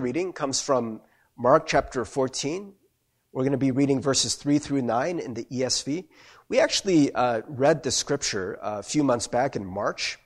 reading 0.00 0.32
comes 0.32 0.62
from 0.62 1.02
Mark 1.36 1.66
chapter 1.66 2.06
14. 2.06 2.72
We're 3.30 3.42
going 3.42 3.52
to 3.52 3.58
be 3.58 3.72
reading 3.72 4.00
verses 4.00 4.36
3 4.36 4.58
through 4.58 4.80
9 4.80 5.18
in 5.18 5.34
the 5.34 5.44
ESV. 5.44 6.06
We 6.48 6.60
actually 6.60 7.12
uh, 7.14 7.42
read 7.46 7.82
the 7.82 7.90
scripture 7.90 8.58
a 8.62 8.82
few 8.82 9.04
months 9.04 9.26
back 9.26 9.54
in 9.54 9.66
March 9.66 10.18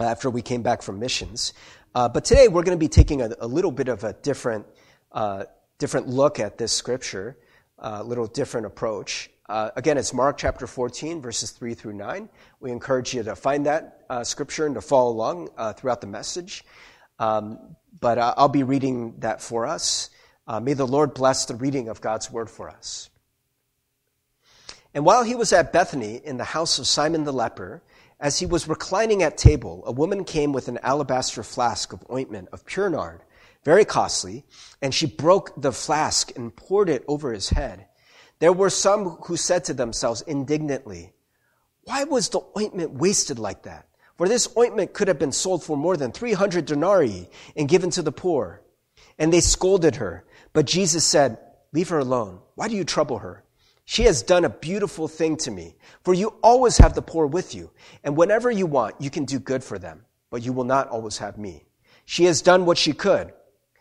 after 0.00 0.28
we 0.30 0.42
came 0.42 0.62
back 0.62 0.82
from 0.82 0.98
missions. 0.98 1.52
Uh, 1.94 2.08
but 2.08 2.24
today 2.24 2.48
we're 2.48 2.64
going 2.64 2.76
to 2.76 2.80
be 2.80 2.88
taking 2.88 3.22
a, 3.22 3.30
a 3.38 3.46
little 3.46 3.70
bit 3.70 3.86
of 3.86 4.02
a 4.02 4.14
different, 4.14 4.66
uh, 5.12 5.44
different 5.78 6.08
look 6.08 6.40
at 6.40 6.58
this 6.58 6.72
scripture, 6.72 7.36
a 7.78 8.02
little 8.02 8.26
different 8.26 8.66
approach. 8.66 9.30
Uh, 9.48 9.70
again, 9.76 9.96
it's 9.96 10.12
Mark 10.12 10.38
chapter 10.38 10.66
14, 10.66 11.20
verses 11.22 11.50
3 11.50 11.74
through 11.74 11.92
9. 11.92 12.28
We 12.58 12.72
encourage 12.72 13.14
you 13.14 13.22
to 13.22 13.36
find 13.36 13.66
that 13.66 14.06
uh, 14.10 14.24
scripture 14.24 14.66
and 14.66 14.74
to 14.74 14.80
follow 14.80 15.12
along 15.12 15.50
uh, 15.56 15.72
throughout 15.72 16.00
the 16.00 16.06
message. 16.08 16.64
Um, 17.22 17.76
but 18.00 18.18
uh, 18.18 18.34
I'll 18.36 18.48
be 18.48 18.64
reading 18.64 19.14
that 19.20 19.40
for 19.40 19.64
us. 19.64 20.10
Uh, 20.44 20.58
may 20.58 20.72
the 20.72 20.86
Lord 20.86 21.14
bless 21.14 21.46
the 21.46 21.54
reading 21.54 21.88
of 21.88 22.00
God's 22.00 22.32
word 22.32 22.50
for 22.50 22.68
us. 22.68 23.10
And 24.92 25.04
while 25.04 25.22
he 25.22 25.36
was 25.36 25.52
at 25.52 25.72
Bethany 25.72 26.16
in 26.16 26.36
the 26.36 26.44
house 26.44 26.80
of 26.80 26.86
Simon 26.88 27.22
the 27.22 27.32
leper, 27.32 27.80
as 28.18 28.40
he 28.40 28.46
was 28.46 28.66
reclining 28.66 29.22
at 29.22 29.38
table, 29.38 29.84
a 29.86 29.92
woman 29.92 30.24
came 30.24 30.52
with 30.52 30.66
an 30.66 30.80
alabaster 30.82 31.44
flask 31.44 31.92
of 31.92 32.04
ointment 32.10 32.48
of 32.52 32.66
pure 32.66 32.90
nard, 32.90 33.22
very 33.64 33.84
costly, 33.84 34.44
and 34.82 34.92
she 34.92 35.06
broke 35.06 35.52
the 35.62 35.72
flask 35.72 36.36
and 36.36 36.56
poured 36.56 36.88
it 36.88 37.04
over 37.06 37.32
his 37.32 37.50
head. 37.50 37.86
There 38.40 38.52
were 38.52 38.68
some 38.68 39.10
who 39.26 39.36
said 39.36 39.64
to 39.66 39.74
themselves 39.74 40.22
indignantly, 40.22 41.12
Why 41.84 42.02
was 42.02 42.30
the 42.30 42.40
ointment 42.58 42.94
wasted 42.94 43.38
like 43.38 43.62
that? 43.62 43.86
For 44.22 44.28
this 44.28 44.48
ointment 44.56 44.92
could 44.92 45.08
have 45.08 45.18
been 45.18 45.32
sold 45.32 45.64
for 45.64 45.76
more 45.76 45.96
than 45.96 46.12
300 46.12 46.64
denarii 46.64 47.28
and 47.56 47.68
given 47.68 47.90
to 47.90 48.02
the 48.02 48.12
poor. 48.12 48.62
And 49.18 49.32
they 49.32 49.40
scolded 49.40 49.96
her. 49.96 50.24
But 50.52 50.64
Jesus 50.64 51.04
said, 51.04 51.38
Leave 51.72 51.88
her 51.88 51.98
alone. 51.98 52.38
Why 52.54 52.68
do 52.68 52.76
you 52.76 52.84
trouble 52.84 53.18
her? 53.18 53.42
She 53.84 54.04
has 54.04 54.22
done 54.22 54.44
a 54.44 54.48
beautiful 54.48 55.08
thing 55.08 55.38
to 55.38 55.50
me. 55.50 55.74
For 56.04 56.14
you 56.14 56.34
always 56.40 56.78
have 56.78 56.94
the 56.94 57.02
poor 57.02 57.26
with 57.26 57.52
you, 57.52 57.72
and 58.04 58.16
whenever 58.16 58.48
you 58.48 58.64
want, 58.64 58.94
you 59.00 59.10
can 59.10 59.24
do 59.24 59.40
good 59.40 59.64
for 59.64 59.76
them, 59.76 60.04
but 60.30 60.44
you 60.44 60.52
will 60.52 60.62
not 60.62 60.86
always 60.86 61.18
have 61.18 61.36
me. 61.36 61.64
She 62.04 62.26
has 62.26 62.42
done 62.42 62.64
what 62.64 62.78
she 62.78 62.92
could. 62.92 63.32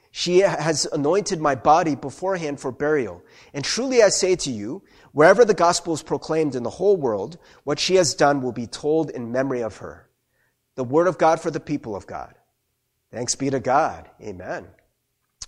She 0.09 0.39
has 0.39 0.87
anointed 0.87 1.39
my 1.39 1.53
body 1.53 1.93
beforehand 1.93 2.59
for 2.59 2.71
burial. 2.71 3.21
And 3.53 3.63
truly 3.63 4.01
I 4.01 4.09
say 4.09 4.35
to 4.37 4.49
you, 4.49 4.81
wherever 5.11 5.45
the 5.45 5.53
gospel 5.53 5.93
is 5.93 6.01
proclaimed 6.01 6.55
in 6.55 6.63
the 6.63 6.71
whole 6.71 6.97
world, 6.97 7.37
what 7.63 7.77
she 7.77 7.93
has 7.97 8.15
done 8.15 8.41
will 8.41 8.53
be 8.53 8.65
told 8.65 9.11
in 9.11 9.31
memory 9.31 9.61
of 9.61 9.77
her. 9.77 10.07
The 10.81 10.85
word 10.85 11.05
of 11.05 11.19
God 11.19 11.39
for 11.39 11.51
the 11.51 11.59
people 11.59 11.95
of 11.95 12.07
God. 12.07 12.33
Thanks 13.11 13.35
be 13.35 13.51
to 13.51 13.59
God. 13.59 14.09
Amen. 14.19 14.65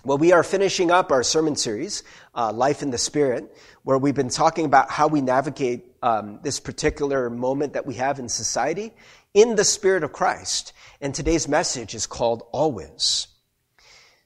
Well, 0.05 0.19
we 0.19 0.31
are 0.31 0.43
finishing 0.43 0.91
up 0.91 1.11
our 1.11 1.23
sermon 1.23 1.55
series, 1.55 2.03
uh, 2.35 2.53
Life 2.53 2.83
in 2.83 2.91
the 2.91 2.99
Spirit, 2.99 3.51
where 3.81 3.97
we've 3.97 4.13
been 4.13 4.29
talking 4.29 4.65
about 4.65 4.91
how 4.91 5.07
we 5.07 5.21
navigate 5.21 5.85
um, 6.03 6.39
this 6.43 6.59
particular 6.59 7.31
moment 7.31 7.73
that 7.73 7.87
we 7.87 7.95
have 7.95 8.19
in 8.19 8.29
society 8.29 8.93
in 9.33 9.55
the 9.55 9.63
Spirit 9.63 10.03
of 10.03 10.11
Christ. 10.11 10.71
And 11.01 11.15
today's 11.15 11.47
message 11.47 11.95
is 11.95 12.05
called 12.05 12.43
Always. 12.51 13.25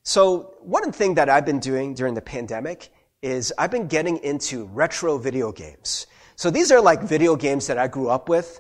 So, 0.04 0.56
one 0.60 0.92
thing 0.92 1.14
that 1.14 1.30
I've 1.30 1.46
been 1.46 1.62
doing 1.62 1.94
during 1.94 2.16
the 2.16 2.22
pandemic 2.22 2.90
is 3.22 3.54
I've 3.58 3.72
been 3.72 3.88
getting 3.88 4.18
into 4.18 4.66
retro 4.66 5.18
video 5.18 5.54
games. 5.54 6.06
So, 6.36 6.50
these 6.50 6.70
are 6.70 6.82
like 6.82 7.02
video 7.02 7.38
games 7.38 7.68
that 7.68 7.78
I 7.78 7.88
grew 7.88 8.10
up 8.10 8.28
with. 8.28 8.60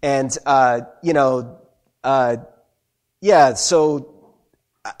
And, 0.00 0.30
uh, 0.46 0.82
you 1.02 1.12
know, 1.12 1.58
uh, 2.04 2.36
yeah, 3.20 3.54
so 3.54 4.14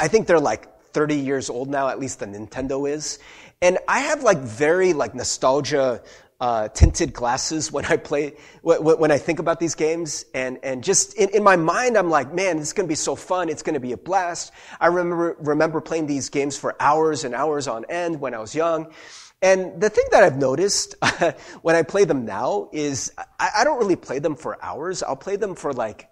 I 0.00 0.08
think 0.08 0.26
they're 0.26 0.40
like 0.40 0.80
30 0.92 1.16
years 1.16 1.50
old 1.50 1.68
now, 1.68 1.88
at 1.88 1.98
least 1.98 2.20
the 2.20 2.26
Nintendo 2.26 2.88
is. 2.90 3.18
And 3.62 3.78
I 3.88 4.00
have 4.00 4.22
like 4.22 4.38
very 4.38 4.92
like 4.92 5.14
nostalgia 5.14 6.02
uh, 6.40 6.68
tinted 6.68 7.12
glasses 7.12 7.72
when 7.72 7.84
I 7.86 7.96
play, 7.96 8.34
when 8.62 9.10
I 9.10 9.18
think 9.18 9.38
about 9.38 9.58
these 9.58 9.74
games. 9.74 10.24
And, 10.34 10.58
and 10.62 10.84
just 10.84 11.14
in, 11.14 11.30
in 11.30 11.42
my 11.42 11.56
mind, 11.56 11.96
I'm 11.96 12.10
like, 12.10 12.32
man, 12.32 12.58
this 12.58 12.68
is 12.68 12.72
going 12.72 12.86
to 12.86 12.90
be 12.90 12.94
so 12.94 13.16
fun. 13.16 13.48
It's 13.48 13.62
going 13.62 13.74
to 13.74 13.80
be 13.80 13.92
a 13.92 13.96
blast. 13.96 14.52
I 14.80 14.86
remember, 14.86 15.36
remember 15.40 15.80
playing 15.80 16.06
these 16.06 16.28
games 16.28 16.56
for 16.56 16.76
hours 16.80 17.24
and 17.24 17.34
hours 17.34 17.66
on 17.66 17.84
end 17.88 18.20
when 18.20 18.34
I 18.34 18.38
was 18.38 18.54
young. 18.54 18.92
And 19.40 19.80
the 19.80 19.90
thing 19.90 20.04
that 20.10 20.24
I've 20.24 20.36
noticed 20.36 20.96
when 21.62 21.76
I 21.76 21.82
play 21.82 22.04
them 22.04 22.24
now 22.24 22.70
is 22.72 23.12
I, 23.38 23.50
I 23.58 23.64
don't 23.64 23.78
really 23.78 23.96
play 23.96 24.18
them 24.18 24.34
for 24.34 24.62
hours. 24.62 25.02
I'll 25.02 25.16
play 25.16 25.36
them 25.36 25.54
for 25.54 25.72
like 25.72 26.08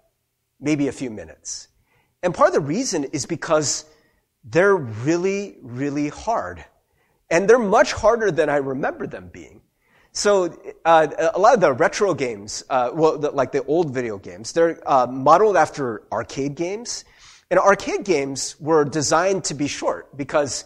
maybe 0.59 0.87
a 0.87 0.91
few 0.91 1.09
minutes. 1.09 1.67
And 2.23 2.33
part 2.33 2.49
of 2.49 2.53
the 2.53 2.61
reason 2.61 3.05
is 3.05 3.25
because 3.25 3.85
they're 4.43 4.75
really, 4.75 5.57
really 5.61 6.09
hard. 6.09 6.63
And 7.29 7.49
they're 7.49 7.59
much 7.59 7.93
harder 7.93 8.31
than 8.31 8.49
I 8.49 8.57
remember 8.57 9.05
them 9.05 9.29
being. 9.31 9.61
So 10.13 10.57
uh, 10.83 11.07
a 11.35 11.39
lot 11.39 11.53
of 11.53 11.59
the 11.59 11.73
retro 11.73 12.13
games, 12.13 12.63
uh, 12.69 12.89
well, 12.93 13.19
the, 13.19 13.29
like 13.29 13.51
the 13.51 13.63
old 13.65 13.93
video 13.93 14.17
games, 14.17 14.51
they're 14.51 14.81
uh, 14.89 15.05
modeled 15.05 15.57
after 15.57 16.03
arcade 16.11 16.55
games. 16.55 17.05
And 17.51 17.59
arcade 17.59 18.03
games 18.03 18.59
were 18.59 18.83
designed 18.83 19.43
to 19.45 19.53
be 19.53 19.67
short 19.67 20.17
because, 20.17 20.65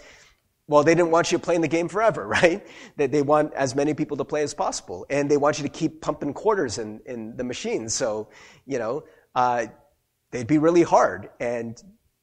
well, 0.67 0.83
they 0.83 0.95
didn't 0.95 1.11
want 1.11 1.31
you 1.31 1.39
playing 1.39 1.61
the 1.61 1.67
game 1.67 1.89
forever, 1.89 2.27
right? 2.41 2.65
They, 2.95 3.07
they 3.07 3.21
want 3.23 3.53
as 3.53 3.75
many 3.75 3.93
people 3.93 4.15
to 4.17 4.23
play 4.23 4.43
as 4.43 4.53
possible. 4.53 5.05
And 5.09 5.29
they 5.29 5.37
want 5.37 5.57
you 5.57 5.63
to 5.63 5.69
keep 5.69 6.01
pumping 6.01 6.33
quarters 6.33 6.77
in, 6.77 7.01
in 7.05 7.35
the 7.35 7.43
machine. 7.43 7.89
So, 7.89 8.29
you 8.65 8.79
know, 8.79 9.03
uh, 9.35 9.65
they'd 10.31 10.47
be 10.47 10.57
really 10.57 10.83
hard. 10.83 11.29
And 11.39 11.81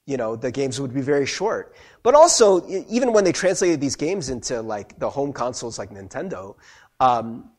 you 0.08 0.16
know, 0.16 0.36
the 0.36 0.50
games 0.50 0.80
would 0.80 0.94
be 0.94 1.02
very 1.02 1.26
short. 1.26 1.74
But 2.02 2.14
also, 2.14 2.66
even 2.88 3.12
when 3.12 3.24
they 3.24 3.32
translated 3.32 3.78
these 3.78 3.94
games 3.94 4.30
into 4.30 4.62
like 4.62 4.98
the 4.98 5.10
home 5.10 5.34
consoles 5.34 5.78
like 5.78 5.90
Nintendo, 5.90 6.56
um, 6.98 7.50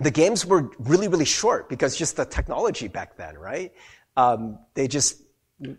the 0.00 0.10
games 0.10 0.46
were 0.46 0.70
really, 0.78 1.08
really 1.08 1.26
short 1.26 1.68
because 1.68 1.98
just 1.98 2.16
the 2.16 2.24
technology 2.24 2.88
back 2.88 3.18
then, 3.18 3.36
right? 3.36 3.74
Um, 4.16 4.58
they 4.72 4.88
just 4.88 5.20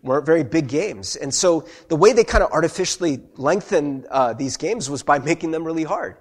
weren't 0.02 0.26
very 0.26 0.44
big 0.44 0.68
games. 0.68 1.16
And 1.16 1.34
so 1.34 1.66
the 1.88 1.96
way 1.96 2.12
they 2.12 2.22
kind 2.24 2.44
of 2.44 2.52
artificially 2.52 3.20
lengthened 3.34 4.06
uh, 4.10 4.34
these 4.34 4.56
games 4.56 4.88
was 4.88 5.02
by 5.02 5.18
making 5.30 5.50
them 5.50 5.64
really 5.64 5.84
hard. 5.84 6.16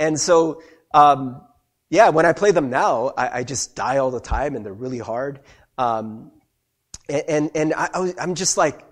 And 0.00 0.18
so, 0.18 0.62
um, 0.92 1.40
yeah, 1.90 2.08
when 2.08 2.26
I 2.26 2.32
play 2.32 2.50
them 2.50 2.70
now, 2.70 3.12
I, 3.16 3.38
I, 3.40 3.44
just 3.44 3.76
die 3.76 3.98
all 3.98 4.10
the 4.10 4.20
time 4.20 4.56
and 4.56 4.66
they're 4.66 4.72
really 4.72 4.98
hard. 4.98 5.40
And, 7.08 7.24
and, 7.28 7.50
and 7.54 7.74
I, 7.74 8.14
I'm 8.20 8.34
just 8.34 8.56
like, 8.56 8.84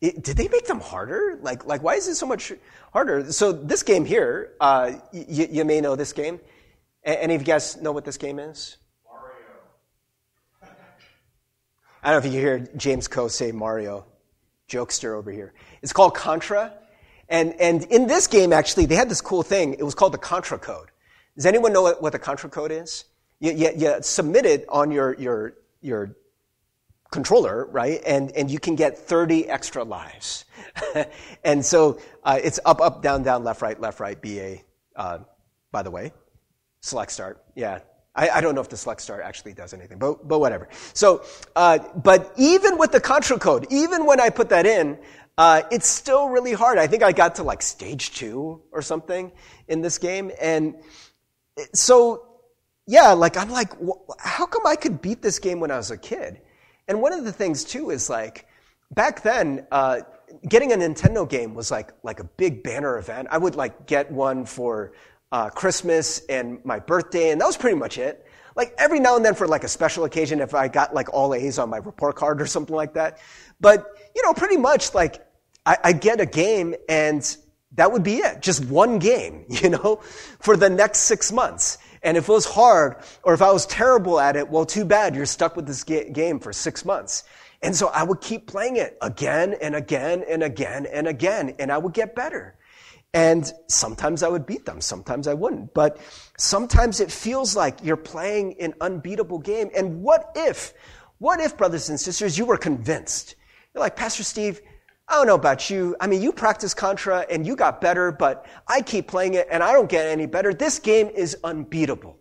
it, 0.00 0.22
did 0.22 0.36
they 0.36 0.48
make 0.48 0.66
them 0.66 0.80
harder? 0.80 1.38
Like, 1.42 1.64
like, 1.64 1.82
why 1.82 1.94
is 1.94 2.08
it 2.08 2.16
so 2.16 2.26
much 2.26 2.52
harder? 2.92 3.32
So 3.32 3.52
this 3.52 3.82
game 3.82 4.04
here, 4.04 4.52
uh, 4.60 4.92
y- 5.12 5.48
you 5.50 5.64
may 5.64 5.80
know 5.80 5.94
this 5.94 6.12
game. 6.12 6.40
A- 7.04 7.22
any 7.22 7.36
of 7.36 7.42
you 7.42 7.46
guys 7.46 7.80
know 7.80 7.92
what 7.92 8.04
this 8.04 8.16
game 8.16 8.40
is? 8.40 8.78
Mario. 9.06 9.36
I 12.02 12.10
don't 12.10 12.22
know 12.22 12.28
if 12.28 12.34
you 12.34 12.40
hear 12.40 12.68
James 12.76 13.06
Coe 13.06 13.28
say 13.28 13.52
Mario. 13.52 14.06
Jokester 14.68 15.16
over 15.16 15.30
here. 15.30 15.52
It's 15.82 15.92
called 15.92 16.14
Contra. 16.14 16.72
And, 17.28 17.54
and 17.60 17.84
in 17.84 18.06
this 18.06 18.26
game, 18.26 18.52
actually, 18.52 18.86
they 18.86 18.94
had 18.96 19.08
this 19.08 19.20
cool 19.20 19.42
thing. 19.42 19.74
It 19.74 19.82
was 19.82 19.94
called 19.94 20.14
the 20.14 20.18
Contra 20.18 20.58
Code. 20.58 20.88
Does 21.36 21.46
anyone 21.46 21.72
know 21.72 21.82
what, 21.82 22.02
what 22.02 22.12
the 22.12 22.18
Contra 22.18 22.50
Code 22.50 22.72
is? 22.72 23.04
You, 23.38 23.52
you, 23.52 23.70
you 23.76 23.96
submit 24.00 24.46
it 24.46 24.64
on 24.68 24.90
your, 24.90 25.14
your, 25.14 25.54
your 25.80 26.16
controller, 27.12 27.66
right? 27.66 28.00
And, 28.04 28.32
and 28.32 28.50
you 28.50 28.58
can 28.58 28.74
get 28.74 28.98
30 28.98 29.48
extra 29.48 29.84
lives. 29.84 30.44
and 31.44 31.64
so 31.64 32.00
uh, 32.24 32.40
it's 32.42 32.58
up, 32.64 32.80
up, 32.80 33.02
down, 33.02 33.22
down, 33.22 33.44
left, 33.44 33.62
right, 33.62 33.80
left, 33.80 34.00
right, 34.00 34.20
BA, 34.20 34.56
uh, 34.96 35.18
by 35.70 35.82
the 35.82 35.90
way. 35.90 36.12
Select 36.80 37.12
start. 37.12 37.44
Yeah. 37.54 37.80
I, 38.14 38.28
I, 38.28 38.40
don't 38.40 38.54
know 38.54 38.60
if 38.60 38.68
the 38.68 38.76
select 38.76 39.00
start 39.00 39.22
actually 39.24 39.54
does 39.54 39.72
anything, 39.72 39.98
but, 39.98 40.26
but 40.26 40.40
whatever. 40.40 40.68
So, 40.92 41.24
uh, 41.56 41.78
but 41.96 42.32
even 42.36 42.76
with 42.76 42.92
the 42.92 43.00
contra 43.00 43.38
code, 43.38 43.66
even 43.70 44.04
when 44.04 44.20
I 44.20 44.28
put 44.28 44.50
that 44.50 44.66
in, 44.66 44.98
uh, 45.38 45.62
it's 45.70 45.86
still 45.86 46.28
really 46.28 46.52
hard. 46.52 46.78
I 46.78 46.86
think 46.86 47.02
I 47.02 47.12
got 47.12 47.36
to 47.36 47.42
like 47.42 47.62
stage 47.62 48.12
two 48.12 48.62
or 48.70 48.82
something 48.82 49.32
in 49.68 49.80
this 49.80 49.96
game. 49.96 50.30
And 50.40 50.76
so, 51.74 52.26
yeah, 52.86 53.12
like 53.12 53.36
I'm 53.36 53.50
like, 53.50 53.72
how 54.18 54.44
come 54.44 54.66
I 54.66 54.76
could 54.76 55.00
beat 55.00 55.22
this 55.22 55.38
game 55.38 55.60
when 55.60 55.70
I 55.70 55.78
was 55.78 55.90
a 55.90 55.96
kid? 55.96 56.40
And 56.88 57.00
one 57.00 57.12
of 57.12 57.24
the 57.24 57.32
things 57.32 57.64
too 57.64 57.90
is 57.90 58.10
like, 58.10 58.46
back 58.90 59.22
then, 59.22 59.66
uh, 59.70 60.00
getting 60.48 60.72
a 60.72 60.76
Nintendo 60.76 61.28
game 61.28 61.54
was 61.54 61.70
like, 61.70 61.92
like 62.02 62.20
a 62.20 62.24
big 62.24 62.62
banner 62.62 62.98
event. 62.98 63.28
I 63.30 63.38
would 63.38 63.54
like 63.54 63.86
get 63.86 64.10
one 64.10 64.44
for 64.44 64.92
uh, 65.30 65.48
Christmas 65.50 66.24
and 66.26 66.64
my 66.64 66.78
birthday, 66.78 67.30
and 67.30 67.40
that 67.40 67.46
was 67.46 67.56
pretty 67.56 67.76
much 67.76 67.98
it. 67.98 68.26
Like 68.54 68.74
every 68.78 69.00
now 69.00 69.16
and 69.16 69.24
then 69.24 69.34
for 69.34 69.48
like 69.48 69.64
a 69.64 69.68
special 69.68 70.04
occasion, 70.04 70.40
if 70.40 70.54
I 70.54 70.68
got 70.68 70.94
like 70.94 71.12
all 71.12 71.34
A's 71.34 71.58
on 71.58 71.70
my 71.70 71.78
report 71.78 72.16
card 72.16 72.40
or 72.40 72.46
something 72.46 72.76
like 72.76 72.94
that. 72.94 73.18
But, 73.60 73.86
you 74.14 74.22
know, 74.22 74.34
pretty 74.34 74.58
much 74.58 74.94
like 74.94 75.26
I, 75.64 75.78
I 75.84 75.92
get 75.92 76.20
a 76.20 76.26
game 76.26 76.74
and 76.88 77.36
that 77.76 77.90
would 77.92 78.02
be 78.02 78.16
it. 78.16 78.42
Just 78.42 78.64
one 78.66 78.98
game, 78.98 79.46
you 79.48 79.70
know, 79.70 79.96
for 80.40 80.56
the 80.56 80.68
next 80.68 81.00
six 81.00 81.32
months. 81.32 81.78
And 82.02 82.16
if 82.16 82.28
it 82.28 82.32
was 82.32 82.46
hard 82.46 82.96
or 83.22 83.34
if 83.34 83.42
I 83.42 83.52
was 83.52 83.66
terrible 83.66 84.18
at 84.18 84.36
it, 84.36 84.48
well, 84.48 84.64
too 84.64 84.84
bad. 84.84 85.14
You're 85.14 85.26
stuck 85.26 85.56
with 85.56 85.66
this 85.66 85.84
ga- 85.84 86.10
game 86.10 86.40
for 86.40 86.52
six 86.52 86.84
months. 86.84 87.24
And 87.62 87.76
so 87.76 87.88
I 87.88 88.02
would 88.02 88.20
keep 88.20 88.46
playing 88.46 88.76
it 88.76 88.98
again 89.00 89.54
and 89.60 89.76
again 89.76 90.24
and 90.28 90.42
again 90.42 90.86
and 90.86 91.06
again, 91.06 91.54
and 91.58 91.70
I 91.70 91.78
would 91.78 91.92
get 91.92 92.14
better. 92.16 92.56
And 93.14 93.50
sometimes 93.68 94.22
I 94.22 94.28
would 94.28 94.46
beat 94.46 94.64
them, 94.64 94.80
sometimes 94.80 95.28
I 95.28 95.34
wouldn't. 95.34 95.74
But 95.74 95.98
sometimes 96.38 97.00
it 97.00 97.12
feels 97.12 97.54
like 97.54 97.78
you're 97.82 97.96
playing 97.96 98.60
an 98.60 98.74
unbeatable 98.80 99.38
game. 99.38 99.70
And 99.76 100.02
what 100.02 100.32
if, 100.34 100.74
what 101.18 101.38
if, 101.38 101.56
brothers 101.56 101.88
and 101.88 102.00
sisters, 102.00 102.36
you 102.36 102.46
were 102.46 102.56
convinced? 102.56 103.36
You're 103.74 103.82
like, 103.82 103.96
Pastor 103.96 104.24
Steve, 104.24 104.60
I 105.12 105.16
don't 105.16 105.26
know 105.26 105.34
about 105.34 105.68
you. 105.68 105.94
I 106.00 106.06
mean, 106.06 106.22
you 106.22 106.32
practice 106.32 106.72
Contra 106.72 107.26
and 107.28 107.46
you 107.46 107.54
got 107.54 107.82
better, 107.82 108.10
but 108.10 108.46
I 108.66 108.80
keep 108.80 109.08
playing 109.08 109.34
it 109.34 109.46
and 109.50 109.62
I 109.62 109.72
don't 109.74 109.90
get 109.90 110.06
any 110.06 110.24
better. 110.24 110.54
This 110.54 110.78
game 110.78 111.10
is 111.10 111.36
unbeatable. 111.44 112.18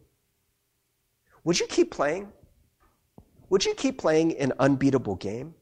Would 1.45 1.57
you 1.57 1.67
keep 1.67 1.89
playing? 1.89 2.33
Would 3.49 3.63
you 3.63 3.75
keep 3.75 3.97
playing 3.97 4.38
an 4.38 4.51
unbeatable 4.59 5.15
game? 5.15 5.55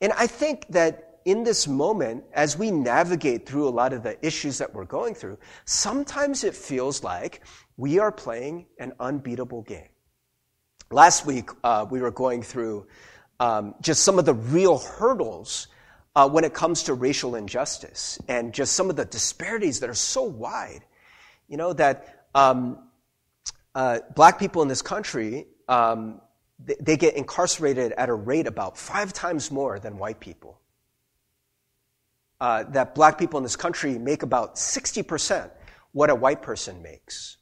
And 0.00 0.14
I 0.14 0.26
think 0.26 0.66
that 0.70 1.20
in 1.26 1.44
this 1.44 1.68
moment, 1.68 2.24
as 2.32 2.56
we 2.56 2.70
navigate 2.70 3.46
through 3.46 3.68
a 3.68 3.74
lot 3.80 3.92
of 3.92 4.02
the 4.02 4.16
issues 4.26 4.56
that 4.56 4.72
we're 4.72 4.86
going 4.86 5.14
through, 5.14 5.36
sometimes 5.66 6.44
it 6.44 6.54
feels 6.54 7.04
like 7.04 7.42
we 7.76 7.98
are 7.98 8.10
playing 8.10 8.64
an 8.78 8.94
unbeatable 9.00 9.60
game. 9.64 9.90
Last 10.90 11.26
week, 11.26 11.50
uh, 11.62 11.84
we 11.90 12.00
were 12.00 12.10
going 12.10 12.42
through 12.42 12.86
um, 13.40 13.74
just 13.80 14.02
some 14.02 14.18
of 14.18 14.24
the 14.24 14.34
real 14.34 14.78
hurdles 14.78 15.68
uh, 16.16 16.28
when 16.28 16.44
it 16.44 16.52
comes 16.52 16.84
to 16.84 16.94
racial 16.94 17.36
injustice 17.36 18.18
and 18.28 18.52
just 18.52 18.72
some 18.72 18.90
of 18.90 18.96
the 18.96 19.04
disparities 19.04 19.80
that 19.80 19.88
are 19.88 19.94
so 19.94 20.22
wide. 20.22 20.84
You 21.48 21.56
know, 21.56 21.72
that 21.74 22.26
um, 22.34 22.78
uh, 23.74 24.00
black 24.14 24.38
people 24.38 24.62
in 24.62 24.68
this 24.68 24.82
country, 24.82 25.46
um, 25.68 26.20
they, 26.58 26.76
they 26.80 26.96
get 26.96 27.14
incarcerated 27.14 27.92
at 27.92 28.08
a 28.08 28.14
rate 28.14 28.46
about 28.46 28.76
five 28.76 29.12
times 29.12 29.50
more 29.50 29.78
than 29.78 29.96
white 29.98 30.20
people. 30.20 30.60
Uh, 32.40 32.64
that 32.64 32.94
black 32.94 33.18
people 33.18 33.38
in 33.38 33.42
this 33.42 33.56
country 33.56 33.98
make 33.98 34.22
about 34.22 34.56
60% 34.56 35.50
what 35.92 36.10
a 36.10 36.14
white 36.14 36.42
person 36.42 36.82
makes. 36.82 37.37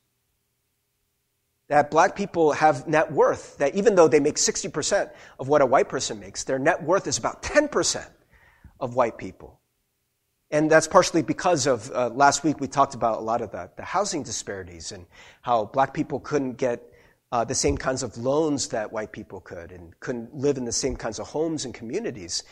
That 1.68 1.90
black 1.90 2.14
people 2.14 2.52
have 2.52 2.86
net 2.86 3.10
worth, 3.10 3.58
that 3.58 3.74
even 3.74 3.96
though 3.96 4.06
they 4.06 4.20
make 4.20 4.36
60% 4.36 5.10
of 5.40 5.48
what 5.48 5.62
a 5.62 5.66
white 5.66 5.88
person 5.88 6.20
makes, 6.20 6.44
their 6.44 6.58
net 6.58 6.82
worth 6.82 7.06
is 7.06 7.18
about 7.18 7.42
10% 7.42 8.08
of 8.78 8.94
white 8.94 9.18
people. 9.18 9.60
And 10.50 10.70
that's 10.70 10.86
partially 10.86 11.22
because 11.22 11.66
of 11.66 11.90
uh, 11.90 12.10
last 12.10 12.44
week 12.44 12.60
we 12.60 12.68
talked 12.68 12.94
about 12.94 13.18
a 13.18 13.22
lot 13.22 13.42
of 13.42 13.50
the, 13.50 13.68
the 13.76 13.82
housing 13.82 14.22
disparities 14.22 14.92
and 14.92 15.06
how 15.42 15.64
black 15.64 15.92
people 15.92 16.20
couldn't 16.20 16.52
get 16.52 16.92
uh, 17.32 17.44
the 17.44 17.54
same 17.54 17.76
kinds 17.76 18.04
of 18.04 18.16
loans 18.16 18.68
that 18.68 18.92
white 18.92 19.10
people 19.10 19.40
could 19.40 19.72
and 19.72 19.98
couldn't 19.98 20.32
live 20.34 20.56
in 20.56 20.64
the 20.64 20.72
same 20.72 20.94
kinds 20.94 21.18
of 21.18 21.26
homes 21.26 21.64
and 21.64 21.74
communities. 21.74 22.44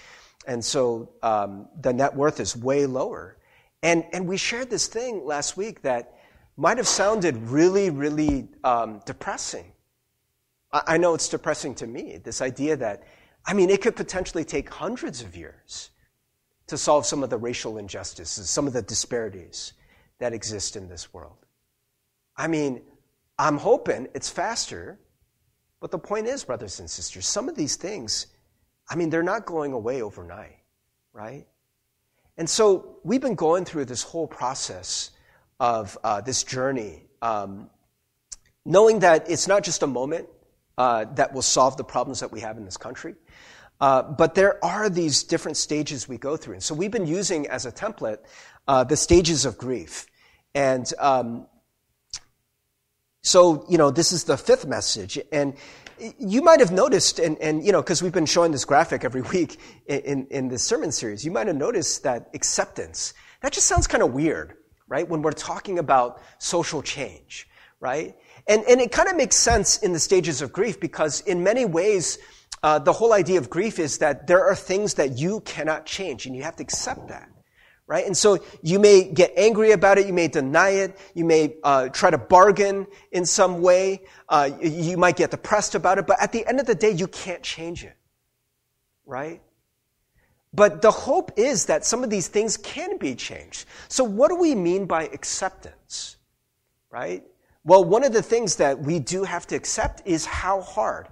And 0.46 0.64
so 0.64 1.10
um, 1.22 1.68
the 1.80 1.92
net 1.92 2.16
worth 2.16 2.40
is 2.40 2.56
way 2.56 2.86
lower. 2.86 3.36
And, 3.82 4.04
and 4.12 4.26
we 4.26 4.36
shared 4.36 4.70
this 4.70 4.88
thing 4.88 5.24
last 5.24 5.56
week 5.56 5.82
that 5.82 6.13
might 6.56 6.76
have 6.76 6.88
sounded 6.88 7.36
really, 7.48 7.90
really 7.90 8.48
um, 8.62 9.00
depressing. 9.04 9.72
I, 10.72 10.82
I 10.86 10.96
know 10.98 11.14
it's 11.14 11.28
depressing 11.28 11.74
to 11.76 11.86
me, 11.86 12.18
this 12.22 12.40
idea 12.40 12.76
that, 12.76 13.02
I 13.46 13.54
mean, 13.54 13.70
it 13.70 13.82
could 13.82 13.96
potentially 13.96 14.44
take 14.44 14.70
hundreds 14.70 15.22
of 15.22 15.36
years 15.36 15.90
to 16.66 16.78
solve 16.78 17.04
some 17.06 17.22
of 17.22 17.30
the 17.30 17.36
racial 17.36 17.78
injustices, 17.78 18.48
some 18.48 18.66
of 18.66 18.72
the 18.72 18.82
disparities 18.82 19.74
that 20.18 20.32
exist 20.32 20.76
in 20.76 20.88
this 20.88 21.12
world. 21.12 21.36
I 22.36 22.46
mean, 22.46 22.82
I'm 23.38 23.58
hoping 23.58 24.08
it's 24.14 24.30
faster, 24.30 24.98
but 25.80 25.90
the 25.90 25.98
point 25.98 26.26
is, 26.26 26.44
brothers 26.44 26.80
and 26.80 26.88
sisters, 26.88 27.26
some 27.26 27.48
of 27.48 27.56
these 27.56 27.76
things, 27.76 28.28
I 28.88 28.96
mean, 28.96 29.10
they're 29.10 29.22
not 29.22 29.44
going 29.44 29.72
away 29.72 30.02
overnight, 30.02 30.58
right? 31.12 31.46
And 32.36 32.48
so 32.48 32.98
we've 33.04 33.20
been 33.20 33.34
going 33.34 33.64
through 33.64 33.84
this 33.84 34.02
whole 34.02 34.26
process 34.26 35.10
of 35.64 35.96
uh, 36.04 36.20
this 36.20 36.44
journey, 36.44 37.06
um, 37.22 37.70
knowing 38.66 38.98
that 38.98 39.30
it's 39.30 39.48
not 39.48 39.64
just 39.64 39.82
a 39.82 39.86
moment 39.86 40.28
uh, 40.76 41.06
that 41.14 41.32
will 41.32 41.40
solve 41.40 41.78
the 41.78 41.84
problems 41.84 42.20
that 42.20 42.30
we 42.30 42.40
have 42.40 42.58
in 42.58 42.66
this 42.66 42.76
country, 42.76 43.14
uh, 43.80 44.02
but 44.02 44.34
there 44.34 44.62
are 44.62 44.90
these 44.90 45.22
different 45.22 45.56
stages 45.56 46.06
we 46.06 46.18
go 46.18 46.36
through. 46.36 46.52
And 46.52 46.62
so 46.62 46.74
we've 46.74 46.90
been 46.90 47.06
using 47.06 47.46
as 47.46 47.64
a 47.64 47.72
template 47.72 48.18
uh, 48.68 48.84
the 48.84 48.98
stages 48.98 49.46
of 49.46 49.56
grief. 49.56 50.04
And 50.54 50.86
um, 50.98 51.46
so, 53.22 53.64
you 53.70 53.78
know, 53.78 53.90
this 53.90 54.12
is 54.12 54.24
the 54.24 54.36
fifth 54.36 54.66
message. 54.66 55.18
And 55.32 55.54
you 56.18 56.42
might 56.42 56.60
have 56.60 56.72
noticed, 56.72 57.18
and, 57.18 57.38
and 57.38 57.64
you 57.64 57.72
know, 57.72 57.80
because 57.80 58.02
we've 58.02 58.12
been 58.12 58.26
showing 58.26 58.52
this 58.52 58.66
graphic 58.66 59.02
every 59.02 59.22
week 59.32 59.58
in, 59.86 60.00
in, 60.00 60.26
in 60.26 60.48
this 60.48 60.62
sermon 60.62 60.92
series, 60.92 61.24
you 61.24 61.30
might 61.30 61.46
have 61.46 61.56
noticed 61.56 62.02
that 62.02 62.28
acceptance, 62.34 63.14
that 63.40 63.52
just 63.52 63.66
sounds 63.66 63.86
kind 63.86 64.02
of 64.02 64.12
weird, 64.12 64.58
right? 64.88 65.08
When 65.08 65.22
we're 65.22 65.32
talking 65.32 65.78
about 65.78 66.20
social 66.38 66.82
change, 66.82 67.48
right? 67.80 68.16
And, 68.46 68.62
and 68.64 68.80
it 68.80 68.92
kind 68.92 69.08
of 69.08 69.16
makes 69.16 69.36
sense 69.36 69.78
in 69.78 69.92
the 69.92 70.00
stages 70.00 70.42
of 70.42 70.52
grief 70.52 70.78
because 70.80 71.20
in 71.22 71.42
many 71.42 71.64
ways, 71.64 72.18
uh, 72.62 72.78
the 72.78 72.92
whole 72.92 73.12
idea 73.12 73.38
of 73.38 73.50
grief 73.50 73.78
is 73.78 73.98
that 73.98 74.26
there 74.26 74.44
are 74.44 74.54
things 74.54 74.94
that 74.94 75.18
you 75.18 75.40
cannot 75.40 75.86
change 75.86 76.26
and 76.26 76.34
you 76.34 76.42
have 76.42 76.56
to 76.56 76.62
accept 76.62 77.08
that. 77.08 77.28
Right? 77.86 78.06
And 78.06 78.16
so 78.16 78.42
you 78.62 78.78
may 78.78 79.04
get 79.04 79.32
angry 79.36 79.72
about 79.72 79.98
it, 79.98 80.06
you 80.06 80.14
may 80.14 80.28
deny 80.28 80.70
it, 80.70 80.96
you 81.12 81.26
may 81.26 81.56
uh, 81.62 81.90
try 81.90 82.08
to 82.08 82.16
bargain 82.16 82.86
in 83.12 83.26
some 83.26 83.60
way, 83.60 84.00
uh, 84.30 84.48
you 84.62 84.96
might 84.96 85.16
get 85.16 85.30
depressed 85.30 85.74
about 85.74 85.98
it, 85.98 86.06
but 86.06 86.16
at 86.22 86.32
the 86.32 86.46
end 86.46 86.60
of 86.60 86.66
the 86.66 86.74
day, 86.74 86.90
you 86.90 87.06
can't 87.06 87.42
change 87.42 87.84
it. 87.84 87.96
Right? 89.04 89.42
But 90.54 90.82
the 90.82 90.90
hope 90.90 91.32
is 91.36 91.66
that 91.66 91.84
some 91.84 92.04
of 92.04 92.10
these 92.10 92.28
things 92.28 92.56
can 92.56 92.96
be 92.98 93.14
changed. 93.14 93.66
So 93.88 94.04
what 94.04 94.28
do 94.28 94.36
we 94.36 94.54
mean 94.54 94.86
by 94.86 95.04
acceptance? 95.04 96.16
Right? 96.90 97.24
Well, 97.64 97.82
one 97.84 98.04
of 98.04 98.12
the 98.12 98.22
things 98.22 98.56
that 98.56 98.78
we 98.78 98.98
do 98.98 99.24
have 99.24 99.46
to 99.48 99.56
accept 99.56 100.02
is 100.06 100.26
how 100.26 100.60
hard 100.60 101.08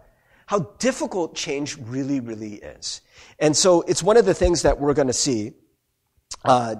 how 0.52 0.60
difficult 0.78 1.34
change 1.34 1.78
really, 1.78 2.20
really 2.20 2.56
is. 2.56 3.00
And 3.38 3.56
so 3.56 3.80
it's 3.82 4.02
one 4.02 4.18
of 4.18 4.26
the 4.26 4.34
things 4.34 4.60
that 4.62 4.78
we're 4.78 4.92
going 4.92 5.06
to 5.06 5.12
see 5.14 5.52
uh, 6.44 6.74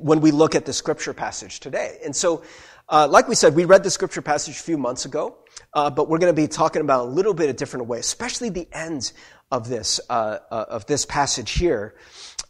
when 0.00 0.20
we 0.20 0.32
look 0.32 0.56
at 0.56 0.64
the 0.64 0.72
scripture 0.72 1.14
passage 1.14 1.60
today. 1.60 1.98
And 2.04 2.16
so, 2.16 2.42
uh, 2.88 3.06
like 3.08 3.28
we 3.28 3.36
said, 3.36 3.54
we 3.54 3.64
read 3.64 3.84
the 3.84 3.90
scripture 3.90 4.22
passage 4.22 4.54
a 4.56 4.62
few 4.62 4.76
months 4.76 5.04
ago, 5.04 5.36
uh, 5.72 5.88
but 5.88 6.08
we're 6.08 6.18
going 6.18 6.34
to 6.34 6.42
be 6.42 6.48
talking 6.48 6.82
about 6.82 7.06
a 7.06 7.08
little 7.08 7.32
bit 7.32 7.48
of 7.48 7.54
different 7.54 7.86
way, 7.86 8.00
especially 8.00 8.48
the 8.48 8.66
end 8.72 9.12
of 9.56 9.68
this 9.68 10.00
uh, 10.10 10.38
uh, 10.50 10.64
of 10.68 10.86
this 10.86 11.06
passage 11.06 11.52
here. 11.52 11.94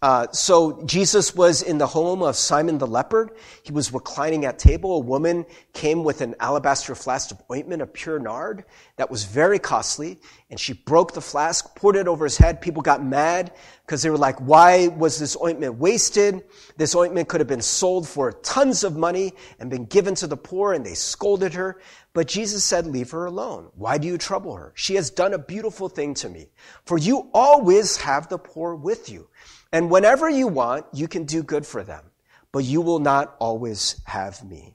Uh, 0.02 0.26
so 0.30 0.82
Jesus 0.84 1.34
was 1.34 1.62
in 1.62 1.78
the 1.78 1.86
home 1.86 2.22
of 2.22 2.36
Simon 2.36 2.76
the 2.76 2.86
leper. 2.86 3.30
He 3.62 3.72
was 3.72 3.94
reclining 3.94 4.44
at 4.44 4.58
table. 4.58 4.96
A 4.96 5.00
woman 5.00 5.46
came 5.72 6.04
with 6.04 6.20
an 6.20 6.34
alabaster 6.38 6.94
flask 6.94 7.30
of 7.30 7.40
ointment 7.50 7.80
of 7.80 7.92
pure 7.92 8.18
nard 8.18 8.64
that 8.96 9.10
was 9.10 9.24
very 9.24 9.58
costly, 9.58 10.18
and 10.50 10.60
she 10.60 10.74
broke 10.74 11.14
the 11.14 11.22
flask, 11.22 11.74
poured 11.76 11.96
it 11.96 12.08
over 12.08 12.24
his 12.24 12.36
head. 12.36 12.60
People 12.60 12.82
got 12.82 13.02
mad 13.02 13.52
because 13.86 14.02
they 14.02 14.10
were 14.10 14.18
like, 14.18 14.38
"Why 14.40 14.88
was 14.88 15.18
this 15.18 15.36
ointment 15.40 15.76
wasted? 15.76 16.44
This 16.76 16.94
ointment 16.94 17.28
could 17.28 17.40
have 17.40 17.48
been 17.48 17.62
sold 17.62 18.08
for 18.08 18.32
tons 18.32 18.82
of 18.84 18.96
money 18.96 19.32
and 19.60 19.70
been 19.70 19.86
given 19.86 20.14
to 20.16 20.26
the 20.26 20.36
poor." 20.36 20.72
And 20.72 20.84
they 20.84 20.94
scolded 20.94 21.54
her. 21.54 21.80
But 22.12 22.26
Jesus 22.26 22.64
said, 22.64 22.86
Leave 22.86 23.10
her 23.10 23.26
alone. 23.26 23.70
Why 23.74 23.98
do 23.98 24.08
you 24.08 24.16
trouble 24.18 24.56
her? 24.56 24.72
She 24.74 24.94
has 24.94 25.10
done 25.10 25.34
a 25.34 25.38
beautiful 25.38 25.88
thing 25.88 26.14
to 26.14 26.28
me. 26.28 26.48
For 26.86 26.96
you 26.96 27.28
always 27.34 27.98
have 27.98 28.28
the 28.28 28.38
poor 28.38 28.74
with 28.74 29.10
you 29.10 29.28
and 29.72 29.90
whenever 29.90 30.28
you 30.28 30.48
want, 30.48 30.86
you 30.92 31.08
can 31.08 31.24
do 31.24 31.42
good 31.42 31.66
for 31.66 31.82
them, 31.82 32.04
but 32.52 32.64
you 32.64 32.80
will 32.80 32.98
not 32.98 33.36
always 33.38 34.00
have 34.04 34.44
me. 34.44 34.74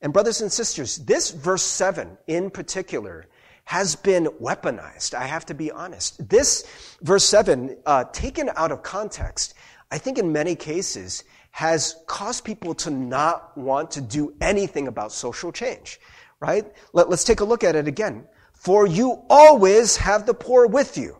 And 0.00 0.12
brothers 0.12 0.40
and 0.40 0.52
sisters, 0.52 0.96
this 0.96 1.30
verse 1.30 1.62
7 1.62 2.18
in 2.26 2.50
particular 2.50 3.26
has 3.68 3.96
been 3.96 4.24
weaponized. 4.40 5.12
I 5.12 5.26
have 5.26 5.44
to 5.44 5.52
be 5.52 5.70
honest. 5.70 6.26
This 6.26 6.64
verse 7.02 7.26
7, 7.26 7.76
uh, 7.84 8.04
taken 8.14 8.48
out 8.56 8.72
of 8.72 8.82
context, 8.82 9.52
I 9.90 9.98
think 9.98 10.16
in 10.16 10.32
many 10.32 10.54
cases 10.54 11.22
has 11.50 11.94
caused 12.06 12.46
people 12.46 12.72
to 12.76 12.88
not 12.88 13.54
want 13.58 13.90
to 13.90 14.00
do 14.00 14.32
anything 14.40 14.88
about 14.88 15.12
social 15.12 15.52
change, 15.52 16.00
right? 16.40 16.64
Let, 16.94 17.10
let's 17.10 17.24
take 17.24 17.40
a 17.40 17.44
look 17.44 17.62
at 17.62 17.76
it 17.76 17.86
again. 17.86 18.26
For 18.54 18.86
you 18.86 19.22
always 19.28 19.98
have 19.98 20.24
the 20.24 20.32
poor 20.32 20.66
with 20.66 20.96
you. 20.96 21.18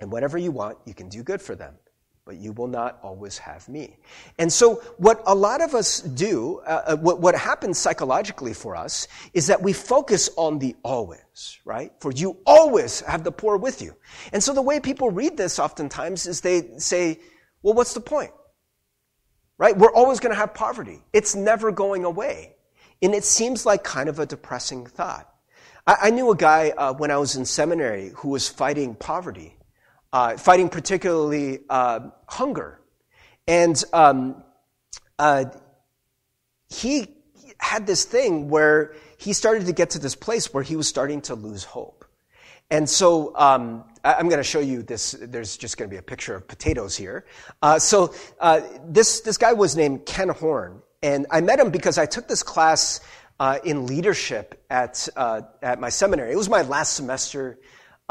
And 0.00 0.12
whatever 0.12 0.38
you 0.38 0.52
want, 0.52 0.78
you 0.86 0.94
can 0.94 1.08
do 1.08 1.24
good 1.24 1.42
for 1.42 1.56
them 1.56 1.74
but 2.24 2.36
you 2.36 2.52
will 2.52 2.68
not 2.68 2.98
always 3.02 3.36
have 3.38 3.68
me. 3.68 3.96
And 4.38 4.52
so, 4.52 4.76
what 4.96 5.22
a 5.26 5.34
lot 5.34 5.60
of 5.60 5.74
us 5.74 6.00
do, 6.00 6.60
uh, 6.66 6.82
uh, 6.86 6.96
what, 6.96 7.20
what 7.20 7.34
happens 7.34 7.78
psychologically 7.78 8.54
for 8.54 8.76
us, 8.76 9.08
is 9.34 9.48
that 9.48 9.60
we 9.60 9.72
focus 9.72 10.30
on 10.36 10.58
the 10.58 10.76
always, 10.84 11.58
right? 11.64 11.92
For 12.00 12.12
you 12.12 12.38
always 12.46 13.00
have 13.00 13.24
the 13.24 13.32
poor 13.32 13.56
with 13.56 13.82
you. 13.82 13.96
And 14.32 14.42
so, 14.42 14.54
the 14.54 14.62
way 14.62 14.78
people 14.78 15.10
read 15.10 15.36
this 15.36 15.58
oftentimes 15.58 16.26
is 16.26 16.40
they 16.40 16.78
say, 16.78 17.18
well, 17.62 17.74
what's 17.74 17.94
the 17.94 18.00
point? 18.00 18.30
Right? 19.58 19.76
We're 19.76 19.92
always 19.92 20.20
going 20.20 20.32
to 20.32 20.38
have 20.38 20.54
poverty. 20.54 21.02
It's 21.12 21.34
never 21.34 21.72
going 21.72 22.04
away. 22.04 22.54
And 23.00 23.14
it 23.14 23.24
seems 23.24 23.66
like 23.66 23.82
kind 23.82 24.08
of 24.08 24.20
a 24.20 24.26
depressing 24.26 24.86
thought. 24.86 25.28
I, 25.86 25.96
I 26.02 26.10
knew 26.10 26.30
a 26.30 26.36
guy 26.36 26.70
uh, 26.70 26.92
when 26.92 27.10
I 27.10 27.16
was 27.16 27.34
in 27.34 27.44
seminary 27.44 28.12
who 28.16 28.28
was 28.28 28.48
fighting 28.48 28.94
poverty, 28.94 29.56
uh, 30.12 30.36
fighting 30.36 30.68
particularly 30.68 31.60
uh, 31.68 32.10
hunger. 32.26 32.78
And 33.46 33.82
um, 33.92 34.42
uh, 35.18 35.46
he 36.68 37.08
had 37.58 37.86
this 37.86 38.04
thing 38.04 38.48
where 38.48 38.94
he 39.16 39.32
started 39.32 39.66
to 39.66 39.72
get 39.72 39.90
to 39.90 39.98
this 39.98 40.14
place 40.14 40.52
where 40.52 40.62
he 40.62 40.76
was 40.76 40.86
starting 40.88 41.20
to 41.22 41.34
lose 41.34 41.64
hope. 41.64 42.04
And 42.70 42.88
so 42.88 43.36
um, 43.36 43.84
I'm 44.02 44.28
going 44.28 44.38
to 44.38 44.44
show 44.44 44.60
you 44.60 44.82
this. 44.82 45.12
There's 45.20 45.56
just 45.56 45.76
going 45.76 45.88
to 45.90 45.94
be 45.94 45.98
a 45.98 46.02
picture 46.02 46.34
of 46.34 46.48
potatoes 46.48 46.96
here. 46.96 47.26
Uh, 47.60 47.78
so 47.78 48.14
uh, 48.40 48.62
this 48.86 49.20
this 49.20 49.36
guy 49.36 49.52
was 49.52 49.76
named 49.76 50.06
Ken 50.06 50.30
Horne, 50.30 50.80
and 51.02 51.26
I 51.30 51.42
met 51.42 51.60
him 51.60 51.70
because 51.70 51.98
I 51.98 52.06
took 52.06 52.28
this 52.28 52.42
class 52.42 53.00
uh, 53.38 53.58
in 53.62 53.86
leadership 53.86 54.64
at 54.70 55.06
at 55.16 55.80
my 55.80 55.90
seminary. 55.90 56.32
It 56.32 56.36
was 56.36 56.48
my 56.48 56.62
last 56.62 56.94
semester. 56.94 57.58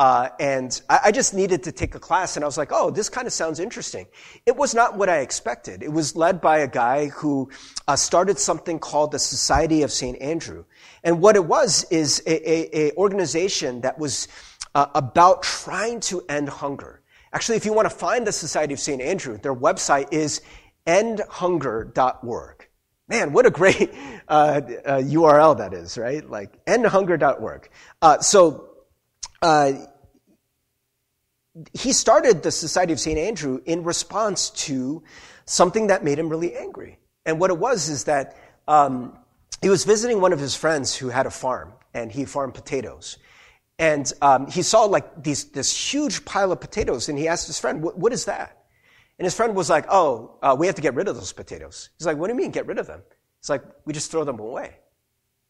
Uh, 0.02 0.30
and 0.40 0.82
I, 0.90 1.00
I, 1.06 1.12
just 1.12 1.36
needed 1.36 1.62
to 1.66 1.72
take 1.72 1.94
a 1.94 2.00
class, 2.00 2.36
and 2.36 2.44
I 2.44 2.48
was 2.48 2.58
like, 2.58 2.72
oh, 2.72 2.90
this 2.90 3.08
kind 3.08 3.28
of 3.28 3.34
sounds 3.34 3.60
interesting. 3.60 4.08
It 4.48 4.56
was 4.56 4.74
not 4.74 4.98
what 4.98 5.10
I 5.10 5.20
expected. 5.20 5.84
It 5.84 5.94
was 5.94 6.16
led 6.16 6.42
by 6.42 6.58
a 6.58 6.68
guy 6.68 7.10
who 7.10 7.52
uh, 7.88 7.96
started 7.96 8.40
something 8.40 8.80
called 8.80 9.12
the 9.12 9.20
Society 9.20 9.84
of 9.84 9.92
St. 9.92 10.20
Andrew. 10.20 10.66
And 11.04 11.22
what 11.22 11.36
it 11.36 11.46
was 11.46 11.86
is 11.92 12.24
a, 12.26 12.52
a, 12.52 12.88
a 12.88 12.96
organization 12.96 13.82
that 13.82 14.00
was 14.00 14.28
uh, 14.74 14.88
about 14.96 15.44
trying 15.44 16.00
to 16.00 16.24
end 16.28 16.50
hunger. 16.50 17.04
Actually, 17.32 17.58
if 17.58 17.66
you 17.66 17.74
want 17.74 17.88
to 17.88 17.96
find 17.96 18.26
the 18.26 18.32
Society 18.32 18.74
of 18.74 18.80
St. 18.80 19.04
Andrew, 19.04 19.38
their 19.38 19.54
website 19.54 20.12
is 20.12 20.42
endhunger.org. 20.88 22.68
Man, 23.08 23.34
what 23.34 23.46
a 23.46 23.52
great 23.52 23.94
uh, 24.28 24.62
uh, 24.84 24.98
URL 24.98 25.60
that 25.60 25.76
is, 25.76 25.96
right? 25.96 26.28
Like 26.28 26.66
endhunger.org. 26.66 27.70
Uh, 28.02 28.18
so 28.18 28.70
uh, 29.44 29.74
he 31.74 31.94
started 31.94 32.44
the 32.44 32.52
Society 32.52 32.94
of 32.94 33.00
St. 33.00 33.18
Andrew 33.18 33.60
in 33.66 33.84
response 33.84 34.50
to 34.52 35.04
something 35.46 35.88
that 35.88 36.04
made 36.04 36.18
him 36.18 36.30
really 36.30 36.56
angry. 36.56 37.00
And 37.26 37.40
what 37.40 37.52
it 37.52 37.58
was 37.58 37.90
is 37.90 38.06
that 38.06 38.38
um, 38.68 39.18
he 39.62 39.70
was 39.70 39.84
visiting 39.84 40.22
one 40.22 40.34
of 40.34 40.40
his 40.40 40.56
friends 40.56 40.96
who 40.96 41.10
had 41.10 41.26
a 41.26 41.32
farm, 41.32 41.74
and 41.94 42.12
he 42.12 42.26
farmed 42.26 42.54
potatoes. 42.54 43.18
And 43.78 44.12
um, 44.22 44.48
he 44.48 44.62
saw 44.62 44.84
like 44.84 45.24
these, 45.24 45.46
this 45.46 45.94
huge 45.94 46.24
pile 46.24 46.52
of 46.52 46.62
potatoes, 46.62 47.10
and 47.10 47.18
he 47.18 47.28
asked 47.28 47.48
his 47.48 47.60
friend, 47.60 47.82
what 47.82 48.14
is 48.14 48.26
that? 48.26 48.58
And 49.20 49.26
his 49.26 49.36
friend 49.36 49.56
was 49.56 49.70
like, 49.70 49.86
oh, 49.90 50.38
uh, 50.42 50.56
we 50.58 50.68
have 50.68 50.76
to 50.76 50.82
get 50.82 50.96
rid 50.96 51.08
of 51.08 51.16
those 51.16 51.34
potatoes. 51.34 51.90
He's 51.98 52.08
like, 52.08 52.18
what 52.18 52.28
do 52.28 52.34
you 52.34 52.38
mean 52.38 52.52
get 52.52 52.66
rid 52.66 52.80
of 52.80 52.88
them? 52.88 53.02
It's 53.40 53.50
like, 53.50 53.64
we 53.86 53.94
just 53.94 54.10
throw 54.10 54.24
them 54.24 54.40
away. 54.40 54.78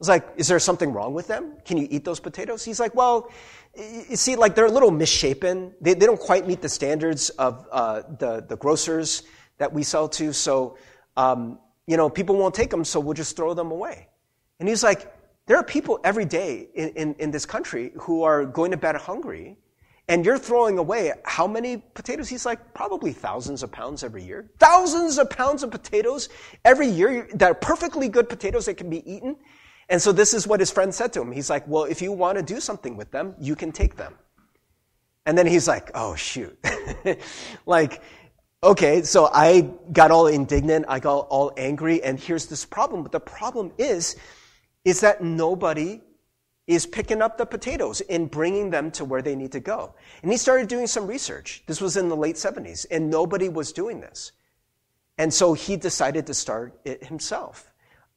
It's 0.02 0.10
like, 0.10 0.28
is 0.36 0.48
there 0.48 0.58
something 0.58 0.94
wrong 0.94 1.14
with 1.14 1.28
them? 1.28 1.58
Can 1.64 1.78
you 1.78 1.88
eat 1.92 2.04
those 2.04 2.20
potatoes? 2.20 2.66
He's 2.66 2.80
like, 2.80 2.96
well, 2.96 3.30
you 3.78 4.16
see, 4.16 4.36
like 4.36 4.56
they're 4.56 4.66
a 4.66 4.72
little 4.72 4.90
misshapen. 4.90 5.76
They, 5.80 5.94
they 5.94 6.08
don't 6.08 6.20
quite 6.20 6.48
meet 6.48 6.60
the 6.60 6.70
standards 6.70 7.30
of 7.30 7.68
uh, 7.72 8.02
the, 8.18 8.44
the 8.50 8.58
grocers 8.58 9.22
that 9.60 9.72
we 9.72 9.84
sell 9.84 10.10
to. 10.10 10.34
So, 10.34 10.76
um, 11.16 11.60
you 11.86 11.98
know, 11.98 12.10
people 12.10 12.36
won't 12.36 12.56
take 12.56 12.72
them, 12.72 12.84
so 12.84 13.00
we'll 13.00 13.14
just 13.14 13.36
throw 13.36 13.54
them 13.54 13.70
away. 13.70 14.08
And 14.60 14.68
he's 14.68 14.82
like, 14.82 15.16
there 15.46 15.58
are 15.58 15.64
people 15.64 16.00
every 16.04 16.26
day 16.26 16.70
in, 16.74 16.90
in, 16.90 17.14
in 17.20 17.30
this 17.30 17.46
country 17.46 17.92
who 18.00 18.24
are 18.24 18.44
going 18.44 18.72
to 18.72 18.78
bed 18.78 18.96
hungry, 18.96 19.56
and 20.08 20.26
you're 20.26 20.40
throwing 20.40 20.80
away 20.80 21.14
how 21.26 21.46
many 21.46 21.78
potatoes? 21.78 22.28
He's 22.28 22.44
like, 22.44 22.74
probably 22.74 23.14
thousands 23.14 23.62
of 23.62 23.72
pounds 23.72 24.04
every 24.04 24.24
year. 24.24 24.50
Thousands 24.58 25.20
of 25.20 25.30
pounds 25.30 25.62
of 25.62 25.70
potatoes 25.70 26.30
every 26.66 26.88
year 26.88 27.30
that 27.36 27.52
are 27.52 27.54
perfectly 27.54 28.10
good 28.10 28.30
potatoes 28.30 28.66
that 28.66 28.78
can 28.78 28.90
be 28.90 29.08
eaten. 29.08 29.36
And 29.92 30.02
so 30.02 30.14
this 30.14 30.34
is 30.34 30.48
what 30.48 30.62
his 30.62 30.72
friend 30.72 30.96
said 30.96 31.12
to 31.14 31.22
him. 31.22 31.34
He's 31.34 31.50
like, 31.50 31.68
well, 31.68 31.84
if 31.84 32.02
you 32.02 32.14
want 32.14 32.38
to 32.38 32.44
do 32.44 32.62
something 32.62 32.96
with 32.96 33.12
them, 33.12 33.36
you 33.42 33.58
can 33.58 33.74
take 33.74 33.98
them. 33.98 34.16
And 35.26 35.38
then 35.38 35.46
he's 35.46 35.68
like, 35.68 35.92
oh, 35.94 36.16
shoot. 36.16 36.58
like, 37.66 38.02
okay, 38.64 39.02
so 39.02 39.30
I 39.32 39.70
got 39.92 40.10
all 40.10 40.28
indignant. 40.28 40.86
I 40.88 41.02
got 41.02 41.28
all 41.28 41.52
angry. 41.58 42.02
And 42.02 42.18
here's 42.18 42.46
this 42.46 42.64
problem. 42.64 43.04
But 43.04 43.12
the 43.12 43.20
problem 43.20 43.74
is, 43.78 44.16
is 44.86 45.02
that 45.02 45.22
nobody 45.22 46.00
is 46.68 46.86
picking 46.86 47.22
up 47.22 47.38
the 47.38 47.46
potatoes 47.46 48.00
and 48.10 48.32
bringing 48.32 48.70
them 48.70 48.92
to 48.92 49.04
where 49.04 49.22
they 49.22 49.36
need 49.36 49.52
to 49.52 49.60
go. 49.60 49.94
And 50.22 50.32
he 50.32 50.38
started 50.38 50.70
doing 50.70 50.88
some 50.88 51.06
research. 51.06 51.64
This 51.68 51.82
was 51.82 51.98
in 51.98 52.08
the 52.08 52.16
late 52.16 52.38
70s, 52.38 52.86
and 52.90 53.10
nobody 53.10 53.50
was 53.50 53.74
doing 53.74 54.00
this. 54.00 54.32
And 55.18 55.34
so 55.34 55.52
he 55.52 55.76
decided 55.76 56.28
to 56.28 56.34
start 56.34 56.80
it 56.86 57.04
himself 57.04 57.71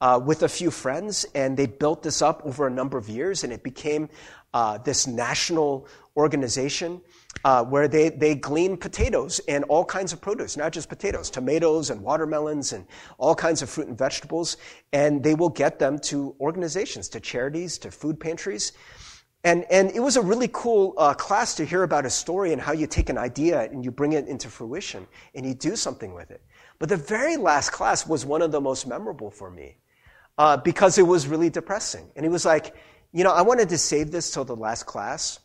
uh, 0.04 0.18
with 0.18 0.42
a 0.42 0.48
few 0.48 0.70
friends, 0.70 1.24
and 1.34 1.56
they 1.56 1.64
built 1.64 2.02
this 2.02 2.20
up 2.20 2.42
over 2.44 2.66
a 2.66 2.70
number 2.70 2.98
of 2.98 3.08
years, 3.08 3.42
and 3.42 3.50
it 3.50 3.62
became 3.62 4.06
uh, 4.52 4.76
this 4.76 5.06
national 5.06 5.88
organization 6.14 7.00
uh, 7.46 7.64
where 7.64 7.88
they, 7.88 8.10
they 8.10 8.34
glean 8.34 8.76
potatoes 8.76 9.40
and 9.48 9.64
all 9.64 9.82
kinds 9.82 10.12
of 10.12 10.20
produce, 10.20 10.58
not 10.58 10.72
just 10.72 10.90
potatoes, 10.90 11.30
tomatoes 11.30 11.88
and 11.88 12.02
watermelons 12.02 12.74
and 12.74 12.86
all 13.16 13.34
kinds 13.34 13.62
of 13.62 13.70
fruit 13.70 13.88
and 13.88 13.96
vegetables, 13.96 14.58
and 14.92 15.24
they 15.24 15.34
will 15.34 15.48
get 15.48 15.78
them 15.78 15.98
to 15.98 16.36
organizations, 16.38 17.08
to 17.08 17.18
charities, 17.18 17.78
to 17.78 17.90
food 17.90 18.20
pantries. 18.20 18.72
And, 19.42 19.64
and 19.70 19.90
it 19.90 20.00
was 20.00 20.18
a 20.18 20.22
really 20.22 20.50
cool 20.52 20.92
uh, 20.98 21.14
class 21.14 21.54
to 21.54 21.64
hear 21.64 21.82
about 21.82 22.04
a 22.04 22.10
story 22.10 22.52
and 22.52 22.60
how 22.60 22.72
you 22.72 22.86
take 22.86 23.08
an 23.08 23.16
idea 23.16 23.62
and 23.62 23.82
you 23.82 23.90
bring 23.90 24.12
it 24.12 24.28
into 24.28 24.50
fruition 24.50 25.06
and 25.34 25.46
you 25.46 25.54
do 25.54 25.76
something 25.76 26.12
with 26.12 26.30
it. 26.30 26.42
But 26.78 26.90
the 26.90 26.96
very 26.98 27.38
last 27.38 27.70
class 27.70 28.06
was 28.06 28.26
one 28.26 28.42
of 28.42 28.52
the 28.52 28.60
most 28.60 28.86
memorable 28.86 29.30
for 29.30 29.50
me 29.50 29.78
uh, 30.38 30.56
because 30.56 30.98
it 30.98 31.06
was 31.06 31.26
really 31.26 31.50
depressing. 31.50 32.10
And 32.16 32.24
he 32.24 32.28
was 32.28 32.44
like, 32.44 32.74
you 33.12 33.24
know, 33.24 33.32
I 33.32 33.42
wanted 33.42 33.68
to 33.68 33.78
save 33.78 34.10
this 34.10 34.30
till 34.30 34.44
the 34.44 34.56
last 34.56 34.84
class, 34.86 35.38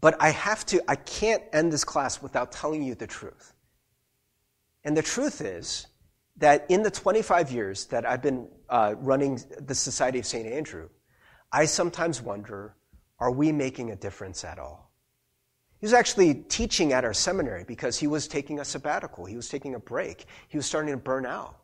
but 0.00 0.16
I 0.20 0.30
have 0.30 0.66
to, 0.66 0.82
I 0.88 0.96
can't 0.96 1.42
end 1.52 1.72
this 1.72 1.84
class 1.84 2.20
without 2.20 2.52
telling 2.52 2.82
you 2.82 2.94
the 2.94 3.06
truth. 3.06 3.54
And 4.84 4.96
the 4.96 5.02
truth 5.02 5.40
is 5.40 5.86
that 6.36 6.66
in 6.68 6.82
the 6.82 6.90
25 6.90 7.52
years 7.52 7.86
that 7.86 8.04
I've 8.04 8.22
been 8.22 8.48
uh, 8.68 8.94
running 8.98 9.40
the 9.60 9.74
Society 9.74 10.18
of 10.18 10.26
St. 10.26 10.46
Andrew, 10.46 10.88
I 11.52 11.66
sometimes 11.66 12.20
wonder 12.20 12.74
are 13.20 13.30
we 13.30 13.52
making 13.52 13.92
a 13.92 13.96
difference 13.96 14.44
at 14.44 14.58
all? 14.58 14.90
He 15.80 15.86
was 15.86 15.92
actually 15.92 16.34
teaching 16.34 16.92
at 16.92 17.04
our 17.04 17.14
seminary 17.14 17.64
because 17.64 17.98
he 17.98 18.06
was 18.06 18.26
taking 18.26 18.58
a 18.58 18.64
sabbatical. 18.64 19.24
He 19.24 19.36
was 19.36 19.48
taking 19.48 19.74
a 19.74 19.78
break. 19.78 20.26
He 20.48 20.56
was 20.56 20.66
starting 20.66 20.90
to 20.92 20.96
burn 20.96 21.24
out. 21.24 21.58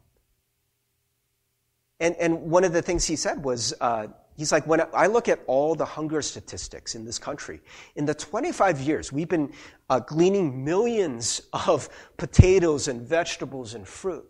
And, 2.01 2.17
and 2.17 2.51
one 2.51 2.65
of 2.65 2.73
the 2.73 2.81
things 2.81 3.05
he 3.05 3.15
said 3.15 3.45
was, 3.45 3.75
uh, 3.81 4.07
he's 4.37 4.51
like, 4.51 4.67
when 4.67 4.83
I 4.95 5.07
look 5.07 5.29
at 5.29 5.41
all 5.47 5.75
the 5.75 5.85
hunger 5.85 6.23
statistics 6.23 6.95
in 6.95 7.05
this 7.05 7.19
country, 7.19 7.61
in 7.95 8.07
the 8.07 8.15
25 8.15 8.81
years, 8.81 9.13
we've 9.13 9.29
been 9.29 9.53
uh, 9.91 10.01
gleaning 10.01 10.65
millions 10.65 11.43
of 11.53 11.91
potatoes 12.17 12.89
and 12.89 13.03
vegetables 13.03 13.75
and 13.75 13.87
fruit 13.87 14.27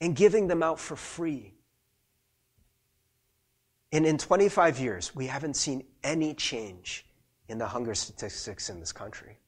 and 0.00 0.16
giving 0.16 0.48
them 0.48 0.62
out 0.62 0.80
for 0.80 0.96
free. 0.96 1.52
And 3.92 4.06
in 4.06 4.16
25 4.16 4.80
years, 4.80 5.14
we 5.14 5.26
haven't 5.26 5.54
seen 5.54 5.84
any 6.02 6.32
change 6.32 7.06
in 7.48 7.58
the 7.58 7.66
hunger 7.66 7.94
statistics 7.94 8.70
in 8.70 8.80
this 8.80 8.92
country. 8.92 9.38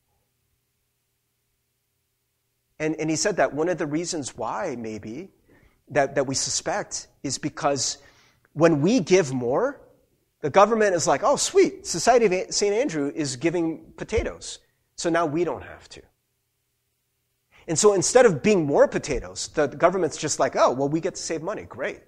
And, 2.79 2.97
and 2.97 3.09
he 3.11 3.17
said 3.17 3.37
that 3.37 3.55
one 3.55 3.69
of 3.69 3.79
the 3.79 3.87
reasons 3.87 4.37
why, 4.37 4.77
maybe, 4.79 5.31
that, 5.91 6.15
that 6.15 6.27
we 6.27 6.35
suspect 6.35 7.09
is 7.23 7.39
because 7.39 7.99
when 8.53 8.81
we 8.81 9.01
give 9.01 9.33
more, 9.33 9.81
the 10.41 10.51
government 10.51 10.95
is 10.95 11.07
like, 11.07 11.23
oh, 11.23 11.37
sweet, 11.37 11.87
Society 11.87 12.27
of 12.27 12.55
St. 12.55 12.75
Andrew 12.75 13.13
is 13.15 13.37
giving 13.37 13.93
potatoes. 13.97 14.59
So 14.97 15.11
now 15.11 15.27
we 15.27 15.45
don't 15.45 15.63
have 15.63 15.89
to. 15.91 16.03
And 17.69 17.79
so 17.79 17.93
instead 17.93 18.27
of 18.27 18.43
being 18.43 18.67
more 18.67 18.89
potatoes, 18.89 19.49
the 19.49 19.69
government's 19.69 20.17
just 20.17 20.41
like, 20.41 20.57
oh, 20.57 20.73
well, 20.73 20.89
we 20.89 21.01
get 21.01 21.15
to 21.15 21.23
save 21.23 21.43
money. 21.43 21.63
Great. 21.63 22.01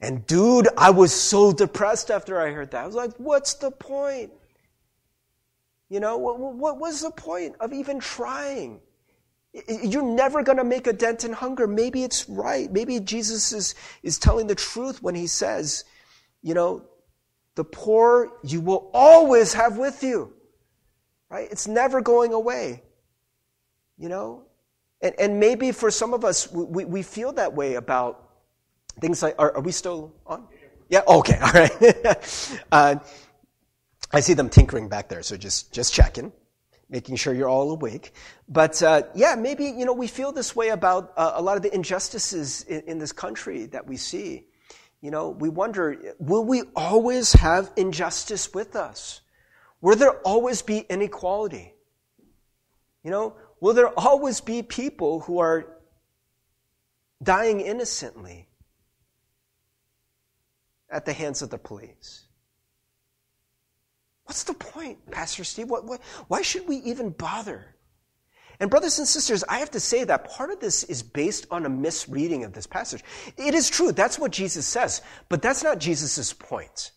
And 0.00 0.26
dude, 0.26 0.68
I 0.76 0.90
was 0.90 1.12
so 1.12 1.52
depressed 1.52 2.10
after 2.10 2.40
I 2.40 2.50
heard 2.50 2.72
that. 2.72 2.82
I 2.82 2.86
was 2.86 2.96
like, 2.96 3.12
what's 3.18 3.54
the 3.54 3.70
point? 3.70 4.32
You 5.88 6.00
know, 6.00 6.16
what, 6.16 6.38
what 6.38 6.78
was 6.78 7.02
the 7.02 7.10
point 7.10 7.54
of 7.60 7.72
even 7.72 8.00
trying? 8.00 8.80
You're 9.68 10.02
never 10.02 10.42
going 10.42 10.58
to 10.58 10.64
make 10.64 10.86
a 10.86 10.92
dent 10.92 11.24
in 11.24 11.32
hunger. 11.32 11.66
Maybe 11.66 12.04
it's 12.04 12.28
right. 12.28 12.72
Maybe 12.72 13.00
Jesus 13.00 13.52
is, 13.52 13.74
is 14.02 14.18
telling 14.18 14.46
the 14.46 14.54
truth 14.54 15.02
when 15.02 15.14
he 15.14 15.26
says, 15.26 15.84
you 16.42 16.54
know, 16.54 16.86
the 17.54 17.64
poor 17.64 18.32
you 18.42 18.62
will 18.62 18.90
always 18.94 19.52
have 19.52 19.76
with 19.76 20.02
you. 20.02 20.32
Right? 21.28 21.48
It's 21.50 21.68
never 21.68 22.00
going 22.00 22.32
away. 22.32 22.82
You 23.98 24.08
know? 24.08 24.44
And, 25.02 25.14
and 25.18 25.38
maybe 25.38 25.70
for 25.70 25.90
some 25.90 26.14
of 26.14 26.24
us, 26.24 26.50
we, 26.50 26.86
we 26.86 27.02
feel 27.02 27.32
that 27.32 27.52
way 27.52 27.74
about 27.74 28.30
things 29.00 29.22
like, 29.22 29.34
are, 29.38 29.56
are 29.56 29.62
we 29.62 29.72
still 29.72 30.14
on? 30.26 30.46
Yeah, 30.88 31.02
okay, 31.06 31.38
all 31.42 31.52
right. 31.52 32.62
uh, 32.72 32.96
I 34.12 34.20
see 34.20 34.34
them 34.34 34.48
tinkering 34.48 34.88
back 34.88 35.08
there, 35.08 35.22
so 35.22 35.36
just, 35.36 35.72
just 35.72 35.92
checking 35.92 36.32
making 36.92 37.16
sure 37.16 37.34
you're 37.34 37.48
all 37.48 37.72
awake. 37.72 38.12
But 38.48 38.80
uh, 38.82 39.02
yeah, 39.14 39.34
maybe 39.34 39.64
you 39.64 39.84
know 39.84 39.94
we 39.94 40.06
feel 40.06 40.30
this 40.30 40.54
way 40.54 40.68
about 40.68 41.12
uh, 41.16 41.32
a 41.34 41.42
lot 41.42 41.56
of 41.56 41.62
the 41.62 41.74
injustices 41.74 42.62
in, 42.62 42.82
in, 42.82 42.98
this 42.98 43.10
country 43.12 43.66
that 43.66 43.86
we 43.86 43.96
see, 43.96 44.46
you 45.00 45.10
know, 45.10 45.30
we 45.30 45.48
wonder, 45.48 46.14
will 46.20 46.44
we 46.44 46.62
always 46.76 47.32
have 47.32 47.72
injustice 47.76 48.54
with 48.54 48.76
us? 48.76 49.22
Will 49.80 49.96
there 49.96 50.18
always 50.18 50.62
be 50.62 50.78
inequality? 50.78 51.74
You 53.02 53.10
know, 53.10 53.36
will 53.60 53.74
there 53.74 53.88
always 53.98 54.40
be 54.40 54.62
people 54.62 55.20
who 55.20 55.40
are 55.40 55.78
dying 57.20 57.60
innocently 57.60 58.48
at 60.88 61.04
the 61.04 61.12
hands 61.12 61.42
of 61.42 61.50
the 61.50 61.58
police? 61.58 62.21
What's 64.32 64.44
the 64.44 64.54
point, 64.54 65.10
Pastor 65.10 65.44
Steve? 65.44 65.68
What, 65.68 65.84
what, 65.84 66.00
why 66.26 66.40
should 66.40 66.66
we 66.66 66.76
even 66.76 67.10
bother? 67.10 67.66
And, 68.58 68.70
brothers 68.70 68.98
and 68.98 69.06
sisters, 69.06 69.44
I 69.46 69.58
have 69.58 69.72
to 69.72 69.78
say 69.78 70.04
that 70.04 70.24
part 70.24 70.50
of 70.50 70.58
this 70.58 70.84
is 70.84 71.02
based 71.02 71.46
on 71.50 71.66
a 71.66 71.68
misreading 71.68 72.42
of 72.42 72.54
this 72.54 72.66
passage. 72.66 73.04
It 73.36 73.54
is 73.54 73.68
true, 73.68 73.92
that's 73.92 74.18
what 74.18 74.32
Jesus 74.32 74.66
says, 74.66 75.02
but 75.28 75.42
that's 75.42 75.62
not 75.62 75.80
Jesus' 75.80 76.32
point, 76.32 76.92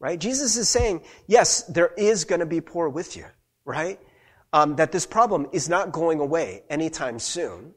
right? 0.00 0.18
Jesus 0.18 0.56
is 0.56 0.68
saying, 0.68 1.02
yes, 1.28 1.62
there 1.62 1.92
is 1.96 2.24
going 2.24 2.40
to 2.40 2.44
be 2.46 2.60
poor 2.60 2.88
with 2.88 3.16
you, 3.16 3.26
right? 3.64 4.00
Um, 4.52 4.74
that 4.74 4.90
this 4.90 5.06
problem 5.06 5.46
is 5.52 5.68
not 5.68 5.92
going 5.92 6.18
away 6.18 6.64
anytime 6.68 7.20
soon. 7.20 7.72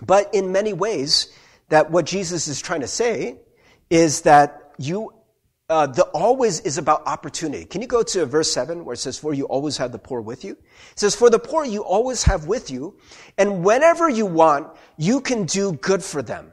But 0.00 0.32
in 0.32 0.52
many 0.52 0.72
ways, 0.72 1.26
that 1.70 1.90
what 1.90 2.06
Jesus 2.06 2.46
is 2.46 2.62
trying 2.62 2.82
to 2.82 2.86
say 2.86 3.40
is 3.90 4.20
that 4.20 4.74
you 4.78 5.12
uh, 5.72 5.86
the 5.86 6.02
always 6.08 6.60
is 6.60 6.76
about 6.76 7.02
opportunity. 7.06 7.64
Can 7.64 7.80
you 7.80 7.88
go 7.88 8.02
to 8.02 8.26
verse 8.26 8.52
7 8.52 8.84
where 8.84 8.92
it 8.92 8.98
says, 8.98 9.18
For 9.18 9.32
you 9.32 9.44
always 9.46 9.78
have 9.78 9.90
the 9.90 9.98
poor 9.98 10.20
with 10.20 10.44
you? 10.44 10.52
It 10.52 10.98
says, 10.98 11.14
For 11.14 11.30
the 11.30 11.38
poor 11.38 11.64
you 11.64 11.82
always 11.82 12.22
have 12.24 12.46
with 12.46 12.70
you, 12.70 12.98
and 13.38 13.64
whenever 13.64 14.10
you 14.10 14.26
want, 14.26 14.68
you 14.98 15.22
can 15.22 15.46
do 15.46 15.72
good 15.72 16.04
for 16.04 16.20
them. 16.20 16.52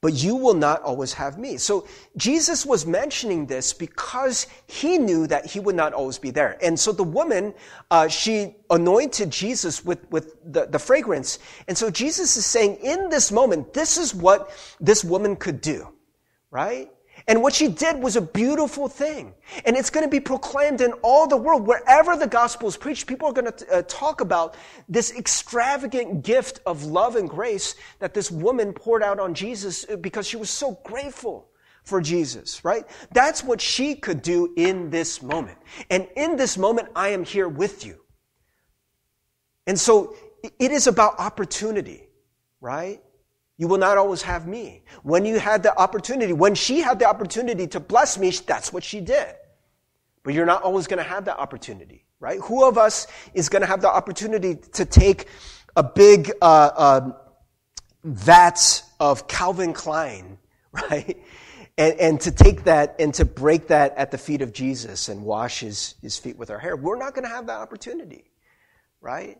But 0.00 0.14
you 0.14 0.34
will 0.34 0.54
not 0.54 0.82
always 0.82 1.12
have 1.12 1.38
me. 1.38 1.56
So 1.56 1.86
Jesus 2.16 2.66
was 2.66 2.84
mentioning 2.84 3.46
this 3.46 3.72
because 3.72 4.48
he 4.66 4.98
knew 4.98 5.28
that 5.28 5.46
he 5.46 5.60
would 5.60 5.76
not 5.76 5.92
always 5.92 6.18
be 6.18 6.30
there. 6.30 6.58
And 6.60 6.78
so 6.78 6.90
the 6.90 7.04
woman, 7.04 7.54
uh, 7.92 8.08
she 8.08 8.56
anointed 8.70 9.30
Jesus 9.30 9.84
with, 9.84 10.08
with 10.10 10.36
the, 10.44 10.66
the 10.66 10.78
fragrance. 10.80 11.38
And 11.68 11.78
so 11.78 11.90
Jesus 11.90 12.36
is 12.36 12.46
saying, 12.46 12.78
in 12.82 13.08
this 13.08 13.30
moment, 13.30 13.72
this 13.72 13.98
is 13.98 14.14
what 14.14 14.50
this 14.80 15.04
woman 15.04 15.36
could 15.36 15.60
do, 15.60 15.88
right? 16.50 16.90
And 17.28 17.42
what 17.42 17.54
she 17.54 17.68
did 17.68 18.02
was 18.02 18.16
a 18.16 18.22
beautiful 18.22 18.88
thing. 18.88 19.34
And 19.66 19.76
it's 19.76 19.90
going 19.90 20.04
to 20.04 20.10
be 20.10 20.18
proclaimed 20.18 20.80
in 20.80 20.92
all 21.02 21.26
the 21.26 21.36
world. 21.36 21.66
Wherever 21.66 22.16
the 22.16 22.26
gospel 22.26 22.68
is 22.68 22.76
preached, 22.78 23.06
people 23.06 23.28
are 23.28 23.34
going 23.34 23.52
to 23.52 23.70
uh, 23.70 23.82
talk 23.82 24.22
about 24.22 24.56
this 24.88 25.12
extravagant 25.14 26.24
gift 26.24 26.60
of 26.64 26.84
love 26.84 27.16
and 27.16 27.28
grace 27.28 27.74
that 27.98 28.14
this 28.14 28.30
woman 28.30 28.72
poured 28.72 29.02
out 29.02 29.20
on 29.20 29.34
Jesus 29.34 29.84
uh, 29.90 29.96
because 29.96 30.26
she 30.26 30.38
was 30.38 30.48
so 30.48 30.80
grateful 30.84 31.50
for 31.84 32.00
Jesus, 32.00 32.64
right? 32.64 32.86
That's 33.12 33.44
what 33.44 33.60
she 33.60 33.94
could 33.94 34.22
do 34.22 34.54
in 34.56 34.88
this 34.88 35.22
moment. 35.22 35.58
And 35.90 36.08
in 36.16 36.36
this 36.36 36.56
moment, 36.56 36.88
I 36.96 37.10
am 37.10 37.24
here 37.24 37.48
with 37.48 37.84
you. 37.84 38.00
And 39.66 39.78
so 39.78 40.16
it 40.58 40.70
is 40.70 40.86
about 40.86 41.18
opportunity, 41.18 42.08
right? 42.60 43.02
You 43.58 43.66
will 43.66 43.78
not 43.78 43.98
always 43.98 44.22
have 44.22 44.46
me. 44.46 44.82
When 45.02 45.24
you 45.24 45.40
had 45.40 45.64
the 45.64 45.76
opportunity, 45.76 46.32
when 46.32 46.54
she 46.54 46.78
had 46.78 47.00
the 47.00 47.06
opportunity 47.06 47.66
to 47.66 47.80
bless 47.80 48.16
me, 48.16 48.30
that's 48.30 48.72
what 48.72 48.84
she 48.84 49.00
did. 49.00 49.34
But 50.22 50.34
you're 50.34 50.46
not 50.46 50.62
always 50.62 50.86
going 50.86 50.98
to 50.98 51.08
have 51.08 51.24
that 51.24 51.38
opportunity, 51.38 52.04
right? 52.20 52.38
Who 52.44 52.64
of 52.64 52.78
us 52.78 53.08
is 53.34 53.48
going 53.48 53.62
to 53.62 53.66
have 53.66 53.80
the 53.80 53.88
opportunity 53.88 54.54
to 54.74 54.84
take 54.84 55.26
a 55.74 55.82
big 55.82 56.30
uh, 56.40 56.70
uh, 56.76 57.12
vat 58.04 58.82
of 59.00 59.26
Calvin 59.26 59.72
Klein, 59.72 60.38
right? 60.72 61.20
And, 61.76 61.98
and 61.98 62.20
to 62.20 62.30
take 62.30 62.64
that 62.64 62.94
and 63.00 63.12
to 63.14 63.24
break 63.24 63.68
that 63.68 63.96
at 63.96 64.12
the 64.12 64.18
feet 64.18 64.40
of 64.40 64.52
Jesus 64.52 65.08
and 65.08 65.24
wash 65.24 65.60
his, 65.60 65.96
his 66.00 66.16
feet 66.16 66.38
with 66.38 66.50
our 66.50 66.58
hair. 66.60 66.76
We're 66.76 66.96
not 66.96 67.14
going 67.14 67.24
to 67.24 67.30
have 67.30 67.48
that 67.48 67.58
opportunity, 67.58 68.30
right? 69.00 69.38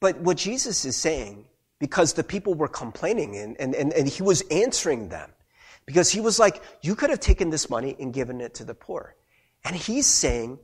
But 0.00 0.18
what 0.18 0.36
Jesus 0.36 0.84
is 0.84 0.96
saying 0.96 1.46
because 1.82 2.12
the 2.12 2.22
people 2.22 2.54
were 2.54 2.68
complaining 2.68 3.36
and, 3.38 3.60
and, 3.60 3.74
and, 3.74 3.92
and 3.92 4.06
he 4.06 4.22
was 4.22 4.42
answering 4.52 5.08
them. 5.08 5.28
Because 5.84 6.08
he 6.08 6.20
was 6.20 6.38
like, 6.38 6.62
you 6.80 6.94
could 6.94 7.10
have 7.10 7.18
taken 7.18 7.50
this 7.50 7.68
money 7.68 7.96
and 7.98 8.14
given 8.14 8.40
it 8.40 8.54
to 8.54 8.64
the 8.64 8.72
poor. 8.72 9.16
And 9.64 9.74
he's 9.74 10.06
saying, 10.06 10.60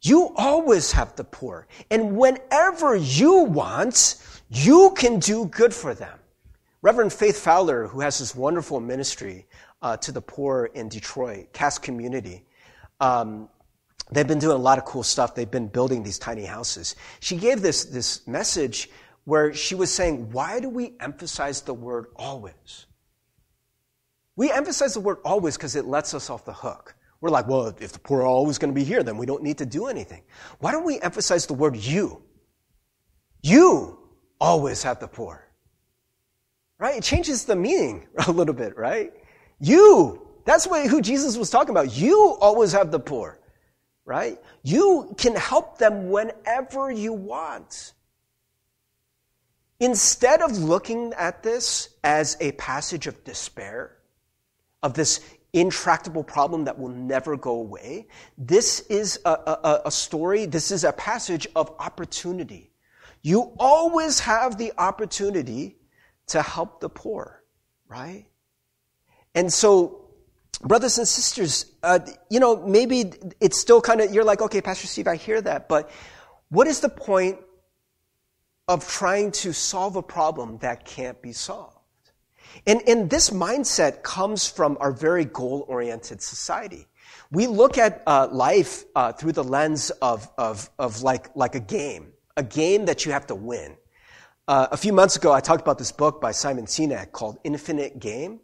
you 0.00 0.32
always 0.36 0.92
have 0.92 1.16
the 1.16 1.24
poor. 1.24 1.66
And 1.90 2.16
whenever 2.16 2.94
you 2.94 3.46
want, 3.46 4.22
you 4.48 4.94
can 4.96 5.18
do 5.18 5.46
good 5.46 5.74
for 5.74 5.92
them. 5.92 6.20
Reverend 6.80 7.12
Faith 7.12 7.40
Fowler, 7.40 7.88
who 7.88 7.98
has 7.98 8.20
this 8.20 8.36
wonderful 8.36 8.78
ministry 8.78 9.44
uh, 9.82 9.96
to 9.96 10.12
the 10.12 10.22
poor 10.22 10.70
in 10.72 10.88
Detroit, 10.88 11.52
Cass 11.52 11.78
Community, 11.78 12.44
um, 13.00 13.48
they've 14.12 14.28
been 14.28 14.38
doing 14.38 14.54
a 14.54 14.62
lot 14.62 14.78
of 14.78 14.84
cool 14.84 15.02
stuff. 15.02 15.34
They've 15.34 15.50
been 15.50 15.66
building 15.66 16.04
these 16.04 16.20
tiny 16.20 16.44
houses. 16.44 16.94
She 17.18 17.36
gave 17.36 17.60
this, 17.60 17.86
this 17.86 18.24
message 18.28 18.88
where 19.28 19.52
she 19.52 19.74
was 19.74 19.92
saying, 19.92 20.32
Why 20.32 20.58
do 20.58 20.70
we 20.70 20.94
emphasize 21.00 21.60
the 21.60 21.74
word 21.74 22.06
always? 22.16 22.86
We 24.36 24.50
emphasize 24.50 24.94
the 24.94 25.00
word 25.00 25.18
always 25.22 25.58
because 25.58 25.76
it 25.76 25.84
lets 25.84 26.14
us 26.14 26.30
off 26.30 26.46
the 26.46 26.52
hook. 26.54 26.96
We're 27.20 27.28
like, 27.28 27.46
well, 27.46 27.66
if 27.78 27.92
the 27.92 27.98
poor 27.98 28.22
are 28.22 28.26
always 28.26 28.56
going 28.56 28.72
to 28.72 28.74
be 28.74 28.84
here, 28.84 29.02
then 29.02 29.18
we 29.18 29.26
don't 29.26 29.42
need 29.42 29.58
to 29.58 29.66
do 29.66 29.86
anything. 29.88 30.22
Why 30.60 30.72
don't 30.72 30.84
we 30.84 30.98
emphasize 31.00 31.44
the 31.46 31.52
word 31.52 31.76
you? 31.76 32.22
You 33.42 33.98
always 34.40 34.82
have 34.84 34.98
the 34.98 35.08
poor. 35.08 35.44
Right? 36.78 36.96
It 36.96 37.02
changes 37.02 37.44
the 37.44 37.56
meaning 37.56 38.06
a 38.26 38.32
little 38.32 38.54
bit, 38.54 38.78
right? 38.78 39.12
You. 39.60 40.26
That's 40.46 40.66
what, 40.66 40.86
who 40.86 41.02
Jesus 41.02 41.36
was 41.36 41.50
talking 41.50 41.70
about. 41.70 41.94
You 41.94 42.38
always 42.40 42.72
have 42.72 42.90
the 42.90 43.00
poor. 43.00 43.40
Right? 44.06 44.38
You 44.62 45.14
can 45.18 45.36
help 45.36 45.76
them 45.76 46.08
whenever 46.08 46.90
you 46.90 47.12
want. 47.12 47.92
Instead 49.80 50.42
of 50.42 50.58
looking 50.58 51.12
at 51.14 51.42
this 51.42 51.90
as 52.02 52.36
a 52.40 52.52
passage 52.52 53.06
of 53.06 53.22
despair, 53.24 53.96
of 54.82 54.94
this 54.94 55.20
intractable 55.52 56.24
problem 56.24 56.64
that 56.64 56.78
will 56.78 56.88
never 56.88 57.36
go 57.36 57.52
away, 57.52 58.08
this 58.36 58.80
is 58.80 59.20
a, 59.24 59.30
a, 59.30 59.82
a, 59.86 59.90
story, 59.90 60.46
this 60.46 60.70
is 60.70 60.84
a 60.84 60.92
passage 60.92 61.46
of 61.54 61.72
opportunity. 61.78 62.70
You 63.22 63.52
always 63.58 64.20
have 64.20 64.58
the 64.58 64.72
opportunity 64.78 65.76
to 66.28 66.42
help 66.42 66.80
the 66.80 66.88
poor, 66.88 67.42
right? 67.86 68.26
And 69.34 69.52
so, 69.52 70.06
brothers 70.60 70.98
and 70.98 71.06
sisters, 71.06 71.66
uh, 71.84 72.00
you 72.30 72.40
know, 72.40 72.66
maybe 72.66 73.12
it's 73.40 73.58
still 73.58 73.80
kind 73.80 74.00
of, 74.00 74.12
you're 74.12 74.24
like, 74.24 74.42
okay, 74.42 74.60
Pastor 74.60 74.88
Steve, 74.88 75.06
I 75.06 75.16
hear 75.16 75.40
that, 75.40 75.68
but 75.68 75.90
what 76.48 76.66
is 76.66 76.80
the 76.80 76.88
point 76.88 77.38
of 78.68 78.86
trying 78.86 79.32
to 79.32 79.52
solve 79.52 79.96
a 79.96 80.02
problem 80.02 80.58
that 80.58 80.84
can't 80.84 81.20
be 81.22 81.32
solved. 81.32 81.74
And, 82.66 82.86
and 82.86 83.10
this 83.10 83.30
mindset 83.30 84.02
comes 84.02 84.46
from 84.46 84.76
our 84.80 84.92
very 84.92 85.24
goal 85.24 85.64
oriented 85.68 86.22
society. 86.22 86.86
We 87.30 87.46
look 87.46 87.78
at 87.78 88.02
uh, 88.06 88.28
life 88.30 88.84
uh, 88.94 89.12
through 89.12 89.32
the 89.32 89.44
lens 89.44 89.90
of, 90.02 90.28
of, 90.36 90.70
of 90.78 91.02
like, 91.02 91.34
like 91.34 91.54
a 91.54 91.60
game, 91.60 92.12
a 92.36 92.42
game 92.42 92.86
that 92.86 93.04
you 93.04 93.12
have 93.12 93.26
to 93.28 93.34
win. 93.34 93.76
Uh, 94.46 94.68
a 94.70 94.76
few 94.76 94.92
months 94.92 95.16
ago, 95.16 95.32
I 95.32 95.40
talked 95.40 95.60
about 95.60 95.78
this 95.78 95.92
book 95.92 96.20
by 96.20 96.32
Simon 96.32 96.66
Sinek 96.66 97.12
called 97.12 97.38
Infinite 97.44 97.98
Game. 97.98 98.40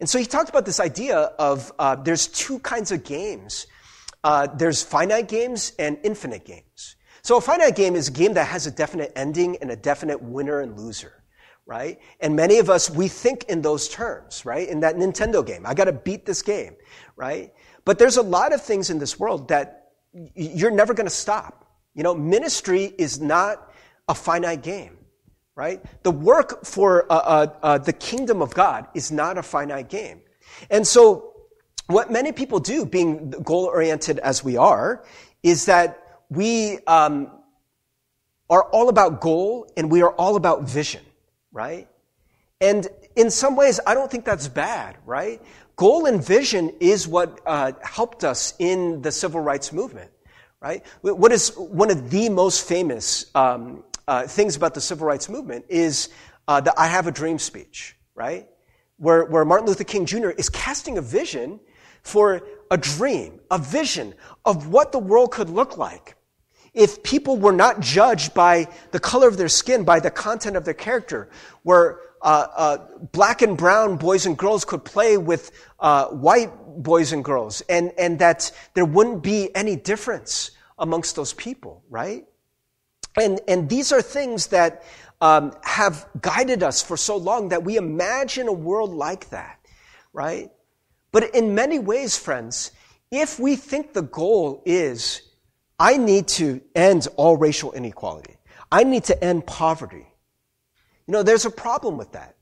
And 0.00 0.08
so 0.08 0.18
he 0.18 0.26
talked 0.26 0.50
about 0.50 0.66
this 0.66 0.80
idea 0.80 1.16
of 1.16 1.72
uh, 1.78 1.96
there's 1.96 2.28
two 2.28 2.58
kinds 2.58 2.92
of 2.92 3.04
games. 3.04 3.66
Uh, 4.22 4.48
there's 4.54 4.82
finite 4.82 5.28
games 5.28 5.72
and 5.78 5.98
infinite 6.02 6.44
games. 6.44 6.95
So 7.26 7.38
a 7.38 7.40
finite 7.40 7.74
game 7.74 7.96
is 7.96 8.06
a 8.06 8.12
game 8.12 8.34
that 8.34 8.46
has 8.46 8.68
a 8.68 8.70
definite 8.70 9.10
ending 9.16 9.56
and 9.56 9.72
a 9.72 9.74
definite 9.74 10.22
winner 10.22 10.60
and 10.60 10.78
loser, 10.78 11.24
right? 11.66 11.98
And 12.20 12.36
many 12.36 12.60
of 12.60 12.70
us, 12.70 12.88
we 12.88 13.08
think 13.08 13.42
in 13.48 13.62
those 13.62 13.88
terms, 13.88 14.46
right? 14.46 14.68
In 14.68 14.78
that 14.78 14.94
Nintendo 14.94 15.44
game, 15.44 15.66
I 15.66 15.74
gotta 15.74 15.92
beat 15.92 16.24
this 16.24 16.40
game, 16.40 16.76
right? 17.16 17.52
But 17.84 17.98
there's 17.98 18.16
a 18.16 18.22
lot 18.22 18.52
of 18.54 18.62
things 18.62 18.90
in 18.90 19.00
this 19.00 19.18
world 19.18 19.48
that 19.48 19.88
you're 20.36 20.70
never 20.70 20.94
gonna 20.94 21.10
stop. 21.10 21.68
You 21.96 22.04
know, 22.04 22.14
ministry 22.14 22.94
is 22.96 23.20
not 23.20 23.72
a 24.06 24.14
finite 24.14 24.62
game, 24.62 24.96
right? 25.56 25.82
The 26.04 26.12
work 26.12 26.64
for 26.64 27.10
uh, 27.10 27.16
uh, 27.16 27.46
uh, 27.60 27.78
the 27.78 27.92
kingdom 27.92 28.40
of 28.40 28.54
God 28.54 28.86
is 28.94 29.10
not 29.10 29.36
a 29.36 29.42
finite 29.42 29.88
game. 29.88 30.20
And 30.70 30.86
so, 30.86 31.32
what 31.88 32.08
many 32.08 32.30
people 32.30 32.60
do, 32.60 32.86
being 32.86 33.30
goal 33.30 33.64
oriented 33.64 34.20
as 34.20 34.44
we 34.44 34.56
are, 34.56 35.04
is 35.42 35.66
that 35.66 36.05
we 36.30 36.78
um, 36.86 37.30
are 38.50 38.64
all 38.64 38.88
about 38.88 39.20
goal 39.20 39.70
and 39.76 39.90
we 39.90 40.02
are 40.02 40.12
all 40.12 40.36
about 40.36 40.62
vision, 40.62 41.02
right? 41.52 41.88
And 42.60 42.86
in 43.14 43.30
some 43.30 43.56
ways, 43.56 43.80
I 43.86 43.94
don't 43.94 44.10
think 44.10 44.24
that's 44.24 44.48
bad, 44.48 44.96
right? 45.04 45.42
Goal 45.76 46.06
and 46.06 46.24
vision 46.24 46.72
is 46.80 47.06
what 47.06 47.40
uh, 47.46 47.72
helped 47.82 48.24
us 48.24 48.54
in 48.58 49.02
the 49.02 49.12
civil 49.12 49.40
rights 49.40 49.72
movement, 49.72 50.10
right? 50.60 50.84
What 51.02 51.32
is 51.32 51.56
one 51.56 51.90
of 51.90 52.10
the 52.10 52.28
most 52.28 52.66
famous 52.66 53.26
um, 53.34 53.84
uh, 54.08 54.26
things 54.26 54.56
about 54.56 54.74
the 54.74 54.80
civil 54.80 55.06
rights 55.06 55.28
movement 55.28 55.66
is 55.68 56.08
uh, 56.48 56.60
the 56.60 56.72
"I 56.80 56.86
Have 56.86 57.06
a 57.06 57.12
Dream" 57.12 57.38
speech, 57.38 57.96
right? 58.14 58.48
where, 58.98 59.24
where 59.24 59.44
Martin 59.44 59.66
Luther 59.66 59.84
King 59.84 60.06
Jr. 60.06 60.30
is 60.30 60.48
casting 60.48 60.98
a 60.98 61.02
vision 61.02 61.60
for 62.02 62.42
a 62.70 62.78
dream, 62.78 63.40
a 63.50 63.58
vision 63.58 64.14
of 64.44 64.68
what 64.68 64.92
the 64.92 64.98
world 64.98 65.32
could 65.32 65.50
look 65.50 65.76
like 65.76 66.15
if 66.76 67.02
people 67.02 67.38
were 67.38 67.52
not 67.52 67.80
judged 67.80 68.34
by 68.34 68.68
the 68.92 69.00
color 69.00 69.26
of 69.26 69.38
their 69.38 69.48
skin, 69.48 69.82
by 69.82 69.98
the 69.98 70.10
content 70.10 70.56
of 70.56 70.64
their 70.66 70.74
character, 70.74 71.30
where 71.62 71.98
uh, 72.20 72.46
uh, 72.54 72.76
black 73.12 73.40
and 73.40 73.56
brown 73.56 73.96
boys 73.96 74.26
and 74.26 74.36
girls 74.36 74.66
could 74.66 74.84
play 74.84 75.16
with 75.16 75.50
uh, 75.80 76.06
white 76.08 76.52
boys 76.76 77.12
and 77.12 77.24
girls, 77.24 77.62
and, 77.62 77.92
and 77.98 78.18
that 78.18 78.52
there 78.74 78.84
wouldn't 78.84 79.22
be 79.22 79.48
any 79.56 79.74
difference 79.74 80.50
amongst 80.78 81.16
those 81.16 81.32
people, 81.32 81.82
right? 81.88 82.26
And, 83.16 83.40
and 83.48 83.70
these 83.70 83.90
are 83.90 84.02
things 84.02 84.48
that 84.48 84.84
um, 85.22 85.54
have 85.62 86.06
guided 86.20 86.62
us 86.62 86.82
for 86.82 86.98
so 86.98 87.16
long 87.16 87.48
that 87.48 87.64
we 87.64 87.78
imagine 87.78 88.48
a 88.48 88.52
world 88.52 88.92
like 88.92 89.30
that, 89.30 89.58
right? 90.12 90.50
But 91.10 91.34
in 91.34 91.54
many 91.54 91.78
ways, 91.78 92.18
friends, 92.18 92.72
if 93.10 93.40
we 93.40 93.56
think 93.56 93.94
the 93.94 94.02
goal 94.02 94.62
is, 94.66 95.22
I 95.78 95.96
need 95.96 96.28
to 96.28 96.60
end 96.74 97.08
all 97.16 97.36
racial 97.36 97.72
inequality, 97.72 98.36
I 98.70 98.84
need 98.84 99.04
to 99.04 99.24
end 99.24 99.46
poverty, 99.46 100.06
you 101.06 101.12
know, 101.12 101.22
there's 101.22 101.44
a 101.44 101.50
problem 101.50 101.96
with 101.96 102.12
that. 102.12 102.36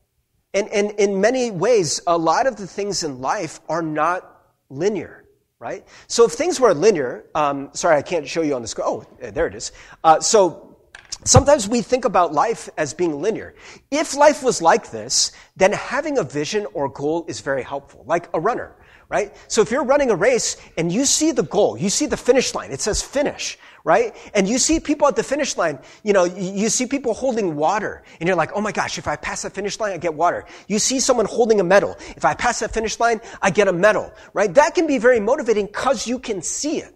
And, 0.55 0.69
and 0.69 0.93
in 0.93 1.21
many 1.21 1.51
ways, 1.51 2.01
a 2.07 2.17
lot 2.17 2.47
of 2.47 2.57
the 2.57 2.67
things 2.67 3.03
in 3.03 3.21
life 3.21 3.61
are 3.69 3.83
not 3.83 4.31
linear, 4.71 5.25
right? 5.59 5.85
So 6.07 6.25
if 6.25 6.33
things 6.33 6.61
were 6.61 6.73
linear, 6.73 7.27
um, 7.35 7.71
sorry, 7.73 7.97
I 7.97 8.03
can't 8.03 8.27
show 8.27 8.43
you 8.43 8.55
on 8.55 8.63
the 8.63 8.69
screen. 8.69 8.87
Oh, 8.89 9.05
there 9.21 9.47
it 9.47 9.55
is. 9.55 9.73
Uh, 10.03 10.21
so 10.21 10.77
sometimes 11.25 11.69
we 11.69 11.83
think 11.83 12.05
about 12.05 12.33
life 12.33 12.71
as 12.79 12.95
being 12.95 13.21
linear. 13.21 13.55
If 13.91 14.15
life 14.15 14.43
was 14.43 14.63
like 14.63 14.91
this, 14.91 15.33
then 15.57 15.73
having 15.73 16.19
a 16.19 16.23
vision 16.23 16.67
or 16.73 16.89
goal 16.89 17.27
is 17.29 17.41
very 17.41 17.63
helpful, 17.63 18.05
like 18.07 18.29
a 18.33 18.41
runner 18.41 18.77
right? 19.09 19.35
So 19.49 19.61
if 19.61 19.71
you're 19.71 19.85
running 19.85 20.11
a 20.11 20.17
race 20.17 20.57
and 20.77 20.91
you 20.91 21.05
see 21.05 21.33
the 21.33 21.43
goal, 21.43 21.77
you 21.77 21.91
see 21.91 22.07
the 22.07 22.17
finish 22.17 22.55
line, 22.55 22.71
it 22.71 22.81
says 22.81 23.03
finish, 23.03 23.59
right? 23.85 24.17
And 24.35 24.49
you 24.49 24.59
see 24.59 24.81
people 24.81 25.07
at 25.09 25.17
the 25.17 25.23
finish 25.23 25.57
line, 25.57 25.79
you 26.03 26.13
know, 26.13 26.25
you 26.25 26.69
see 26.69 26.87
people 26.87 27.15
holding 27.15 27.55
water 27.57 28.03
and 28.21 28.27
you're 28.27 28.37
like, 28.37 28.51
oh 28.55 28.61
my 28.61 28.73
gosh, 28.73 28.99
if 28.99 29.07
I 29.07 29.17
pass 29.17 29.43
that 29.43 29.53
finish 29.53 29.79
line, 29.79 29.93
I 29.93 29.99
get 29.99 30.15
water. 30.15 30.47
You 30.69 30.79
see 30.79 31.01
someone 31.01 31.27
holding 31.27 31.61
a 31.61 31.65
medal. 31.65 31.97
If 32.17 32.25
I 32.25 32.35
pass 32.35 32.61
that 32.61 32.73
finish 32.73 32.99
line, 32.99 33.21
I 33.43 33.51
get 33.51 33.69
a 33.69 33.73
medal, 33.73 34.13
right? 34.33 34.53
That 34.55 34.75
can 34.75 34.87
be 34.87 34.99
very 34.99 35.21
motivating 35.21 35.67
because 35.67 36.07
you 36.07 36.19
can 36.19 36.43
see 36.43 36.79
it. 36.79 36.95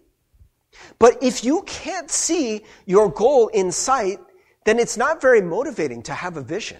But 0.98 1.22
if 1.22 1.44
you 1.44 1.62
can't 1.62 2.10
see 2.10 2.64
your 2.86 3.10
goal 3.10 3.48
in 3.48 3.72
sight, 3.72 4.18
then 4.64 4.78
it's 4.78 4.96
not 4.96 5.20
very 5.20 5.40
motivating 5.40 6.02
to 6.02 6.12
have 6.12 6.36
a 6.36 6.42
vision 6.42 6.78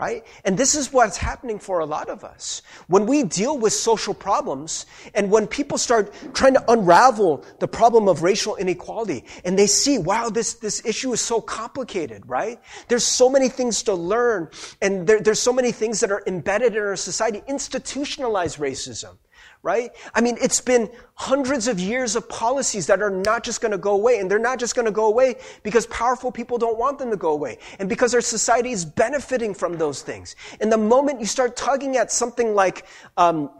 right? 0.00 0.26
And 0.44 0.56
this 0.56 0.74
is 0.74 0.92
what's 0.92 1.18
happening 1.18 1.58
for 1.58 1.80
a 1.80 1.84
lot 1.86 2.08
of 2.08 2.24
us. 2.24 2.62
When 2.88 3.04
we 3.04 3.22
deal 3.22 3.58
with 3.58 3.74
social 3.74 4.14
problems 4.14 4.86
and 5.14 5.30
when 5.30 5.46
people 5.46 5.76
start 5.76 6.14
trying 6.32 6.54
to 6.54 6.72
unravel 6.72 7.44
the 7.58 7.68
problem 7.68 8.08
of 8.08 8.22
racial 8.22 8.56
inequality 8.56 9.26
and 9.44 9.58
they 9.58 9.66
see, 9.66 9.98
wow, 9.98 10.30
this, 10.30 10.54
this 10.54 10.84
issue 10.86 11.12
is 11.12 11.20
so 11.20 11.40
complicated, 11.40 12.22
right? 12.26 12.58
There's 12.88 13.04
so 13.04 13.28
many 13.28 13.50
things 13.50 13.82
to 13.84 13.94
learn 13.94 14.48
and 14.80 15.06
there, 15.06 15.20
there's 15.20 15.40
so 15.40 15.52
many 15.52 15.70
things 15.70 16.00
that 16.00 16.10
are 16.10 16.22
embedded 16.26 16.76
in 16.76 16.82
our 16.82 16.96
society, 16.96 17.42
institutionalized 17.46 18.58
racism 18.58 19.18
right? 19.62 19.90
I 20.14 20.20
mean, 20.22 20.38
it's 20.40 20.60
been 20.60 20.90
hundreds 21.14 21.68
of 21.68 21.78
years 21.78 22.16
of 22.16 22.28
policies 22.28 22.86
that 22.86 23.02
are 23.02 23.10
not 23.10 23.44
just 23.44 23.60
going 23.60 23.72
to 23.72 23.78
go 23.78 23.92
away. 23.92 24.18
And 24.18 24.30
they're 24.30 24.38
not 24.38 24.58
just 24.58 24.74
going 24.74 24.86
to 24.86 24.92
go 24.92 25.06
away 25.06 25.34
because 25.62 25.86
powerful 25.86 26.32
people 26.32 26.56
don't 26.56 26.78
want 26.78 26.98
them 26.98 27.10
to 27.10 27.16
go 27.16 27.32
away. 27.32 27.58
And 27.78 27.88
because 27.88 28.14
our 28.14 28.22
society 28.22 28.72
is 28.72 28.84
benefiting 28.84 29.52
from 29.52 29.76
those 29.76 30.02
things. 30.02 30.34
And 30.60 30.72
the 30.72 30.78
moment 30.78 31.20
you 31.20 31.26
start 31.26 31.56
tugging 31.56 31.96
at 31.96 32.10
something 32.10 32.54
like, 32.54 32.86
um, 33.18 33.50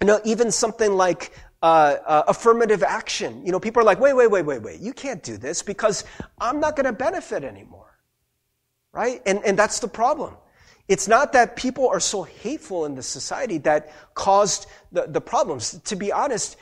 you 0.00 0.06
know, 0.06 0.20
even 0.24 0.50
something 0.50 0.94
like 0.94 1.32
uh, 1.62 1.96
uh, 2.06 2.22
affirmative 2.28 2.82
action, 2.82 3.44
you 3.44 3.52
know, 3.52 3.60
people 3.60 3.82
are 3.82 3.86
like, 3.86 4.00
wait, 4.00 4.14
wait, 4.14 4.30
wait, 4.30 4.46
wait, 4.46 4.62
wait. 4.62 4.80
You 4.80 4.94
can't 4.94 5.22
do 5.22 5.36
this 5.36 5.62
because 5.62 6.04
I'm 6.40 6.60
not 6.60 6.76
going 6.76 6.86
to 6.86 6.92
benefit 6.92 7.44
anymore. 7.44 7.98
Right? 8.92 9.20
And, 9.26 9.44
and 9.44 9.58
that's 9.58 9.80
the 9.80 9.88
problem. 9.88 10.34
It's 10.88 11.08
not 11.08 11.32
that 11.32 11.56
people 11.56 11.88
are 11.88 12.00
so 12.00 12.22
hateful 12.22 12.84
in 12.86 12.94
the 12.94 13.02
society 13.02 13.58
that 13.58 13.92
caused 14.14 14.66
the, 14.90 15.06
the 15.08 15.20
problems. 15.20 15.80
To 15.84 15.96
be 15.96 16.12
honest, 16.12 16.56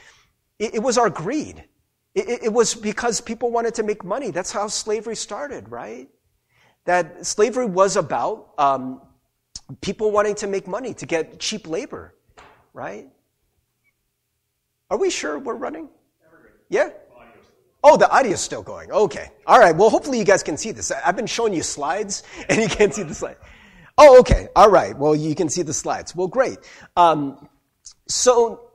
it, 0.58 0.74
it 0.76 0.82
was 0.82 0.98
our 0.98 1.10
greed. 1.10 1.64
It, 2.14 2.44
it, 2.44 2.52
was 2.52 2.74
because 2.74 3.20
people 3.20 3.50
wanted 3.50 3.74
to 3.76 3.82
make 3.82 4.04
money. 4.04 4.30
That's 4.30 4.50
how 4.50 4.66
slavery 4.66 5.16
started, 5.16 5.68
right? 5.70 6.08
That 6.84 7.24
slavery 7.24 7.66
was 7.66 7.96
about 7.96 8.50
um, 8.58 9.00
people 9.80 10.10
wanting 10.10 10.34
to 10.36 10.46
make 10.46 10.66
money, 10.66 10.92
to 10.94 11.06
get 11.06 11.38
cheap 11.38 11.68
labor, 11.68 12.14
right? 12.72 13.08
Are 14.90 14.98
we 14.98 15.08
sure 15.08 15.38
we're 15.38 15.54
running? 15.54 15.88
Yeah? 16.68 16.90
Oh, 17.82 17.96
the 17.96 18.10
audio's 18.14 18.40
still 18.40 18.62
going. 18.62 18.90
Okay. 18.90 19.30
All 19.46 19.58
right. 19.58 19.74
Well, 19.74 19.88
hopefully 19.88 20.18
you 20.18 20.24
guys 20.24 20.42
can 20.42 20.56
see 20.56 20.70
this. 20.70 20.90
I've 20.90 21.16
been 21.16 21.26
showing 21.26 21.54
you 21.54 21.62
slides 21.62 22.22
and 22.48 22.60
you 22.60 22.68
can't 22.68 22.92
see 22.92 23.02
the 23.02 23.14
slide. 23.14 23.36
Oh, 24.02 24.18
okay. 24.20 24.48
All 24.56 24.70
right. 24.70 24.96
Well, 24.96 25.14
you 25.14 25.34
can 25.34 25.50
see 25.50 25.60
the 25.60 25.74
slides. 25.74 26.16
Well, 26.16 26.26
great. 26.26 26.56
Um, 26.96 27.50
so, 28.08 28.70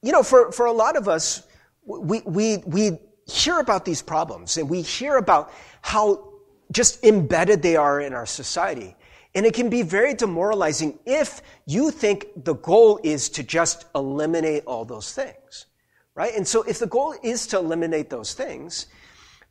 you 0.00 0.10
know, 0.10 0.22
for, 0.22 0.52
for 0.52 0.64
a 0.64 0.72
lot 0.72 0.96
of 0.96 1.06
us, 1.06 1.46
we, 1.84 2.22
we, 2.24 2.56
we 2.64 2.98
hear 3.26 3.58
about 3.58 3.84
these 3.84 4.00
problems 4.00 4.56
and 4.56 4.70
we 4.70 4.80
hear 4.80 5.16
about 5.16 5.52
how 5.82 6.32
just 6.72 7.04
embedded 7.04 7.60
they 7.60 7.76
are 7.76 8.00
in 8.00 8.14
our 8.14 8.24
society. 8.24 8.96
And 9.34 9.44
it 9.44 9.52
can 9.52 9.68
be 9.68 9.82
very 9.82 10.14
demoralizing 10.14 10.98
if 11.04 11.42
you 11.66 11.90
think 11.90 12.28
the 12.34 12.54
goal 12.54 12.98
is 13.02 13.28
to 13.30 13.42
just 13.42 13.84
eliminate 13.94 14.64
all 14.64 14.86
those 14.86 15.12
things, 15.12 15.66
right? 16.14 16.34
And 16.34 16.48
so 16.48 16.62
if 16.62 16.78
the 16.78 16.86
goal 16.86 17.14
is 17.22 17.46
to 17.48 17.58
eliminate 17.58 18.08
those 18.08 18.32
things, 18.32 18.86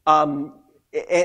um, 0.07 0.59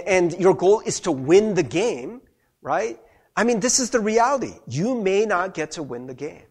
and, 0.06 0.32
your 0.38 0.54
goal 0.54 0.80
is 0.84 1.00
to 1.00 1.12
win 1.12 1.54
the 1.54 1.62
game, 1.62 2.20
right? 2.60 2.98
I 3.38 3.44
mean, 3.44 3.60
this 3.60 3.78
is 3.78 3.90
the 3.90 4.00
reality. 4.00 4.54
You 4.66 5.00
may 5.00 5.24
not 5.24 5.54
get 5.54 5.70
to 5.72 5.82
win 5.84 6.08
the 6.08 6.14
game. 6.14 6.42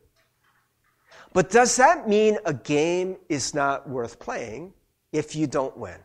But 1.34 1.50
does 1.50 1.76
that 1.76 2.08
mean 2.08 2.38
a 2.46 2.54
game 2.54 3.18
is 3.28 3.54
not 3.54 3.90
worth 3.90 4.20
playing 4.20 4.74
if 5.12 5.36
you 5.36 5.48
don't 5.48 5.76
win? 5.76 5.98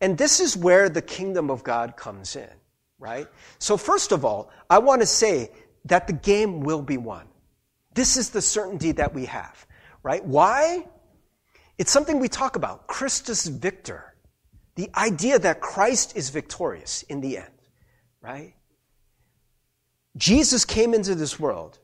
And 0.00 0.16
this 0.16 0.40
is 0.40 0.56
where 0.56 0.88
the 0.88 1.02
kingdom 1.02 1.50
of 1.50 1.62
God 1.62 1.98
comes 1.98 2.34
in, 2.34 2.48
right? 2.98 3.28
So, 3.58 3.76
first 3.76 4.10
of 4.10 4.24
all, 4.24 4.50
I 4.70 4.78
want 4.78 5.02
to 5.02 5.06
say 5.06 5.50
that 5.84 6.06
the 6.06 6.14
game 6.14 6.60
will 6.60 6.80
be 6.80 6.96
won. 6.96 7.28
This 7.92 8.16
is 8.16 8.30
the 8.30 8.40
certainty 8.40 8.92
that 8.92 9.12
we 9.12 9.26
have, 9.26 9.66
right? 10.02 10.24
Why? 10.24 10.86
It's 11.76 11.92
something 11.92 12.18
we 12.18 12.28
talk 12.28 12.56
about 12.56 12.86
Christus 12.86 13.46
victor. 13.46 14.14
The 14.76 14.88
idea 14.96 15.38
that 15.40 15.60
Christ 15.60 16.16
is 16.16 16.30
victorious 16.30 17.02
in 17.02 17.20
the 17.20 17.36
end, 17.36 17.52
right? 18.22 18.54
Jesus 20.16 20.64
came 20.64 20.94
into 20.94 21.14
this 21.14 21.38
world 21.40 21.78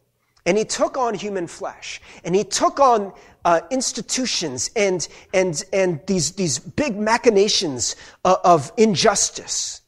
and 0.45 0.57
he 0.57 0.64
took 0.64 0.97
on 0.97 1.14
human 1.14 1.47
flesh 1.47 2.01
and 2.25 2.35
he 2.35 2.45
took 2.45 2.81
on 2.81 3.12
uh, 3.45 3.61
institutions 3.71 4.71
and, 4.77 5.07
and, 5.33 5.64
and 5.73 6.01
these, 6.07 6.33
these 6.33 6.59
big 6.59 6.97
machinations 6.97 7.97
of, 8.25 8.37
uh, 8.37 8.38
of 8.45 8.73
injustice. 8.77 9.83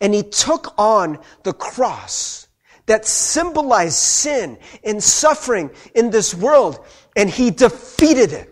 And 0.00 0.14
he 0.14 0.22
took 0.22 0.74
on 0.78 1.18
the 1.42 1.52
cross 1.52 2.46
that 2.86 3.06
symbolized 3.06 3.98
sin 3.98 4.58
and 4.84 5.02
suffering 5.02 5.70
in 5.94 6.10
this 6.10 6.34
world 6.34 6.84
and 7.16 7.28
he 7.28 7.50
defeated 7.50 8.32
it 8.32 8.49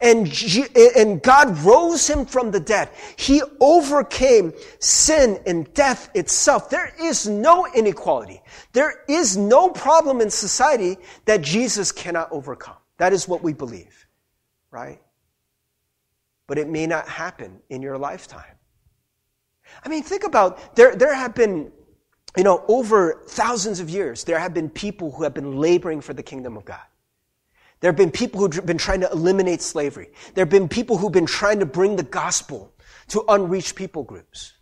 and, 0.00 0.30
and 0.96 1.20
God 1.22 1.58
rose 1.58 2.08
him 2.08 2.24
from 2.24 2.50
the 2.50 2.60
dead. 2.60 2.88
He 3.16 3.42
overcame 3.60 4.52
sin 4.78 5.40
and 5.46 5.72
death 5.74 6.10
itself. 6.14 6.70
There 6.70 6.92
is 7.00 7.26
no 7.26 7.66
inequality. 7.74 8.42
There 8.72 9.02
is 9.08 9.36
no 9.36 9.70
problem 9.70 10.20
in 10.20 10.30
society 10.30 10.98
that 11.24 11.42
Jesus 11.42 11.90
cannot 11.90 12.30
overcome. 12.30 12.76
That 12.98 13.12
is 13.12 13.26
what 13.26 13.42
we 13.42 13.52
believe, 13.52 14.06
right? 14.70 15.00
But 16.46 16.58
it 16.58 16.68
may 16.68 16.86
not 16.86 17.08
happen 17.08 17.60
in 17.68 17.82
your 17.82 17.98
lifetime. 17.98 18.44
I 19.84 19.88
mean, 19.88 20.02
think 20.02 20.24
about 20.24 20.76
there, 20.76 20.94
there 20.94 21.14
have 21.14 21.34
been, 21.34 21.72
you 22.36 22.44
know, 22.44 22.64
over 22.68 23.24
thousands 23.26 23.80
of 23.80 23.90
years, 23.90 24.24
there 24.24 24.38
have 24.38 24.54
been 24.54 24.70
people 24.70 25.10
who 25.10 25.24
have 25.24 25.34
been 25.34 25.56
laboring 25.56 26.00
for 26.00 26.14
the 26.14 26.22
kingdom 26.22 26.56
of 26.56 26.64
God. 26.64 26.80
There 27.80 27.88
have 27.88 27.96
been 27.96 28.10
people 28.10 28.40
who've 28.40 28.66
been 28.66 28.78
trying 28.78 29.00
to 29.00 29.10
eliminate 29.10 29.62
slavery. 29.62 30.10
There 30.34 30.42
have 30.42 30.50
been 30.50 30.68
people 30.68 30.98
who've 30.98 31.12
been 31.12 31.26
trying 31.26 31.60
to 31.60 31.66
bring 31.66 31.96
the 31.96 32.02
gospel 32.02 32.72
to 33.08 33.24
unreached 33.28 33.76
people 33.76 34.02
groups. 34.02 34.54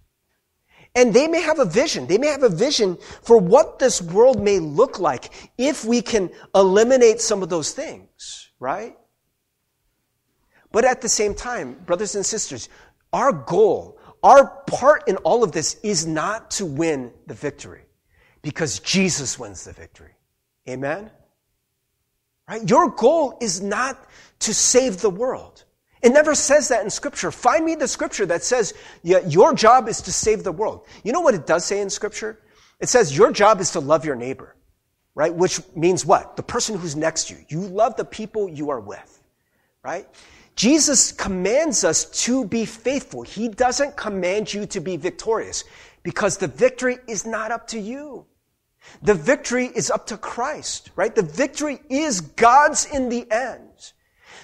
And 0.95 1.13
they 1.13 1.29
may 1.29 1.43
have 1.43 1.59
a 1.59 1.65
vision. 1.65 2.07
They 2.07 2.19
may 2.19 2.29
have 2.29 2.43
a 2.43 2.49
vision 2.49 2.99
for 3.23 3.39
what 3.39 3.79
this 3.79 4.01
world 4.01 4.43
may 4.43 4.59
look 4.59 4.99
like 4.99 5.31
if 5.59 5.85
we 5.85 6.01
can 6.01 6.31
eliminate 6.55 7.21
some 7.21 7.43
of 7.43 7.49
those 7.49 7.73
things, 7.73 8.51
right? 8.59 8.97
But 10.73 10.85
at 10.85 11.01
the 11.01 11.09
same 11.09 11.35
time, 11.35 11.75
brothers 11.87 12.15
and 12.15 12.25
sisters, 12.25 12.69
our 13.13 13.33
goal, 13.33 13.99
our 14.23 14.47
part 14.67 15.07
in 15.09 15.17
all 15.19 15.43
of 15.43 15.53
this 15.53 15.79
is 15.83 16.07
not 16.07 16.51
to 16.53 16.67
win 16.67 17.13
the 17.27 17.35
victory 17.35 17.83
because 18.43 18.79
Jesus 18.81 19.39
wins 19.39 19.65
the 19.65 19.73
victory 19.73 20.17
Amen? 20.69 21.11
Right? 22.49 22.69
Your 22.69 22.91
goal 22.91 23.37
is 23.41 23.61
not 23.61 24.07
to 24.41 24.55
save 24.55 24.99
the 24.99 25.11
world. 25.11 25.65
It 26.03 26.11
never 26.11 26.35
says 26.35 26.69
that 26.69 26.85
in 26.85 26.91
scripture. 26.91 27.31
Find 27.33 27.65
me 27.65 27.75
the 27.75 27.89
scripture 27.89 28.27
that 28.27 28.45
says 28.45 28.75
yeah, 29.03 29.19
your 29.27 29.55
job 29.55 29.89
is 29.89 30.03
to 30.03 30.13
save 30.13 30.45
the 30.45 30.53
world. 30.53 30.87
You 31.03 31.13
know 31.13 31.21
what 31.21 31.35
it 31.35 31.47
does 31.47 31.65
say 31.65 31.81
in 31.81 31.91
scripture? 31.91 32.41
It 32.81 32.89
says 32.89 33.17
your 33.17 33.33
job 33.33 33.61
is 33.61 33.73
to 33.73 33.81
love 33.81 34.05
your 34.05 34.15
neighbor, 34.15 34.55
right? 35.15 35.35
Which 35.35 35.61
means 35.75 36.05
what? 36.05 36.37
The 36.37 36.43
person 36.43 36.79
who's 36.79 36.95
next 36.95 37.29
to 37.29 37.35
you. 37.35 37.45
You 37.49 37.61
love 37.61 37.97
the 37.97 38.05
people 38.05 38.49
you 38.49 38.71
are 38.71 38.81
with, 38.81 39.21
right? 39.83 40.07
Jesus 40.55 41.13
commands 41.13 41.85
us 41.85 42.05
to 42.25 42.45
be 42.45 42.65
faithful. 42.65 43.23
He 43.23 43.49
doesn't 43.49 43.97
command 43.97 44.53
you 44.53 44.67
to 44.67 44.81
be 44.81 44.97
victorious 44.97 45.65
because 46.03 46.37
the 46.37 46.49
victory 46.49 46.99
is 47.09 47.27
not 47.27 47.51
up 47.51 47.67
to 47.69 47.81
you. 47.81 48.27
The 49.03 49.15
victory 49.15 49.67
is 49.67 49.91
up 49.91 50.07
to 50.07 50.17
Christ, 50.17 50.91
right? 50.97 51.15
The 51.15 51.23
victory 51.23 51.81
is 51.89 52.21
God's 52.21 52.87
in 52.87 53.09
the 53.09 53.31
end. 53.31 53.93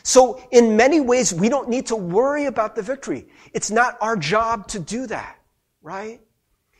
So 0.03 0.43
in 0.51 0.77
many 0.77 1.01
ways, 1.01 1.33
we 1.33 1.49
don't 1.49 1.69
need 1.69 1.87
to 1.87 1.97
worry 1.97 2.47
about 2.47 2.75
the 2.75 2.83
victory. 2.83 3.29
It's 3.53 3.71
not 3.71 3.97
our 4.01 4.17
job 4.17 4.69
to 4.69 4.79
do 4.79 5.07
that, 5.07 5.39
right? 5.81 6.21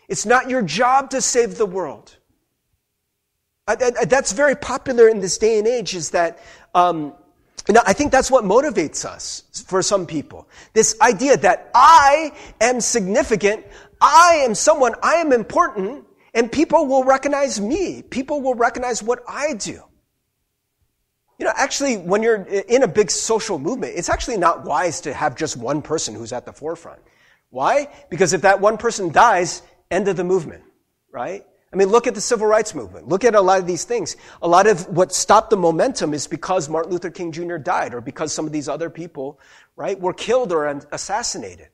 It's 0.09 0.27
not 0.27 0.51
your 0.51 0.63
job 0.63 1.11
to 1.11 1.21
save 1.21 1.57
the 1.57 1.67
world. 1.67 2.17
That's 3.67 4.33
very 4.33 4.57
popular 4.57 5.09
in 5.09 5.21
this 5.21 5.39
day 5.39 5.59
and 5.59 5.69
age 5.69 5.95
is 5.95 6.11
that, 6.11 6.41
um, 6.75 7.15
I 7.87 7.93
think 7.93 8.11
that's 8.11 8.29
what 8.31 8.45
motivates 8.45 9.05
us 9.05 9.45
for 9.69 9.83
some 9.83 10.05
people. 10.05 10.49
This 10.73 10.97
idea 11.01 11.37
that 11.39 11.71
I 11.75 12.33
am 12.61 12.81
significant, 12.81 13.65
I 14.01 14.43
am 14.45 14.57
someone, 14.57 14.95
I 15.01 15.15
am 15.15 15.33
important, 15.33 16.05
and 16.35 16.51
people 16.51 16.87
will 16.87 17.05
recognize 17.05 17.61
me. 17.61 18.03
People 18.03 18.41
will 18.41 18.55
recognize 18.55 19.03
what 19.03 19.23
I 19.29 19.55
do. 19.55 19.83
You 21.39 21.47
know, 21.47 21.53
actually, 21.57 21.97
when 21.97 22.23
you're 22.23 22.43
in 22.43 22.83
a 22.83 22.89
big 22.89 23.11
social 23.11 23.59
movement, 23.59 23.95
it's 23.97 24.09
actually 24.09 24.37
not 24.37 24.65
wise 24.65 25.01
to 25.03 25.13
have 25.13 25.35
just 25.35 25.57
one 25.57 25.83
person 25.83 26.15
who's 26.15 26.33
at 26.33 26.47
the 26.47 26.53
forefront. 26.53 27.01
Why? 27.51 27.89
Because 28.11 28.33
if 28.33 28.43
that 28.43 28.61
one 28.61 28.79
person 28.79 29.11
dies, 29.13 29.63
end 29.91 30.09
of 30.09 30.17
the 30.17 30.25
movement, 30.25 30.63
right? 31.11 31.45
I 31.73 31.77
mean, 31.77 31.89
look 31.89 32.07
at 32.07 32.15
the 32.15 32.21
civil 32.21 32.47
rights 32.47 32.75
movement. 32.75 33.09
Look 33.09 33.25
at 33.25 33.35
a 33.35 33.41
lot 33.41 33.59
of 33.59 33.67
these 33.67 33.85
things. 33.85 34.17
A 34.43 34.49
lot 34.49 34.67
of 34.67 34.87
what 34.89 35.13
stopped 35.13 35.51
the 35.51 35.57
momentum 35.57 36.13
is 36.13 36.27
because 36.27 36.69
Martin 36.69 36.93
Luther 36.93 37.11
King 37.11 37.33
Jr. 37.33 37.57
died 37.57 37.95
or 37.95 38.01
because 38.01 38.33
some 38.33 38.47
of 38.47 38.53
these 38.53 38.69
other 38.69 38.91
people, 38.91 39.41
right, 39.75 39.99
were 39.99 40.13
killed 40.13 40.53
or 40.53 40.67
assassinated. 40.93 41.69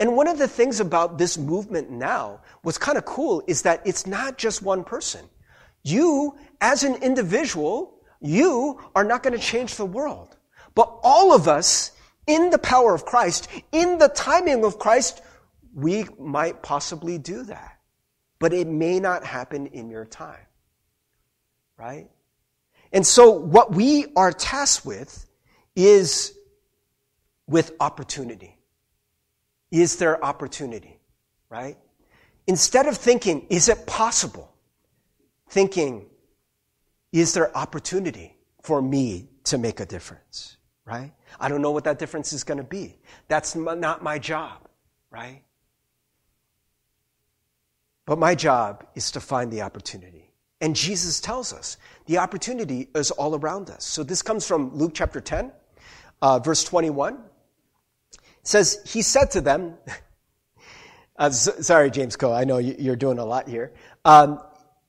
And 0.00 0.16
one 0.16 0.26
of 0.26 0.38
the 0.38 0.48
things 0.48 0.80
about 0.80 1.18
this 1.18 1.38
movement 1.38 1.90
now, 1.90 2.40
what's 2.62 2.78
kind 2.78 2.98
of 2.98 3.04
cool 3.04 3.42
is 3.46 3.62
that 3.62 3.82
it's 3.86 4.06
not 4.06 4.38
just 4.38 4.62
one 4.62 4.84
person. 4.84 5.24
You, 5.82 6.36
as 6.60 6.82
an 6.82 6.96
individual, 6.96 8.00
you 8.20 8.80
are 8.94 9.04
not 9.04 9.22
going 9.22 9.38
to 9.38 9.44
change 9.44 9.76
the 9.76 9.84
world. 9.84 10.36
But 10.74 10.98
all 11.02 11.32
of 11.32 11.46
us, 11.46 11.92
in 12.26 12.50
the 12.50 12.58
power 12.58 12.94
of 12.94 13.04
Christ, 13.04 13.48
in 13.70 13.98
the 13.98 14.08
timing 14.08 14.64
of 14.64 14.78
Christ, 14.78 15.22
we 15.74 16.06
might 16.18 16.62
possibly 16.62 17.18
do 17.18 17.44
that. 17.44 17.78
But 18.38 18.52
it 18.52 18.66
may 18.66 18.98
not 18.98 19.24
happen 19.24 19.66
in 19.68 19.90
your 19.90 20.04
time. 20.04 20.46
Right? 21.76 22.08
And 22.92 23.06
so 23.06 23.30
what 23.30 23.72
we 23.72 24.06
are 24.16 24.32
tasked 24.32 24.86
with 24.86 25.26
is 25.76 26.32
with 27.46 27.72
opportunity. 27.80 28.53
Is 29.74 29.96
there 29.96 30.24
opportunity? 30.24 31.00
Right? 31.50 31.76
Instead 32.46 32.86
of 32.86 32.96
thinking, 32.96 33.44
is 33.50 33.68
it 33.68 33.86
possible? 33.86 34.54
Thinking, 35.48 36.06
is 37.12 37.34
there 37.34 37.54
opportunity 37.56 38.36
for 38.62 38.80
me 38.80 39.28
to 39.44 39.58
make 39.58 39.80
a 39.80 39.86
difference? 39.86 40.58
Right? 40.84 41.12
I 41.40 41.48
don't 41.48 41.60
know 41.60 41.72
what 41.72 41.84
that 41.84 41.98
difference 41.98 42.32
is 42.32 42.44
going 42.44 42.58
to 42.58 42.64
be. 42.64 42.98
That's 43.26 43.56
not 43.56 44.00
my 44.00 44.20
job, 44.20 44.68
right? 45.10 45.42
But 48.06 48.20
my 48.20 48.36
job 48.36 48.86
is 48.94 49.10
to 49.12 49.20
find 49.20 49.50
the 49.50 49.62
opportunity. 49.62 50.30
And 50.60 50.76
Jesus 50.76 51.20
tells 51.20 51.52
us 51.52 51.78
the 52.06 52.18
opportunity 52.18 52.90
is 52.94 53.10
all 53.10 53.34
around 53.34 53.70
us. 53.70 53.84
So 53.84 54.04
this 54.04 54.22
comes 54.22 54.46
from 54.46 54.72
Luke 54.76 54.92
chapter 54.94 55.20
10, 55.20 55.50
uh, 56.22 56.38
verse 56.38 56.62
21. 56.62 57.18
Says, 58.44 58.78
He 58.86 59.02
said 59.02 59.32
to 59.32 59.40
them, 59.40 59.74
uh, 61.16 61.30
sorry, 61.30 61.90
James 61.90 62.16
Coe, 62.16 62.32
I 62.32 62.44
know 62.44 62.58
you're 62.58 62.96
doing 62.96 63.18
a 63.18 63.24
lot 63.24 63.48
here. 63.48 63.72
Um, 64.04 64.40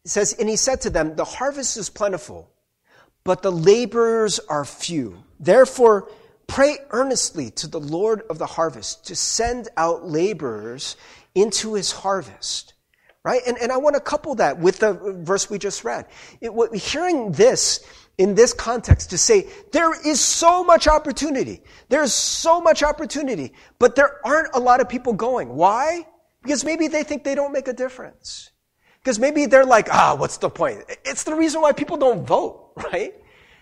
says, 0.03 0.33
And 0.39 0.49
he 0.49 0.55
said 0.55 0.81
to 0.81 0.89
them, 0.89 1.15
The 1.15 1.25
harvest 1.25 1.77
is 1.77 1.89
plentiful, 1.89 2.49
but 3.23 3.41
the 3.41 3.51
laborers 3.51 4.39
are 4.39 4.65
few. 4.65 5.23
Therefore, 5.39 6.09
pray 6.47 6.77
earnestly 6.91 7.49
to 7.51 7.67
the 7.67 7.79
Lord 7.79 8.21
of 8.29 8.37
the 8.37 8.45
harvest 8.45 9.05
to 9.07 9.15
send 9.15 9.69
out 9.77 10.07
laborers 10.07 10.95
into 11.33 11.73
his 11.73 11.91
harvest. 11.91 12.73
Right? 13.23 13.41
And, 13.47 13.57
and 13.57 13.71
I 13.71 13.77
want 13.77 13.95
to 13.95 13.99
couple 13.99 14.35
that 14.35 14.59
with 14.59 14.79
the 14.79 14.93
verse 14.93 15.49
we 15.49 15.57
just 15.57 15.83
read. 15.83 16.05
It, 16.41 16.75
hearing 16.75 17.31
this 17.31 17.83
in 18.17 18.35
this 18.35 18.53
context 18.53 19.09
to 19.09 19.17
say, 19.17 19.47
there 19.71 19.93
is 20.07 20.19
so 20.21 20.63
much 20.63 20.87
opportunity. 20.87 21.61
There's 21.89 22.13
so 22.13 22.61
much 22.61 22.83
opportunity, 22.83 23.53
but 23.79 23.95
there 23.95 24.25
aren't 24.25 24.55
a 24.55 24.59
lot 24.59 24.79
of 24.79 24.87
people 24.87 25.13
going. 25.13 25.49
Why? 25.49 26.07
Because 26.41 26.63
maybe 26.63 26.87
they 26.87 27.03
think 27.03 27.23
they 27.23 27.35
don't 27.35 27.51
make 27.51 27.67
a 27.67 27.73
difference. 27.73 28.51
Because 28.99 29.19
maybe 29.19 29.45
they're 29.45 29.65
like, 29.65 29.93
ah, 29.93 30.15
what's 30.17 30.37
the 30.37 30.49
point? 30.49 30.83
It's 31.03 31.23
the 31.23 31.35
reason 31.35 31.61
why 31.61 31.73
people 31.73 31.97
don't 31.97 32.25
vote, 32.25 32.71
right? 32.91 33.13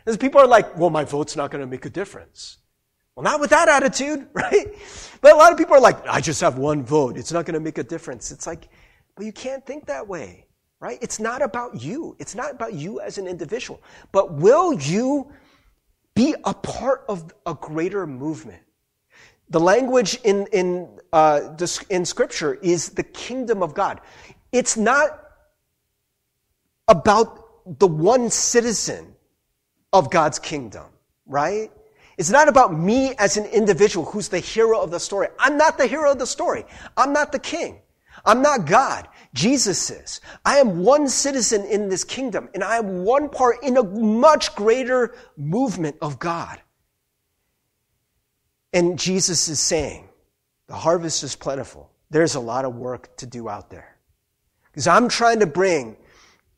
Because 0.04 0.18
people 0.18 0.39
are 0.39 0.48
like, 0.48 0.78
well, 0.78 0.89
my 0.89 1.04
vote's 1.04 1.36
not 1.36 1.50
going 1.52 1.62
to 1.62 1.68
make 1.68 1.86
a 1.86 1.89
difference. 1.89 2.58
Well, 3.16 3.24
not 3.24 3.39
with 3.39 3.52
that 3.52 3.70
attitude, 3.70 4.28
right? 4.34 4.68
But 5.22 5.34
a 5.34 5.36
lot 5.36 5.52
of 5.52 5.58
people 5.58 5.76
are 5.76 5.82
like, 5.82 6.06
I 6.08 6.22
just 6.22 6.42
have 6.42 6.58
one 6.58 6.84
vote. 6.84 7.18
It's 7.18 7.32
not 7.32 7.46
going 7.46 7.56
to 7.56 7.60
make 7.60 7.78
a 7.78 7.84
difference. 7.84 8.32
It's 8.32 8.48
like, 8.48 8.70
but 9.16 9.26
you 9.26 9.34
can't 9.34 9.66
think 9.66 9.88
that 9.88 10.08
way, 10.08 10.48
right? 10.84 10.98
It's 11.02 11.17
not 11.17 11.41
about 11.41 11.82
you. 11.82 12.13
It's 12.19 12.36
not 12.36 12.52
about 12.52 12.74
you 12.74 13.00
as 13.00 13.17
an 13.17 13.26
individual. 13.26 13.82
But 14.12 14.34
will 14.34 14.74
you 14.74 15.32
be 16.13 16.36
a 16.43 16.54
part 16.54 17.06
of 17.08 17.34
a 17.46 17.54
greater 17.54 18.06
movement? 18.06 18.62
The 19.50 19.62
language 19.62 20.19
in, 20.26 20.46
in, 20.48 21.00
uh, 21.13 21.56
in 21.89 22.04
scripture 22.04 22.56
is 22.56 22.89
the 22.89 23.04
kingdom 23.04 23.63
of 23.63 23.74
God. 23.74 24.02
It's 24.52 24.76
not 24.76 25.24
about 26.89 27.80
the 27.80 27.88
one 27.88 28.30
citizen 28.30 29.15
of 29.93 30.12
God's 30.12 30.38
kingdom, 30.38 30.88
right? 31.26 31.72
It's 32.17 32.30
not 32.30 32.50
about 32.50 32.78
me 32.78 33.15
as 33.19 33.38
an 33.38 33.46
individual 33.46 34.06
who's 34.06 34.28
the 34.28 34.39
hero 34.39 34.82
of 34.82 34.91
the 34.91 35.00
story. 35.00 35.30
I'm 35.39 35.58
not 35.58 35.78
the 35.78 35.88
hero 35.88 36.12
of 36.12 36.19
the 36.19 36.28
story. 36.28 36.65
I'm 36.98 37.13
not 37.13 37.32
the 37.32 37.39
king. 37.39 37.80
I'm 38.26 38.41
not 38.41 38.65
God. 38.65 39.08
Jesus 39.34 39.89
is. 39.89 40.22
I 40.46 40.58
am 40.58 40.84
one 40.84 41.08
citizen 41.08 41.65
in 41.65 41.89
this 41.89 42.04
kingdom 42.04 42.50
and 42.54 42.63
I 42.63 42.78
am 42.78 43.04
one 43.04 43.30
part 43.30 43.63
in 43.63 43.78
a 43.78 43.84
much 43.84 44.56
greater 44.56 45.15
movement 45.38 45.98
of 46.02 46.19
God. 46.19 46.62
And 48.72 48.98
Jesus 48.98 49.48
is 49.50 49.60
saying, 49.60 50.10
the 50.67 50.76
harvest 50.76 51.24
is 51.24 51.36
plentiful. 51.36 51.91
There's 52.10 52.36
a 52.36 52.39
lot 52.39 52.65
of 52.65 52.76
work 52.76 53.15
to 53.17 53.26
do 53.26 53.50
out 53.50 53.69
there. 53.69 53.98
Because 54.72 54.88
I'm 54.88 55.10
trying 55.10 55.39
to 55.39 55.48
bring 55.48 55.98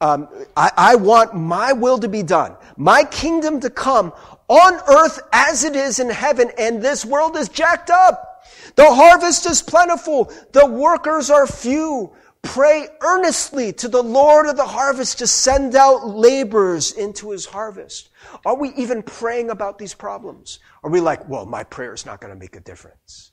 um, 0.01 0.27
I, 0.57 0.71
I 0.75 0.95
want 0.95 1.35
my 1.35 1.73
will 1.73 1.97
to 1.99 2.09
be 2.09 2.21
done, 2.21 2.57
my 2.75 3.03
kingdom 3.05 3.61
to 3.61 3.69
come 3.69 4.11
on 4.47 4.73
earth 4.88 5.19
as 5.31 5.63
it 5.63 5.75
is 5.75 5.99
in 5.99 6.09
heaven, 6.09 6.51
and 6.57 6.81
this 6.81 7.05
world 7.05 7.38
is 7.38 7.49
jacked 7.49 7.89
up. 7.89 8.45
The 8.75 8.85
harvest 8.85 9.49
is 9.49 9.61
plentiful, 9.61 10.31
the 10.51 10.65
workers 10.65 11.29
are 11.29 11.47
few. 11.47 12.11
Pray 12.45 12.88
earnestly 13.01 13.73
to 13.73 13.88
the 13.88 14.01
Lord 14.01 14.47
of 14.47 14.55
the 14.55 14.65
harvest 14.65 15.19
to 15.19 15.27
send 15.27 15.75
out 15.75 16.08
laborers 16.08 16.93
into 16.93 17.31
his 17.31 17.45
harvest. 17.45 18.10
Are 18.45 18.55
we 18.55 18.69
even 18.75 19.03
praying 19.03 19.49
about 19.49 19.77
these 19.77 19.93
problems? 19.93 20.60
Are 20.84 20.89
we 20.89 21.01
like, 21.01 21.27
well, 21.27 21.45
my 21.45 21.63
prayer 21.63 21.93
is 21.93 22.05
not 22.05 22.21
going 22.21 22.34
to 22.34 22.39
make 22.39 22.55
a 22.55 22.62
difference? 22.62 23.31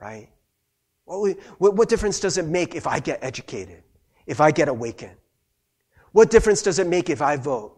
Right? 0.00 0.28
What, 1.04 1.36
what 1.58 1.88
difference 1.88 2.20
does 2.20 2.38
it 2.38 2.46
make 2.46 2.74
if 2.74 2.86
I 2.86 3.00
get 3.00 3.22
educated? 3.22 3.82
if 4.26 4.40
I 4.40 4.50
get 4.50 4.68
awakened? 4.68 5.16
What 6.12 6.30
difference 6.30 6.62
does 6.62 6.78
it 6.78 6.86
make 6.86 7.10
if 7.10 7.22
I 7.22 7.36
vote? 7.36 7.76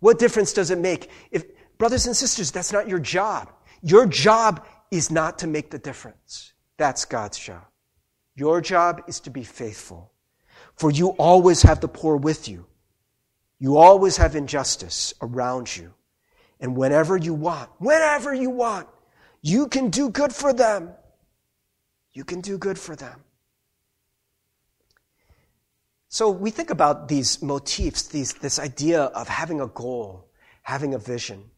What 0.00 0.18
difference 0.18 0.52
does 0.52 0.70
it 0.70 0.78
make 0.78 1.10
if, 1.30 1.44
brothers 1.78 2.06
and 2.06 2.16
sisters, 2.16 2.50
that's 2.50 2.72
not 2.72 2.88
your 2.88 2.98
job. 2.98 3.50
Your 3.82 4.06
job 4.06 4.66
is 4.90 5.10
not 5.10 5.38
to 5.40 5.46
make 5.46 5.70
the 5.70 5.78
difference. 5.78 6.52
That's 6.76 7.04
God's 7.04 7.38
job. 7.38 7.64
Your 8.34 8.60
job 8.60 9.02
is 9.06 9.20
to 9.20 9.30
be 9.30 9.44
faithful. 9.44 10.12
For 10.76 10.90
you 10.90 11.10
always 11.10 11.62
have 11.62 11.80
the 11.80 11.88
poor 11.88 12.16
with 12.16 12.48
you. 12.48 12.66
You 13.58 13.76
always 13.76 14.16
have 14.16 14.34
injustice 14.34 15.14
around 15.20 15.76
you. 15.76 15.94
And 16.60 16.76
whenever 16.76 17.16
you 17.16 17.34
want, 17.34 17.70
whenever 17.78 18.32
you 18.34 18.50
want, 18.50 18.88
you 19.42 19.66
can 19.68 19.90
do 19.90 20.08
good 20.08 20.32
for 20.32 20.52
them. 20.52 20.90
You 22.12 22.24
can 22.24 22.40
do 22.40 22.58
good 22.58 22.78
for 22.78 22.94
them. 22.94 23.20
So 26.08 26.30
we 26.30 26.50
think 26.50 26.70
about 26.70 27.08
these 27.08 27.42
motifs, 27.42 28.02
these, 28.02 28.34
this 28.34 28.58
idea 28.58 29.04
of 29.04 29.28
having 29.28 29.60
a 29.60 29.66
goal, 29.66 30.28
having 30.62 30.94
a 30.94 30.98
vision. 30.98 31.50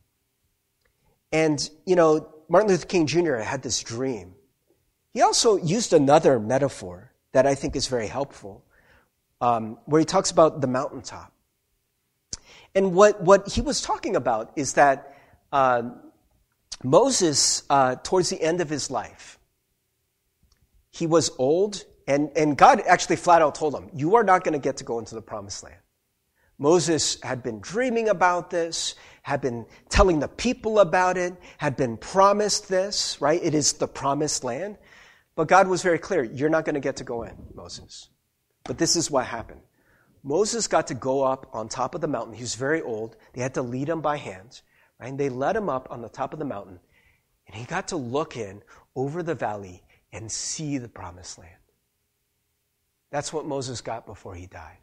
And, 1.33 1.69
you 1.85 1.97
know, 1.97 2.33
Martin 2.49 2.71
Luther 2.71 2.87
King 2.87 3.07
Jr. 3.07 3.35
had 3.37 3.63
this 3.63 3.83
dream. 3.83 4.35
He 5.15 5.23
also 5.23 5.57
used 5.57 5.93
another 5.93 6.41
metaphor 6.41 7.13
that 7.33 7.47
I 7.47 7.55
think 7.55 7.77
is 7.77 7.87
very 7.87 8.09
helpful, 8.09 8.65
um, 9.41 9.79
where 9.87 10.01
he 10.01 10.05
talks 10.05 10.33
about 10.33 10.61
the 10.61 10.67
mountaintop. 10.67 11.33
And 12.75 12.95
what, 12.95 13.23
what 13.23 13.49
he 13.49 13.61
was 13.61 13.81
talking 13.81 14.17
about 14.17 14.53
is 14.57 14.75
that 14.75 15.17
uh, 15.53 15.83
Moses, 16.83 17.63
uh, 17.71 17.95
towards 17.97 18.29
the 18.29 18.43
end 18.43 18.61
of 18.61 18.69
his 18.69 18.91
life, 18.91 19.39
he 20.91 21.07
was 21.07 21.31
old, 21.39 21.85
and, 22.09 22.31
and 22.37 22.57
God 22.59 22.83
actually 22.87 23.17
flat 23.17 23.41
out 23.41 23.55
told 23.55 23.75
him, 23.75 23.91
You 23.95 24.17
are 24.17 24.25
not 24.25 24.43
going 24.43 24.53
to 24.53 24.59
get 24.59 24.79
to 24.79 24.85
go 24.85 24.99
into 24.99 25.15
the 25.15 25.23
promised 25.23 25.63
land. 25.63 25.77
Moses 26.59 27.21
had 27.23 27.43
been 27.43 27.61
dreaming 27.61 28.09
about 28.09 28.51
this, 28.51 28.95
had 29.23 29.41
been 29.41 29.67
telling 29.89 30.21
the 30.21 30.29
people 30.29 30.79
about 30.79 31.17
it, 31.17 31.35
had 31.59 31.77
been 31.77 31.97
promised 31.97 32.69
this, 32.69 33.21
right? 33.21 33.41
It 33.43 33.55
is 33.55 33.75
the 33.75 33.89
promised 33.89 34.45
land. 34.45 34.77
But 35.37 35.49
God 35.49 35.69
was 35.69 35.83
very 35.83 35.99
clear 35.99 36.23
you're 36.23 36.49
not 36.49 36.65
going 36.65 36.75
to 36.75 36.81
get 36.81 36.97
to 36.97 37.05
go 37.05 37.23
in, 37.25 37.35
Moses. 37.55 38.09
But 38.65 38.79
this 38.79 38.97
is 38.97 39.11
what 39.11 39.27
happened. 39.27 39.61
Moses 40.23 40.69
got 40.69 40.87
to 40.87 40.95
go 40.95 41.23
up 41.23 41.51
on 41.53 41.69
top 41.69 41.95
of 41.95 42.01
the 42.01 42.09
mountain. 42.09 42.35
He 42.35 42.43
was 42.43 42.55
very 42.55 42.81
old. 42.81 43.17
They 43.35 43.43
had 43.43 43.55
to 43.55 43.63
lead 43.63 43.89
him 43.89 44.01
by 44.01 44.17
hand. 44.17 44.63
Right? 44.99 45.09
And 45.09 45.21
they 45.21 45.29
led 45.29 45.57
him 45.57 45.69
up 45.69 45.89
on 45.91 46.01
the 46.01 46.09
top 46.09 46.33
of 46.33 46.39
the 46.39 46.45
mountain. 46.45 46.79
And 47.47 47.57
he 47.57 47.65
got 47.65 47.89
to 47.89 47.97
look 47.97 48.37
in 48.37 48.63
over 48.97 49.23
the 49.23 49.35
valley 49.35 49.83
and 50.13 50.31
see 50.31 50.79
the 50.79 50.89
promised 50.89 51.39
land. 51.39 51.51
That's 53.11 53.33
what 53.33 53.45
Moses 53.45 53.81
got 53.81 54.07
before 54.07 54.35
he 54.35 54.47
died. 54.47 54.79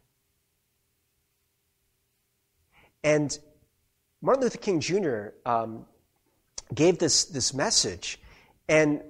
And 3.04 3.36
Martin 4.22 4.44
Luther 4.44 4.60
King 4.60 4.80
Jr. 4.80 5.30
Um, 5.46 5.86
gave 6.74 7.00
this, 7.00 7.26
this 7.26 7.54
message, 7.54 8.20
and 8.70 9.02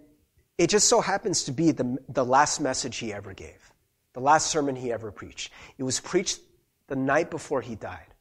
it 0.62 0.69
just 0.69 0.88
so 0.88 1.02
happens 1.02 1.45
to 1.45 1.52
be 1.52 1.71
the, 1.71 1.97
the 2.08 2.24
last 2.24 2.60
message 2.60 2.97
he 2.97 3.12
ever 3.12 3.34
gave, 3.34 3.74
the 4.13 4.19
last 4.19 4.52
sermon 4.52 4.76
he 4.76 4.93
ever 4.93 5.12
preached. 5.12 5.52
It 5.80 5.84
was 5.84 6.00
preached 6.00 6.39
the 6.86 6.95
night 6.95 7.32
before 7.32 7.62
he 7.62 7.74
died. 7.74 8.13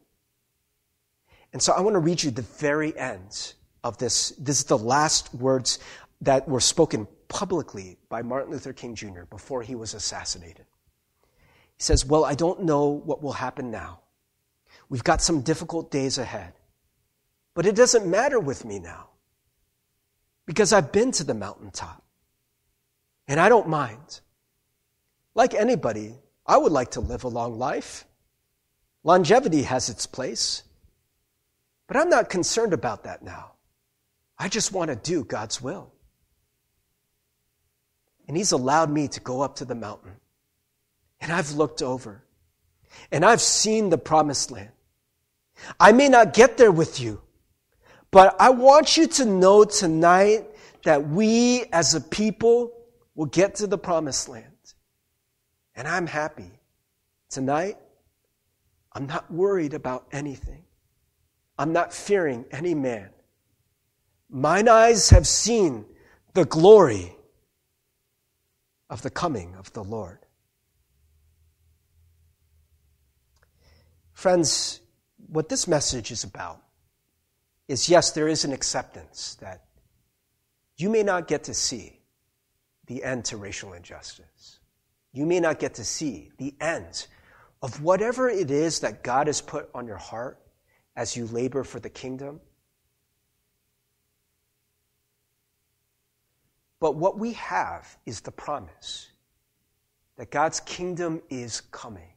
And 1.53 1.61
so 1.61 1.75
I 1.75 1.81
want 1.83 1.97
to 1.97 2.01
read 2.01 2.23
you 2.23 2.31
the 2.31 2.41
very 2.41 2.97
end 2.97 3.53
of 3.85 3.99
this. 3.99 4.31
This 4.39 4.61
is 4.61 4.65
the 4.65 4.79
last 4.79 5.35
words 5.35 5.81
that 6.23 6.49
were 6.49 6.61
spoken 6.61 7.07
publicly 7.29 7.99
by 8.09 8.23
Martin 8.23 8.53
Luther 8.53 8.73
King 8.73 8.95
Jr. 8.95 9.25
before 9.29 9.61
he 9.61 9.75
was 9.75 9.93
assassinated. 9.93 10.65
He 11.77 11.83
says, 11.83 12.07
Well, 12.07 12.25
I 12.25 12.35
don't 12.35 12.63
know 12.63 12.87
what 12.87 13.23
will 13.23 13.35
happen 13.35 13.71
now. 13.71 14.01
We've 14.89 15.05
got 15.05 15.21
some 15.21 15.43
difficult 15.43 15.91
days 15.91 16.17
ahead. 16.17 16.55
But 17.53 17.67
it 17.67 17.77
doesn't 17.77 18.07
matter 18.07 18.41
with 18.41 18.65
me 18.65 18.79
now 18.79 19.09
because 20.47 20.73
I've 20.73 20.91
been 20.91 21.13
to 21.13 21.25
the 21.25 21.35
mountaintop 21.35 22.03
and 23.31 23.39
I 23.39 23.49
don't 23.49 23.69
mind. 23.69 24.21
Like 25.37 25.55
anybody, 25.55 26.17
I 26.45 26.57
would 26.57 26.73
like 26.73 26.91
to 26.93 27.01
live 27.01 27.23
a 27.23 27.29
long 27.29 27.61
life. 27.61 28.05
Longevity 29.05 29.63
has 29.63 29.89
its 29.89 30.05
place. 30.05 30.65
But 31.87 31.97
I'm 31.97 32.11
not 32.11 32.29
concerned 32.29 32.73
about 32.73 33.05
that 33.05 33.23
now. 33.23 33.53
I 34.37 34.49
just 34.49 34.73
want 34.73 34.91
to 34.91 34.97
do 34.97 35.23
God's 35.23 35.63
will. 35.63 35.93
And 38.27 38.37
He's 38.37 38.51
allowed 38.51 38.91
me 38.91 39.07
to 39.07 39.21
go 39.21 39.43
up 39.43 39.57
to 39.57 39.65
the 39.65 39.77
mountain. 39.77 40.17
And 41.21 41.31
I've 41.31 41.53
looked 41.53 41.83
over. 41.83 42.25
And 43.13 43.25
I've 43.25 43.41
seen 43.41 43.91
the 43.91 43.99
promised 43.99 44.51
land. 44.51 44.73
I 45.79 45.93
may 45.93 46.09
not 46.09 46.35
get 46.35 46.57
there 46.57 46.73
with 46.73 46.99
you, 46.99 47.23
but 48.11 48.35
I 48.41 48.51
want 48.51 48.97
you 48.97 49.07
to 49.07 49.25
know 49.25 49.63
tonight 49.63 50.47
that 50.83 51.09
we 51.09 51.67
as 51.73 51.95
a 51.95 52.01
people 52.01 52.73
will 53.21 53.27
get 53.27 53.57
to 53.57 53.67
the 53.67 53.77
promised 53.77 54.31
land. 54.31 54.73
And 55.75 55.87
I'm 55.87 56.07
happy. 56.07 56.53
Tonight, 57.29 57.77
I'm 58.95 59.07
not 59.07 59.31
worried 59.31 59.75
about 59.75 60.07
anything. 60.11 60.65
I'm 61.59 61.71
not 61.75 61.93
fearing 61.93 62.47
any 62.51 62.75
man. 62.75 63.11
Mine 64.31 64.69
eyes 64.69 65.11
have 65.11 65.27
seen 65.27 65.85
the 66.33 66.47
glory 66.47 67.15
of 68.89 69.03
the 69.03 69.11
coming 69.11 69.55
of 69.57 69.71
the 69.75 69.85
Lord. 69.85 70.21
Friends, 74.15 74.81
what 75.27 75.51
this 75.51 75.69
message 75.69 76.11
is 76.11 76.25
about 76.25 76.63
is 77.69 77.87
yes, 77.87 78.13
there 78.13 78.29
is 78.29 78.47
an 78.47 78.53
acceptance 78.55 79.37
that 79.43 79.67
you 80.79 80.89
may 80.89 81.03
not 81.03 81.29
get 81.29 81.45
to 81.45 81.53
see 81.53 82.00
the 82.91 83.05
end 83.05 83.25
to 83.25 83.37
racial 83.37 83.73
injustice. 83.75 84.59
You 85.13 85.25
may 85.25 85.39
not 85.39 85.61
get 85.61 85.75
to 85.75 85.85
see 85.85 86.33
the 86.39 86.53
end 86.61 87.07
of 87.63 87.81
whatever 87.81 88.29
it 88.29 88.51
is 88.51 88.81
that 88.81 89.05
God 89.05 89.29
has 89.29 89.41
put 89.41 89.71
on 89.73 89.87
your 89.87 89.97
heart 89.97 90.41
as 90.97 91.17
you 91.17 91.27
labor 91.29 91.63
for 91.63 91.79
the 91.79 91.89
kingdom. 91.89 92.41
But 96.81 96.97
what 96.97 97.17
we 97.17 97.35
have 97.35 97.97
is 98.07 98.23
the 98.23 98.33
promise 98.33 99.07
that 100.17 100.33
God's 100.33 100.59
kingdom 100.59 101.23
is 101.31 101.61
coming. 101.61 102.13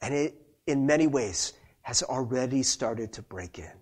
And 0.00 0.14
it, 0.14 0.34
in 0.68 0.86
many 0.86 1.08
ways, 1.08 1.54
has 1.82 2.04
already 2.04 2.62
started 2.62 3.12
to 3.14 3.22
break 3.22 3.58
in. 3.58 3.72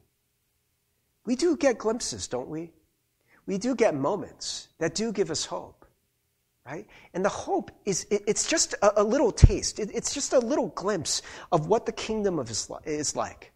We 1.26 1.36
do 1.36 1.58
get 1.58 1.76
glimpses, 1.76 2.26
don't 2.26 2.48
we? 2.48 2.72
We 3.46 3.58
do 3.58 3.74
get 3.74 3.94
moments 3.94 4.68
that 4.78 4.94
do 4.94 5.12
give 5.12 5.30
us 5.30 5.44
hope, 5.44 5.86
right? 6.66 6.86
And 7.14 7.24
the 7.24 7.30
hope 7.30 7.70
is, 7.84 8.06
it's 8.10 8.48
just 8.48 8.74
a, 8.82 9.02
little 9.02 9.30
taste. 9.30 9.78
It's 9.78 10.12
just 10.12 10.32
a 10.32 10.40
little 10.40 10.68
glimpse 10.68 11.22
of 11.52 11.68
what 11.68 11.86
the 11.86 11.92
kingdom 11.92 12.38
of 12.38 12.50
is 12.50 13.16
like. 13.16 13.52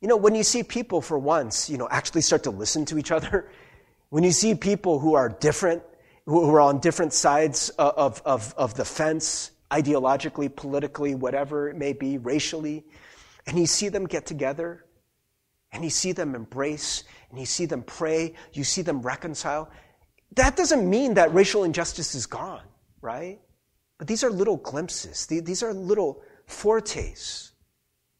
You 0.00 0.08
know, 0.08 0.16
when 0.16 0.34
you 0.34 0.42
see 0.42 0.62
people 0.62 1.02
for 1.02 1.18
once, 1.18 1.68
you 1.68 1.76
know, 1.76 1.88
actually 1.90 2.22
start 2.22 2.44
to 2.44 2.50
listen 2.50 2.84
to 2.86 2.98
each 2.98 3.10
other, 3.10 3.50
when 4.10 4.24
you 4.24 4.32
see 4.32 4.54
people 4.54 4.98
who 4.98 5.14
are 5.14 5.28
different, 5.28 5.82
who 6.24 6.48
are 6.50 6.60
on 6.60 6.78
different 6.78 7.12
sides 7.12 7.68
of, 7.70 8.22
of, 8.24 8.54
of 8.56 8.74
the 8.74 8.84
fence, 8.84 9.50
ideologically, 9.70 10.54
politically, 10.54 11.14
whatever 11.14 11.68
it 11.68 11.76
may 11.76 11.92
be, 11.92 12.16
racially, 12.16 12.84
and 13.46 13.58
you 13.58 13.66
see 13.66 13.88
them 13.88 14.06
get 14.06 14.24
together 14.24 14.84
and 15.72 15.84
you 15.84 15.90
see 15.90 16.12
them 16.12 16.34
embrace 16.34 17.04
and 17.30 17.38
you 17.38 17.46
see 17.46 17.66
them 17.66 17.82
pray, 17.82 18.34
you 18.52 18.64
see 18.64 18.82
them 18.82 19.02
reconcile. 19.02 19.70
That 20.34 20.56
doesn't 20.56 20.88
mean 20.88 21.14
that 21.14 21.32
racial 21.32 21.64
injustice 21.64 22.14
is 22.14 22.26
gone, 22.26 22.64
right? 23.00 23.40
But 23.98 24.06
these 24.06 24.22
are 24.22 24.30
little 24.30 24.56
glimpses, 24.56 25.26
these 25.26 25.62
are 25.62 25.74
little 25.74 26.22
foretastes 26.46 27.52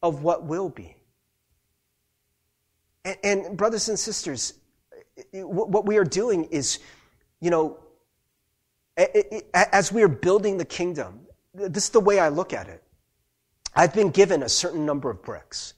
of 0.01 0.23
what 0.23 0.45
will 0.45 0.69
be. 0.69 0.95
And, 3.05 3.17
and 3.23 3.57
brothers 3.57 3.89
and 3.89 3.97
sisters, 3.97 4.53
what 5.31 5.85
we 5.85 5.97
are 5.97 6.03
doing 6.03 6.45
is, 6.45 6.79
you 7.41 7.49
know, 7.49 7.79
as 9.53 9.91
we 9.91 10.03
are 10.03 10.09
building 10.09 10.57
the 10.57 10.65
kingdom, 10.65 11.21
this 11.53 11.85
is 11.85 11.89
the 11.89 11.99
way 11.99 12.19
I 12.19 12.29
look 12.29 12.53
at 12.53 12.67
it. 12.67 12.83
I've 13.75 13.93
been 13.93 14.09
given 14.09 14.43
a 14.43 14.49
certain 14.49 14.85
number 14.85 15.09
of 15.09 15.21
bricks. 15.23 15.73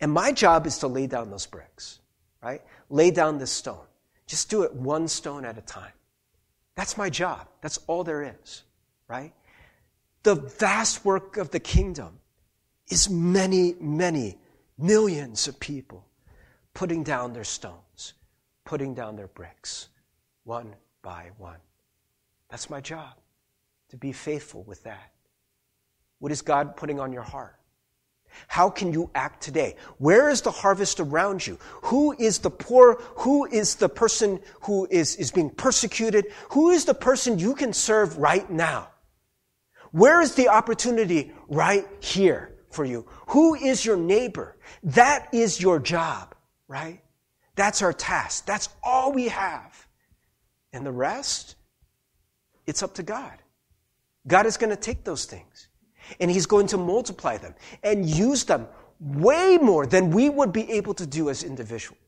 And 0.00 0.12
my 0.12 0.32
job 0.32 0.66
is 0.66 0.78
to 0.78 0.86
lay 0.86 1.06
down 1.06 1.30
those 1.30 1.46
bricks, 1.46 2.00
right? 2.42 2.62
Lay 2.90 3.10
down 3.10 3.38
this 3.38 3.52
stone. 3.52 3.86
Just 4.26 4.50
do 4.50 4.62
it 4.62 4.74
one 4.74 5.08
stone 5.08 5.44
at 5.44 5.58
a 5.58 5.62
time. 5.62 5.92
That's 6.74 6.96
my 6.96 7.10
job. 7.10 7.46
That's 7.60 7.78
all 7.86 8.04
there 8.04 8.22
is, 8.42 8.62
right? 9.08 9.32
The 10.22 10.34
vast 10.34 11.04
work 11.04 11.36
of 11.36 11.50
the 11.50 11.60
kingdom 11.60 12.18
is 12.88 13.08
many, 13.08 13.74
many 13.80 14.38
millions 14.76 15.46
of 15.46 15.60
people 15.60 16.06
putting 16.72 17.02
down 17.04 17.32
their 17.32 17.44
stones, 17.44 18.14
putting 18.64 18.94
down 18.94 19.16
their 19.16 19.28
bricks, 19.28 19.88
one 20.42 20.74
by 21.02 21.30
one. 21.38 21.58
That's 22.50 22.68
my 22.68 22.80
job, 22.80 23.14
to 23.90 23.96
be 23.96 24.12
faithful 24.12 24.64
with 24.64 24.82
that. 24.84 25.12
What 26.18 26.32
is 26.32 26.42
God 26.42 26.76
putting 26.76 26.98
on 26.98 27.12
your 27.12 27.22
heart? 27.22 27.56
How 28.48 28.70
can 28.70 28.92
you 28.92 29.10
act 29.14 29.42
today? 29.42 29.76
Where 29.98 30.28
is 30.28 30.42
the 30.42 30.50
harvest 30.50 31.00
around 31.00 31.46
you? 31.46 31.58
Who 31.82 32.14
is 32.18 32.38
the 32.38 32.50
poor? 32.50 33.00
Who 33.16 33.46
is 33.46 33.76
the 33.76 33.88
person 33.88 34.40
who 34.62 34.86
is, 34.90 35.16
is 35.16 35.30
being 35.30 35.50
persecuted? 35.50 36.26
Who 36.50 36.70
is 36.70 36.84
the 36.84 36.94
person 36.94 37.38
you 37.38 37.54
can 37.54 37.72
serve 37.72 38.18
right 38.18 38.48
now? 38.50 38.88
Where 39.90 40.20
is 40.20 40.34
the 40.34 40.48
opportunity 40.48 41.32
right 41.48 41.86
here 42.00 42.54
for 42.70 42.84
you? 42.84 43.06
Who 43.28 43.54
is 43.54 43.84
your 43.84 43.96
neighbor? 43.96 44.56
That 44.82 45.28
is 45.32 45.60
your 45.60 45.78
job, 45.78 46.34
right? 46.66 47.00
That's 47.54 47.82
our 47.82 47.92
task. 47.92 48.46
That's 48.46 48.68
all 48.82 49.12
we 49.12 49.28
have. 49.28 49.86
And 50.72 50.84
the 50.84 50.92
rest, 50.92 51.54
it's 52.66 52.82
up 52.82 52.94
to 52.94 53.02
God. 53.02 53.38
God 54.26 54.46
is 54.46 54.56
going 54.56 54.70
to 54.70 54.76
take 54.76 55.04
those 55.04 55.26
things 55.26 55.68
and 56.20 56.30
He's 56.30 56.46
going 56.46 56.66
to 56.68 56.76
multiply 56.76 57.36
them 57.36 57.54
and 57.82 58.08
use 58.08 58.44
them 58.44 58.66
way 59.00 59.58
more 59.60 59.86
than 59.86 60.10
we 60.10 60.30
would 60.30 60.52
be 60.52 60.70
able 60.72 60.94
to 60.94 61.06
do 61.06 61.30
as 61.30 61.42
individuals, 61.42 61.98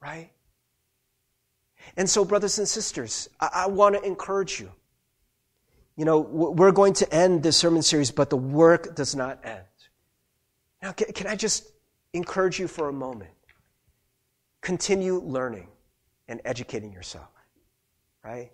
right? 0.00 0.30
And 1.96 2.08
so, 2.08 2.24
brothers 2.24 2.58
and 2.58 2.66
sisters, 2.66 3.28
I, 3.40 3.50
I 3.54 3.66
want 3.68 3.94
to 3.94 4.02
encourage 4.02 4.60
you. 4.60 4.70
You 5.96 6.04
know, 6.04 6.18
we're 6.18 6.72
going 6.72 6.94
to 6.94 7.14
end 7.14 7.42
this 7.42 7.56
sermon 7.56 7.82
series, 7.82 8.10
but 8.10 8.28
the 8.28 8.36
work 8.36 8.96
does 8.96 9.14
not 9.14 9.38
end. 9.44 9.60
Now, 10.82 10.92
can, 10.92 11.12
can 11.12 11.26
I 11.28 11.36
just 11.36 11.70
encourage 12.12 12.58
you 12.58 12.66
for 12.66 12.88
a 12.88 12.92
moment? 12.92 13.30
Continue 14.60 15.20
learning 15.20 15.68
and 16.26 16.40
educating 16.44 16.92
yourself, 16.92 17.28
right? 18.24 18.50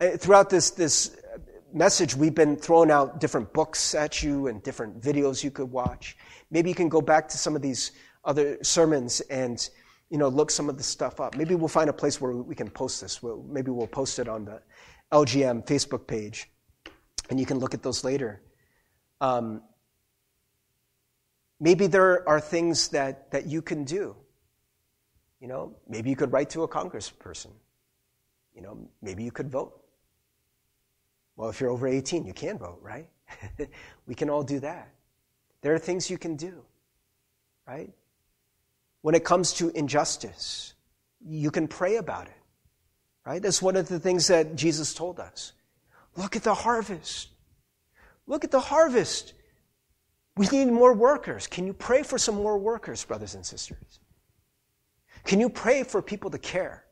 Uh, 0.00 0.16
throughout 0.16 0.48
this, 0.48 0.70
this 0.70 1.16
message, 1.72 2.14
we've 2.14 2.34
been 2.34 2.56
throwing 2.56 2.90
out 2.90 3.20
different 3.20 3.52
books 3.52 3.94
at 3.94 4.22
you 4.22 4.46
and 4.46 4.62
different 4.62 5.00
videos 5.00 5.42
you 5.42 5.50
could 5.50 5.70
watch. 5.70 6.16
Maybe 6.50 6.68
you 6.68 6.74
can 6.74 6.88
go 6.88 7.00
back 7.00 7.28
to 7.28 7.38
some 7.38 7.56
of 7.56 7.62
these 7.62 7.92
other 8.24 8.58
sermons 8.62 9.20
and 9.22 9.68
you 10.10 10.18
know 10.18 10.28
look 10.28 10.50
some 10.50 10.68
of 10.68 10.76
the 10.76 10.82
stuff 10.82 11.20
up. 11.20 11.36
Maybe 11.36 11.54
we'll 11.54 11.68
find 11.68 11.90
a 11.90 11.92
place 11.92 12.20
where 12.20 12.32
we 12.32 12.54
can 12.54 12.70
post 12.70 13.00
this. 13.00 13.20
Maybe 13.22 13.70
we'll 13.70 13.86
post 13.86 14.18
it 14.18 14.28
on 14.28 14.44
the 14.44 14.62
LGM 15.12 15.66
Facebook 15.66 16.06
page, 16.06 16.50
and 17.30 17.38
you 17.38 17.46
can 17.46 17.58
look 17.58 17.74
at 17.74 17.82
those 17.82 18.04
later. 18.04 18.42
Um, 19.20 19.62
maybe 21.60 21.86
there 21.86 22.28
are 22.28 22.40
things 22.40 22.88
that, 22.88 23.30
that 23.30 23.46
you 23.46 23.62
can 23.62 23.84
do. 23.84 24.16
You 25.40 25.48
know, 25.48 25.76
maybe 25.88 26.10
you 26.10 26.16
could 26.16 26.32
write 26.32 26.50
to 26.50 26.62
a 26.62 26.68
congressperson. 26.68 27.50
You 28.54 28.62
know, 28.62 28.88
maybe 29.02 29.22
you 29.22 29.30
could 29.30 29.50
vote. 29.50 29.77
Well, 31.38 31.50
if 31.50 31.60
you're 31.60 31.70
over 31.70 31.86
18, 31.86 32.26
you 32.26 32.32
can 32.32 32.58
vote, 32.58 32.80
right? 32.82 33.08
we 34.06 34.16
can 34.16 34.28
all 34.28 34.42
do 34.42 34.58
that. 34.58 34.88
There 35.62 35.72
are 35.72 35.78
things 35.78 36.10
you 36.10 36.18
can 36.18 36.34
do, 36.34 36.64
right? 37.64 37.92
When 39.02 39.14
it 39.14 39.24
comes 39.24 39.52
to 39.54 39.68
injustice, 39.70 40.74
you 41.24 41.52
can 41.52 41.68
pray 41.68 41.96
about 41.96 42.26
it, 42.26 42.36
right? 43.24 43.40
That's 43.40 43.62
one 43.62 43.76
of 43.76 43.86
the 43.86 44.00
things 44.00 44.26
that 44.26 44.56
Jesus 44.56 44.92
told 44.92 45.20
us. 45.20 45.52
Look 46.16 46.34
at 46.34 46.42
the 46.42 46.54
harvest. 46.54 47.28
Look 48.26 48.42
at 48.42 48.50
the 48.50 48.58
harvest. 48.58 49.34
We 50.36 50.48
need 50.48 50.66
more 50.66 50.92
workers. 50.92 51.46
Can 51.46 51.68
you 51.68 51.72
pray 51.72 52.02
for 52.02 52.18
some 52.18 52.34
more 52.34 52.58
workers, 52.58 53.04
brothers 53.04 53.36
and 53.36 53.46
sisters? 53.46 54.00
Can 55.22 55.38
you 55.38 55.50
pray 55.50 55.84
for 55.84 56.02
people 56.02 56.30
to 56.30 56.38
care? 56.38 56.84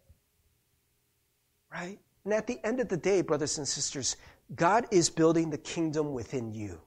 Right? 1.72 1.98
And 2.26 2.34
at 2.34 2.48
the 2.48 2.58
end 2.64 2.80
of 2.80 2.88
the 2.88 2.96
day, 2.96 3.22
brothers 3.22 3.56
and 3.58 3.66
sisters, 3.66 4.16
God 4.54 4.86
is 4.90 5.10
building 5.10 5.50
the 5.50 5.58
kingdom 5.58 6.12
within 6.12 6.52
you. 6.52 6.80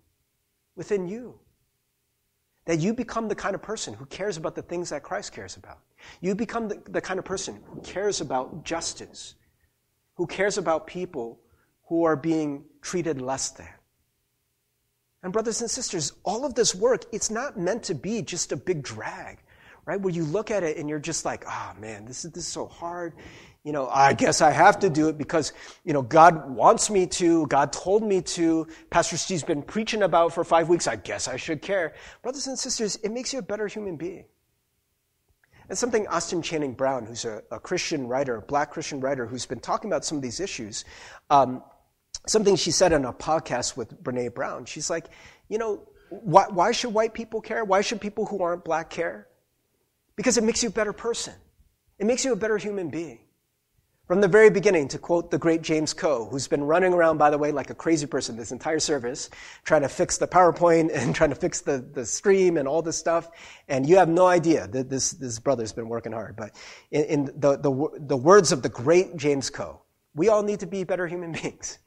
Within 0.76 1.08
you. 1.08 1.40
That 2.66 2.80
you 2.80 2.94
become 2.94 3.28
the 3.28 3.36
kind 3.36 3.56
of 3.56 3.62
person 3.62 3.94
who 3.94 4.06
cares 4.06 4.38
about 4.38 4.56
the 4.56 4.62
things 4.62 4.90
that 4.90 5.04
Christ 5.04 5.34
cares 5.34 5.58
about. 5.58 5.80
You 6.22 6.36
become 6.36 6.68
the, 6.68 6.82
the 6.90 7.02
kind 7.02 7.20
of 7.20 7.26
person 7.26 7.60
who 7.66 7.82
cares 7.82 8.22
about 8.22 8.64
justice, 8.64 9.36
who 10.16 10.28
cares 10.28 10.58
about 10.58 10.88
people 10.88 11.40
who 11.88 12.04
are 12.06 12.16
being 12.16 12.64
treated 12.82 13.22
less 13.22 13.50
than. 13.50 13.68
And, 15.24 15.34
brothers 15.34 15.60
and 15.60 15.70
sisters, 15.70 16.14
all 16.24 16.46
of 16.46 16.54
this 16.54 16.74
work, 16.74 17.04
it's 17.12 17.30
not 17.30 17.60
meant 17.60 17.84
to 17.84 17.96
be 17.96 18.22
just 18.22 18.54
a 18.54 18.56
big 18.56 18.84
drag, 18.84 19.40
right? 19.86 20.00
Where 20.00 20.14
you 20.14 20.24
look 20.24 20.50
at 20.50 20.64
it 20.64 20.78
and 20.78 20.88
you're 20.88 21.00
just 21.00 21.26
like, 21.26 21.44
oh 21.46 21.74
man, 21.80 22.06
this 22.06 22.24
is, 22.24 22.32
this 22.32 22.46
is 22.46 22.50
so 22.50 22.68
hard 22.68 23.14
you 23.70 23.74
know, 23.74 23.88
I 23.88 24.14
guess 24.14 24.42
I 24.42 24.50
have 24.50 24.80
to 24.80 24.90
do 24.90 25.10
it 25.10 25.18
because, 25.20 25.54
you 25.86 25.94
know, 25.94 26.02
God 26.02 26.50
wants 26.50 26.90
me 26.90 27.06
to. 27.06 27.46
God 27.46 27.72
told 27.72 28.02
me 28.02 28.20
to. 28.20 28.66
Pastor 28.90 29.16
Steve's 29.16 29.44
been 29.44 29.62
preaching 29.62 30.02
about 30.02 30.34
for 30.34 30.44
five 30.44 30.70
weeks. 30.70 30.88
I 30.88 30.96
guess 30.96 31.28
I 31.28 31.36
should 31.36 31.62
care. 31.62 31.94
Brothers 32.24 32.48
and 32.48 32.58
sisters, 32.58 32.96
it 33.04 33.12
makes 33.12 33.32
you 33.32 33.38
a 33.38 33.44
better 33.44 33.68
human 33.68 33.96
being. 33.96 34.26
And 35.68 35.78
something 35.78 36.08
Austin 36.08 36.42
Channing 36.42 36.74
Brown, 36.74 37.06
who's 37.06 37.26
a, 37.26 37.44
a 37.52 37.60
Christian 37.60 38.08
writer, 38.08 38.38
a 38.38 38.42
black 38.42 38.72
Christian 38.72 39.02
writer, 39.02 39.28
who's 39.28 39.46
been 39.46 39.60
talking 39.60 39.92
about 39.92 40.04
some 40.04 40.18
of 40.18 40.24
these 40.24 40.40
issues, 40.40 40.84
um, 41.30 41.62
something 42.26 42.56
she 42.56 42.72
said 42.72 42.92
on 42.92 43.06
a 43.06 43.14
podcast 43.14 43.78
with 43.78 44.04
Brene 44.04 44.34
Brown. 44.34 44.66
She's 44.66 44.90
like, 44.90 45.10
you 45.48 45.60
know, 45.60 45.88
why, 46.10 46.48
why 46.50 46.72
should 46.72 46.92
white 46.92 47.14
people 47.14 47.40
care? 47.40 47.64
Why 47.64 47.82
should 47.82 48.02
people 48.02 48.26
who 48.26 48.42
aren't 48.42 48.66
black 48.66 48.90
care? 48.90 49.28
Because 50.16 50.40
it 50.40 50.44
makes 50.44 50.64
you 50.64 50.70
a 50.70 50.72
better 50.72 50.92
person. 50.92 51.36
It 52.00 52.08
makes 52.08 52.26
you 52.26 52.34
a 52.34 52.36
better 52.36 52.58
human 52.58 52.90
being. 52.90 53.20
From 54.10 54.22
the 54.22 54.28
very 54.28 54.50
beginning, 54.50 54.88
to 54.88 54.98
quote 54.98 55.30
the 55.30 55.38
great 55.38 55.62
James 55.62 55.94
Coe, 55.94 56.26
who's 56.26 56.48
been 56.48 56.64
running 56.64 56.96
around, 56.96 57.20
by 57.20 57.30
the 57.30 57.38
way, 57.38 57.52
like 57.52 57.70
a 57.70 57.76
crazy 57.76 58.08
person 58.08 58.36
this 58.36 58.52
entire 58.52 58.80
service, 58.80 59.30
trying 59.64 59.84
to 59.84 59.88
fix 59.88 60.18
the 60.18 60.28
PowerPoint 60.28 60.90
and 60.96 61.14
trying 61.14 61.30
to 61.30 61.36
fix 61.36 61.62
the, 61.62 61.78
the 61.78 62.04
stream 62.08 62.58
and 62.58 62.68
all 62.68 62.82
this 62.82 62.98
stuff. 62.98 63.30
And 63.68 63.88
you 63.88 63.98
have 63.98 64.10
no 64.10 64.26
idea 64.26 64.68
that 64.70 64.90
this, 64.90 65.12
this 65.12 65.38
brother's 65.38 65.74
been 65.74 65.88
working 65.88 66.12
hard. 66.12 66.36
But 66.36 66.56
in, 66.90 67.04
in 67.04 67.26
the, 67.26 67.58
the, 67.58 68.00
the 68.00 68.18
words 68.18 68.52
of 68.52 68.64
the 68.64 68.70
great 68.70 69.16
James 69.16 69.52
Coe, 69.52 69.80
we 70.16 70.28
all 70.28 70.42
need 70.42 70.62
to 70.62 70.66
be 70.66 70.84
better 70.84 71.06
human 71.06 71.32
beings, 71.44 71.78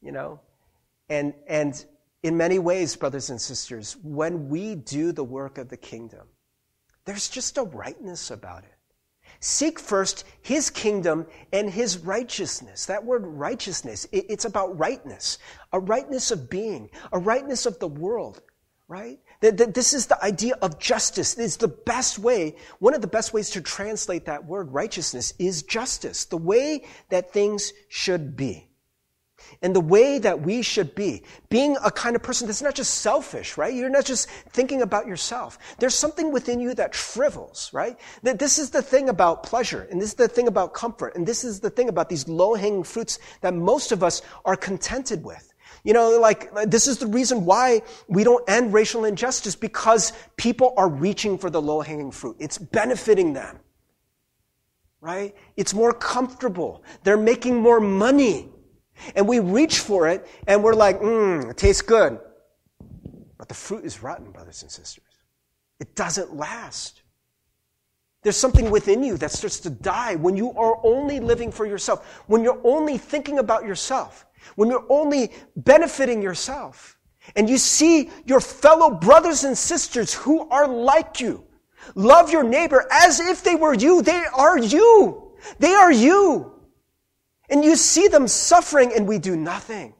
you 0.00 0.12
know? 0.12 0.38
And, 1.08 1.34
and 1.48 1.84
in 2.22 2.36
many 2.36 2.60
ways, 2.60 2.94
brothers 2.94 3.28
and 3.28 3.40
sisters, 3.40 3.96
when 4.04 4.48
we 4.48 4.76
do 4.76 5.10
the 5.10 5.24
work 5.24 5.58
of 5.58 5.68
the 5.68 5.76
kingdom, 5.76 6.28
there's 7.06 7.28
just 7.28 7.58
a 7.58 7.64
rightness 7.64 8.30
about 8.30 8.62
it. 8.62 8.76
Seek 9.40 9.78
first 9.78 10.24
his 10.42 10.70
kingdom 10.70 11.26
and 11.52 11.70
his 11.70 11.98
righteousness. 11.98 12.86
That 12.86 13.04
word 13.04 13.26
righteousness, 13.26 14.06
it's 14.12 14.44
about 14.44 14.78
rightness, 14.78 15.38
a 15.72 15.80
rightness 15.80 16.30
of 16.30 16.50
being, 16.50 16.90
a 17.12 17.18
rightness 17.18 17.66
of 17.66 17.78
the 17.78 17.88
world, 17.88 18.42
right? 18.86 19.18
This 19.40 19.94
is 19.94 20.06
the 20.06 20.22
idea 20.22 20.54
of 20.60 20.78
justice. 20.78 21.38
It's 21.38 21.56
the 21.56 21.68
best 21.68 22.18
way, 22.18 22.56
one 22.78 22.94
of 22.94 23.00
the 23.00 23.06
best 23.06 23.32
ways 23.32 23.50
to 23.50 23.62
translate 23.62 24.26
that 24.26 24.44
word 24.44 24.70
righteousness 24.72 25.32
is 25.38 25.62
justice, 25.62 26.26
the 26.26 26.36
way 26.36 26.84
that 27.08 27.32
things 27.32 27.72
should 27.88 28.36
be 28.36 28.69
and 29.62 29.74
the 29.74 29.80
way 29.80 30.18
that 30.18 30.40
we 30.40 30.62
should 30.62 30.94
be. 30.94 31.22
Being 31.48 31.76
a 31.84 31.90
kind 31.90 32.16
of 32.16 32.22
person 32.22 32.46
that's 32.46 32.62
not 32.62 32.74
just 32.74 32.94
selfish, 32.94 33.56
right? 33.56 33.74
You're 33.74 33.90
not 33.90 34.04
just 34.04 34.28
thinking 34.50 34.82
about 34.82 35.06
yourself. 35.06 35.58
There's 35.78 35.94
something 35.94 36.32
within 36.32 36.60
you 36.60 36.74
that 36.74 36.94
shrivels, 36.94 37.70
right? 37.72 37.98
That 38.22 38.38
this 38.38 38.58
is 38.58 38.70
the 38.70 38.82
thing 38.82 39.08
about 39.08 39.42
pleasure, 39.42 39.86
and 39.90 40.00
this 40.00 40.10
is 40.10 40.14
the 40.16 40.28
thing 40.28 40.48
about 40.48 40.74
comfort, 40.74 41.14
and 41.16 41.26
this 41.26 41.44
is 41.44 41.60
the 41.60 41.70
thing 41.70 41.88
about 41.88 42.08
these 42.08 42.28
low-hanging 42.28 42.84
fruits 42.84 43.18
that 43.40 43.54
most 43.54 43.92
of 43.92 44.02
us 44.02 44.22
are 44.44 44.56
contented 44.56 45.24
with. 45.24 45.52
You 45.82 45.94
know, 45.94 46.18
like, 46.18 46.52
this 46.66 46.86
is 46.86 46.98
the 46.98 47.06
reason 47.06 47.46
why 47.46 47.82
we 48.08 48.22
don't 48.22 48.48
end 48.48 48.72
racial 48.74 49.04
injustice 49.04 49.56
because 49.56 50.12
people 50.36 50.74
are 50.76 50.88
reaching 50.88 51.38
for 51.38 51.48
the 51.48 51.62
low-hanging 51.62 52.10
fruit. 52.10 52.36
It's 52.38 52.58
benefiting 52.58 53.32
them. 53.32 53.60
Right? 55.02 55.34
It's 55.56 55.72
more 55.72 55.94
comfortable. 55.94 56.84
They're 57.04 57.16
making 57.16 57.56
more 57.56 57.80
money. 57.80 58.50
And 59.14 59.26
we 59.26 59.40
reach 59.40 59.78
for 59.78 60.08
it 60.08 60.26
and 60.46 60.62
we're 60.62 60.74
like, 60.74 61.00
mmm, 61.00 61.50
it 61.50 61.56
tastes 61.56 61.82
good. 61.82 62.18
But 63.38 63.48
the 63.48 63.54
fruit 63.54 63.84
is 63.84 64.02
rotten, 64.02 64.30
brothers 64.30 64.62
and 64.62 64.70
sisters. 64.70 65.04
It 65.78 65.94
doesn't 65.94 66.36
last. 66.36 67.02
There's 68.22 68.36
something 68.36 68.70
within 68.70 69.02
you 69.02 69.16
that 69.16 69.30
starts 69.30 69.60
to 69.60 69.70
die 69.70 70.16
when 70.16 70.36
you 70.36 70.52
are 70.52 70.78
only 70.84 71.20
living 71.20 71.50
for 71.50 71.64
yourself, 71.64 72.22
when 72.26 72.44
you're 72.44 72.60
only 72.64 72.98
thinking 72.98 73.38
about 73.38 73.64
yourself, 73.64 74.26
when 74.56 74.68
you're 74.68 74.84
only 74.90 75.32
benefiting 75.56 76.20
yourself. 76.20 76.98
And 77.36 77.48
you 77.48 77.56
see 77.56 78.10
your 78.26 78.40
fellow 78.40 78.90
brothers 78.90 79.44
and 79.44 79.56
sisters 79.56 80.12
who 80.12 80.48
are 80.50 80.68
like 80.68 81.20
you. 81.20 81.44
Love 81.94 82.30
your 82.30 82.42
neighbor 82.42 82.86
as 82.92 83.20
if 83.20 83.42
they 83.42 83.54
were 83.54 83.74
you. 83.74 84.02
They 84.02 84.24
are 84.34 84.58
you. 84.58 85.32
They 85.58 85.72
are 85.72 85.92
you. 85.92 86.59
And 87.50 87.64
you 87.64 87.76
see 87.76 88.08
them 88.08 88.28
suffering 88.28 88.92
and 88.94 89.06
we 89.06 89.18
do 89.18 89.36
nothing. 89.36 89.94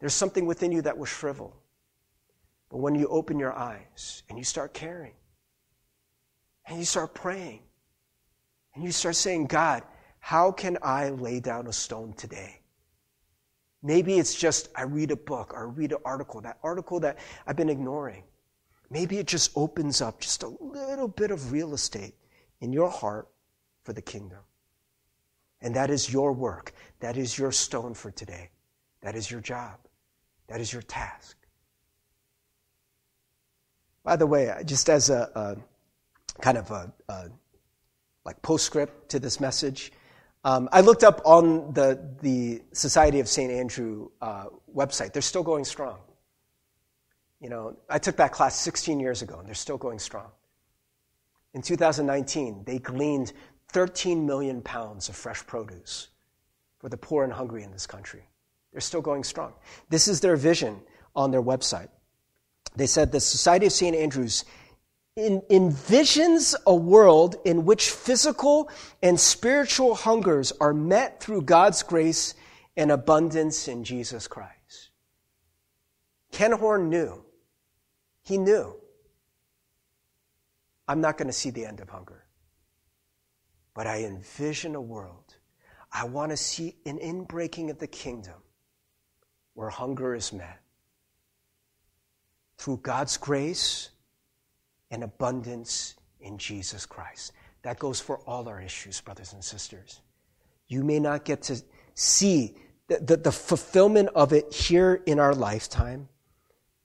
There's 0.00 0.14
something 0.14 0.46
within 0.46 0.72
you 0.72 0.82
that 0.82 0.96
will 0.96 1.04
shrivel. 1.04 1.54
But 2.70 2.78
when 2.78 2.94
you 2.94 3.06
open 3.08 3.38
your 3.38 3.52
eyes 3.52 4.22
and 4.28 4.38
you 4.38 4.44
start 4.44 4.74
caring, 4.74 5.12
and 6.66 6.78
you 6.78 6.84
start 6.84 7.14
praying, 7.14 7.60
and 8.74 8.82
you 8.82 8.90
start 8.90 9.16
saying, 9.16 9.46
God, 9.46 9.82
how 10.18 10.50
can 10.50 10.78
I 10.82 11.10
lay 11.10 11.38
down 11.38 11.66
a 11.66 11.72
stone 11.72 12.14
today? 12.14 12.60
Maybe 13.82 14.18
it's 14.18 14.34
just 14.34 14.70
I 14.74 14.82
read 14.82 15.10
a 15.10 15.16
book 15.16 15.52
or 15.52 15.68
I 15.68 15.70
read 15.70 15.92
an 15.92 15.98
article, 16.04 16.40
that 16.40 16.58
article 16.62 17.00
that 17.00 17.18
I've 17.46 17.56
been 17.56 17.68
ignoring. 17.68 18.24
Maybe 18.90 19.18
it 19.18 19.26
just 19.26 19.50
opens 19.54 20.00
up 20.00 20.20
just 20.20 20.42
a 20.42 20.48
little 20.48 21.08
bit 21.08 21.30
of 21.30 21.52
real 21.52 21.74
estate 21.74 22.14
in 22.60 22.72
your 22.72 22.88
heart 22.88 23.28
for 23.82 23.92
the 23.92 24.00
kingdom. 24.00 24.38
And 25.64 25.74
that 25.76 25.90
is 25.90 26.12
your 26.12 26.32
work. 26.32 26.74
That 27.00 27.16
is 27.16 27.36
your 27.36 27.50
stone 27.50 27.94
for 27.94 28.10
today. 28.10 28.50
That 29.00 29.16
is 29.16 29.30
your 29.30 29.40
job. 29.40 29.78
That 30.46 30.60
is 30.60 30.70
your 30.70 30.82
task. 30.82 31.36
By 34.04 34.16
the 34.16 34.26
way, 34.26 34.54
just 34.66 34.90
as 34.90 35.08
a, 35.08 35.30
a 35.34 36.42
kind 36.42 36.58
of 36.58 36.70
a, 36.70 36.92
a, 37.08 37.30
like 38.26 38.42
postscript 38.42 39.08
to 39.08 39.18
this 39.18 39.40
message, 39.40 39.90
um, 40.44 40.68
I 40.70 40.82
looked 40.82 41.02
up 41.02 41.22
on 41.24 41.72
the 41.72 41.98
the 42.20 42.60
Society 42.74 43.20
of 43.20 43.28
Saint 43.28 43.50
Andrew 43.50 44.10
uh, 44.20 44.46
website. 44.74 45.14
They're 45.14 45.22
still 45.22 45.42
going 45.42 45.64
strong. 45.64 45.96
You 47.40 47.48
know, 47.48 47.76
I 47.88 47.98
took 47.98 48.16
that 48.16 48.32
class 48.32 48.54
16 48.60 49.00
years 49.00 49.22
ago, 49.22 49.38
and 49.38 49.48
they're 49.48 49.54
still 49.54 49.78
going 49.78 49.98
strong. 49.98 50.30
In 51.54 51.62
2019, 51.62 52.64
they 52.66 52.78
gleaned 52.78 53.32
13 53.74 54.24
million 54.24 54.62
pounds 54.62 55.08
of 55.08 55.16
fresh 55.16 55.44
produce 55.46 56.08
for 56.78 56.88
the 56.88 56.96
poor 56.96 57.24
and 57.24 57.32
hungry 57.32 57.64
in 57.64 57.72
this 57.72 57.86
country. 57.86 58.22
They're 58.72 58.80
still 58.80 59.02
going 59.02 59.24
strong. 59.24 59.52
This 59.90 60.06
is 60.06 60.20
their 60.20 60.36
vision 60.36 60.80
on 61.14 61.32
their 61.32 61.42
website. 61.42 61.88
They 62.76 62.86
said 62.86 63.10
the 63.10 63.20
Society 63.20 63.66
of 63.66 63.72
St. 63.72 63.96
Andrews 63.96 64.44
envisions 65.18 66.54
a 66.66 66.74
world 66.74 67.36
in 67.44 67.64
which 67.64 67.90
physical 67.90 68.70
and 69.02 69.18
spiritual 69.18 69.94
hungers 69.94 70.52
are 70.60 70.74
met 70.74 71.20
through 71.20 71.42
God's 71.42 71.82
grace 71.82 72.34
and 72.76 72.90
abundance 72.90 73.68
in 73.68 73.84
Jesus 73.84 74.26
Christ. 74.26 74.90
Ken 76.32 76.52
Horne 76.52 76.90
knew. 76.90 77.24
He 78.22 78.38
knew. 78.38 78.74
I'm 80.86 81.00
not 81.00 81.16
going 81.16 81.28
to 81.28 81.32
see 81.32 81.50
the 81.50 81.66
end 81.66 81.80
of 81.80 81.88
hunger. 81.88 82.23
But 83.74 83.86
I 83.86 84.04
envision 84.04 84.74
a 84.74 84.80
world. 84.80 85.36
I 85.92 86.04
want 86.04 86.30
to 86.30 86.36
see 86.36 86.76
an 86.86 86.98
inbreaking 86.98 87.70
of 87.70 87.78
the 87.78 87.86
kingdom 87.86 88.34
where 89.54 89.68
hunger 89.68 90.14
is 90.14 90.32
met 90.32 90.60
through 92.58 92.78
God's 92.78 93.16
grace 93.16 93.90
and 94.90 95.02
abundance 95.02 95.94
in 96.20 96.38
Jesus 96.38 96.86
Christ. 96.86 97.32
That 97.62 97.78
goes 97.78 98.00
for 98.00 98.18
all 98.20 98.48
our 98.48 98.60
issues, 98.60 99.00
brothers 99.00 99.32
and 99.32 99.42
sisters. 99.42 100.00
You 100.68 100.84
may 100.84 100.98
not 101.00 101.24
get 101.24 101.42
to 101.42 101.62
see 101.94 102.56
the, 102.88 102.98
the, 102.98 103.16
the, 103.16 103.32
fulfillment 103.32 104.10
of 104.14 104.32
it 104.32 104.52
here 104.52 105.02
in 105.06 105.18
our 105.18 105.34
lifetime, 105.34 106.08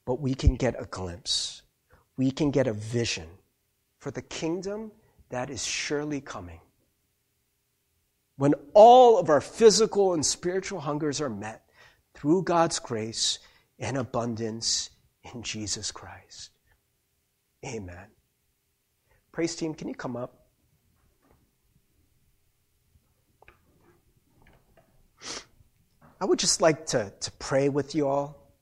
but 0.05 0.21
we 0.21 0.33
can 0.33 0.55
get 0.55 0.81
a 0.81 0.85
glimpse. 0.85 1.63
We 2.15 2.31
can 2.31 2.51
get 2.51 2.67
a 2.67 2.73
vision 2.73 3.27
for 3.97 4.11
the 4.11 4.21
kingdom 4.21 4.91
that 5.29 5.49
is 5.49 5.65
surely 5.65 6.21
coming. 6.21 6.59
When 8.39 8.53
all 8.73 9.17
of 9.17 9.29
our 9.29 9.41
physical 9.41 10.13
and 10.13 10.25
spiritual 10.25 10.79
hungers 10.79 11.19
are 11.19 11.29
met 11.29 11.61
through 12.13 12.43
God's 12.43 12.79
grace 12.79 13.39
and 13.77 13.97
abundance 13.97 14.91
in 15.33 15.43
Jesus 15.43 15.91
Christ. 15.91 16.51
Amen. 17.65 18.07
Praise 19.33 19.57
team, 19.57 19.73
can 19.73 19.89
you 19.89 19.93
come 19.93 20.15
up? 20.15 20.47
I 26.21 26.23
would 26.23 26.39
just 26.39 26.61
like 26.61 26.85
to, 26.87 27.11
to 27.19 27.31
pray 27.39 27.67
with 27.67 27.93
you 27.93 28.07
all. 28.07 28.53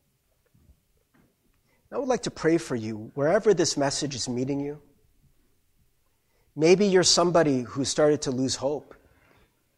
I 1.92 2.00
would 2.00 2.08
like 2.08 2.24
to 2.24 2.32
pray 2.32 2.58
for 2.58 2.76
you 2.76 3.12
wherever 3.14 3.54
this 3.54 3.78
message 3.78 4.16
is 4.16 4.28
meeting 4.28 4.60
you. 4.60 4.82
Maybe 6.56 6.88
you're 6.88 7.04
somebody 7.04 7.62
who 7.62 7.86
started 7.86 8.24
to 8.24 8.32
lose 8.32 8.56
hope. 8.56 8.96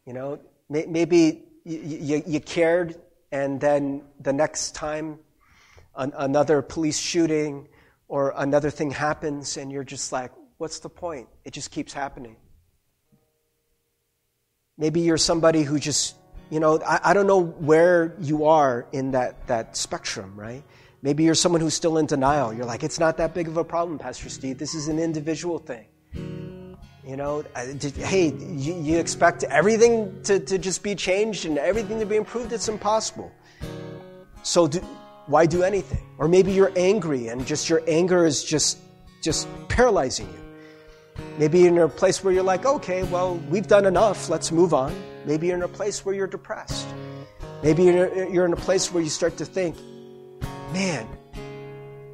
You 0.06 0.14
know, 0.14 0.40
maybe 0.68 1.44
you, 1.64 2.22
you, 2.26 2.40
cared, 2.40 2.96
and 3.32 3.60
then 3.60 4.02
the 4.20 4.32
next 4.32 4.74
time 4.74 5.18
an, 5.94 6.12
another 6.16 6.62
police 6.62 6.98
shooting 6.98 7.68
or 8.08 8.32
another 8.36 8.70
thing 8.70 8.90
happens, 8.90 9.56
and 9.56 9.70
you're 9.70 9.84
just 9.84 10.10
like, 10.12 10.32
what's 10.58 10.80
the 10.80 10.88
point? 10.88 11.28
It 11.44 11.52
just 11.52 11.70
keeps 11.70 11.92
happening. 11.92 12.36
Maybe 14.76 15.00
you're 15.00 15.18
somebody 15.18 15.62
who 15.62 15.78
just, 15.78 16.16
you 16.50 16.58
know, 16.58 16.80
I, 16.80 17.00
I 17.04 17.14
don't 17.14 17.26
know 17.26 17.42
where 17.42 18.16
you 18.18 18.46
are 18.46 18.86
in 18.92 19.12
that, 19.12 19.46
that 19.46 19.76
spectrum, 19.76 20.32
right? 20.34 20.64
Maybe 21.02 21.24
you're 21.24 21.34
someone 21.34 21.60
who's 21.60 21.74
still 21.74 21.98
in 21.98 22.06
denial. 22.06 22.52
You're 22.52 22.66
like, 22.66 22.82
it's 22.82 22.98
not 22.98 23.16
that 23.18 23.32
big 23.32 23.48
of 23.48 23.56
a 23.56 23.64
problem, 23.64 23.98
Pastor 23.98 24.28
Steve. 24.28 24.58
This 24.58 24.74
is 24.74 24.88
an 24.88 24.98
individual 24.98 25.58
thing. 25.58 25.86
You 27.10 27.16
know, 27.16 27.44
hey, 27.56 28.32
you, 28.32 28.96
expect 28.96 29.42
everything 29.42 30.22
to, 30.22 30.38
to 30.38 30.58
just 30.58 30.84
be 30.84 30.94
changed 30.94 31.44
and 31.44 31.58
everything 31.58 31.98
to 31.98 32.06
be 32.06 32.14
improved? 32.14 32.52
It's 32.52 32.68
impossible. 32.68 33.32
So, 34.44 34.68
do, 34.68 34.78
why 35.26 35.46
do 35.46 35.64
anything? 35.64 36.06
Or 36.18 36.28
maybe 36.28 36.52
you're 36.52 36.70
angry 36.76 37.26
and 37.26 37.44
just 37.44 37.68
your 37.68 37.82
anger 37.88 38.26
is 38.26 38.44
just 38.44 38.78
just 39.24 39.48
paralyzing 39.66 40.28
you. 40.28 41.24
Maybe 41.36 41.58
you're 41.58 41.72
in 41.72 41.78
a 41.78 41.88
place 41.88 42.22
where 42.22 42.32
you're 42.32 42.44
like, 42.44 42.64
okay, 42.64 43.02
well, 43.02 43.34
we've 43.50 43.66
done 43.66 43.86
enough, 43.86 44.28
let's 44.28 44.52
move 44.52 44.72
on. 44.72 44.94
Maybe 45.26 45.48
you're 45.48 45.56
in 45.56 45.64
a 45.64 45.68
place 45.68 46.04
where 46.04 46.14
you're 46.14 46.28
depressed. 46.28 46.86
Maybe 47.64 47.82
you're 47.86 48.46
in 48.46 48.52
a 48.52 48.62
place 48.68 48.92
where 48.92 49.02
you 49.02 49.10
start 49.10 49.36
to 49.38 49.44
think, 49.44 49.74
man, 50.72 51.08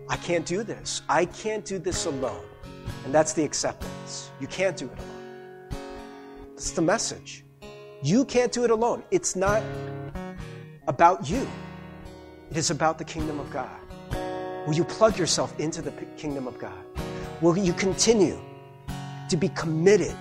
I 0.09 0.17
can't 0.17 0.47
do 0.47 0.63
this. 0.63 1.03
I 1.07 1.27
can't 1.27 1.67
do 1.67 1.79
this 1.79 2.07
alone. 2.07 2.47
And 3.05 3.15
that's 3.15 3.33
the 3.33 3.45
acceptance. 3.45 4.31
You 4.41 4.47
can't 4.47 4.77
do 4.77 4.87
it 4.87 4.99
alone. 4.99 5.71
That's 6.51 6.71
the 6.73 6.83
message. 6.83 7.45
You 8.03 8.25
can't 8.25 8.53
do 8.53 8.65
it 8.65 8.71
alone. 8.71 9.03
It's 9.11 9.37
not 9.37 9.63
about 10.89 11.29
you. 11.29 11.49
It 12.51 12.57
is 12.57 12.71
about 12.71 12.99
the 12.99 13.05
kingdom 13.05 13.41
of 13.41 13.51
God. 13.51 13.81
Will 14.67 14.75
you 14.75 14.85
plug 14.85 15.19
yourself 15.19 15.59
into 15.61 15.83
the 15.83 15.93
kingdom 16.17 16.47
of 16.47 16.59
God? 16.59 16.85
Will 17.41 17.57
you 17.57 17.73
continue 17.73 18.41
to 19.29 19.37
be 19.37 19.49
committed 19.51 20.15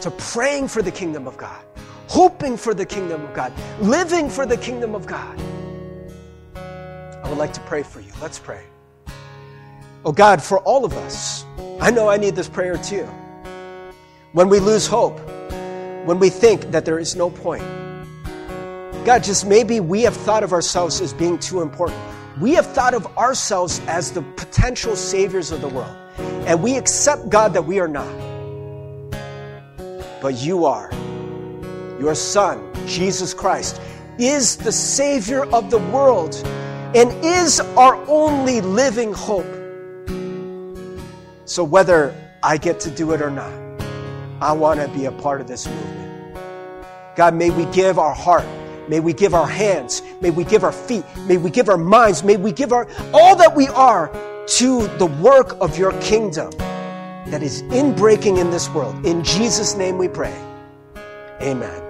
to 0.00 0.10
praying 0.10 0.68
for 0.68 0.82
the 0.82 0.90
kingdom 0.90 1.26
of 1.26 1.36
God, 1.36 1.64
hoping 2.08 2.56
for 2.56 2.74
the 2.74 2.86
kingdom 2.86 3.22
of 3.24 3.34
God, 3.34 3.52
living 3.80 4.28
for 4.28 4.46
the 4.46 4.56
kingdom 4.56 4.94
of 4.94 5.06
God? 5.06 5.38
I 6.56 7.28
would 7.28 7.38
like 7.38 7.52
to 7.52 7.60
pray 7.60 7.82
for 7.82 8.00
you. 8.00 8.12
Let's 8.20 8.38
pray. 8.38 8.64
Oh 10.04 10.12
God, 10.12 10.42
for 10.42 10.58
all 10.60 10.84
of 10.84 10.94
us, 10.94 11.44
I 11.80 11.90
know 11.90 12.08
I 12.08 12.18
need 12.18 12.36
this 12.36 12.48
prayer 12.48 12.76
too. 12.76 13.08
When 14.32 14.48
we 14.48 14.60
lose 14.60 14.86
hope, 14.86 15.18
when 16.04 16.18
we 16.18 16.28
think 16.28 16.70
that 16.72 16.84
there 16.84 16.98
is 16.98 17.16
no 17.16 17.30
point, 17.30 17.64
God, 19.04 19.24
just 19.24 19.46
maybe 19.46 19.80
we 19.80 20.02
have 20.02 20.14
thought 20.14 20.44
of 20.44 20.52
ourselves 20.52 21.00
as 21.00 21.14
being 21.14 21.38
too 21.38 21.62
important. 21.62 21.98
We 22.38 22.52
have 22.52 22.66
thought 22.66 22.92
of 22.92 23.06
ourselves 23.16 23.80
as 23.86 24.12
the 24.12 24.20
potential 24.20 24.94
saviors 24.94 25.52
of 25.52 25.62
the 25.62 25.68
world. 25.68 25.96
And 26.46 26.62
we 26.62 26.76
accept, 26.76 27.30
God, 27.30 27.54
that 27.54 27.62
we 27.62 27.80
are 27.80 27.88
not. 27.88 28.10
But 30.20 30.34
you 30.36 30.66
are. 30.66 30.90
Your 31.98 32.14
Son, 32.14 32.72
Jesus 32.86 33.32
Christ, 33.32 33.80
is 34.18 34.56
the 34.56 34.72
Savior 34.72 35.44
of 35.46 35.70
the 35.70 35.78
world 35.78 36.34
and 36.94 37.10
is 37.24 37.60
our 37.60 37.96
only 38.06 38.60
living 38.60 39.14
hope. 39.14 39.46
So 41.50 41.64
whether 41.64 42.14
I 42.44 42.58
get 42.58 42.78
to 42.80 42.90
do 42.92 43.10
it 43.10 43.20
or 43.20 43.30
not, 43.30 43.52
I 44.40 44.52
want 44.52 44.78
to 44.80 44.86
be 44.96 45.06
a 45.06 45.12
part 45.12 45.40
of 45.40 45.48
this 45.48 45.66
movement. 45.66 46.36
God, 47.16 47.34
may 47.34 47.50
we 47.50 47.64
give 47.72 47.98
our 47.98 48.14
heart 48.14 48.46
May 48.90 48.98
we 48.98 49.12
give 49.12 49.34
our 49.34 49.46
hands. 49.46 50.02
May 50.20 50.30
we 50.30 50.42
give 50.42 50.64
our 50.64 50.72
feet. 50.72 51.04
May 51.28 51.36
we 51.36 51.48
give 51.48 51.68
our 51.68 51.78
minds. 51.78 52.24
May 52.24 52.36
we 52.36 52.50
give 52.50 52.72
our 52.72 52.88
all 53.14 53.36
that 53.36 53.54
we 53.54 53.68
are 53.68 54.08
to 54.58 54.88
the 54.98 55.06
work 55.06 55.56
of 55.60 55.78
your 55.78 55.92
kingdom 56.00 56.50
that 57.30 57.40
is 57.40 57.60
in 57.60 57.94
breaking 57.94 58.38
in 58.38 58.50
this 58.50 58.68
world. 58.70 59.06
In 59.06 59.22
Jesus' 59.22 59.76
name 59.76 59.96
we 59.96 60.08
pray. 60.08 60.36
Amen. 61.40 61.89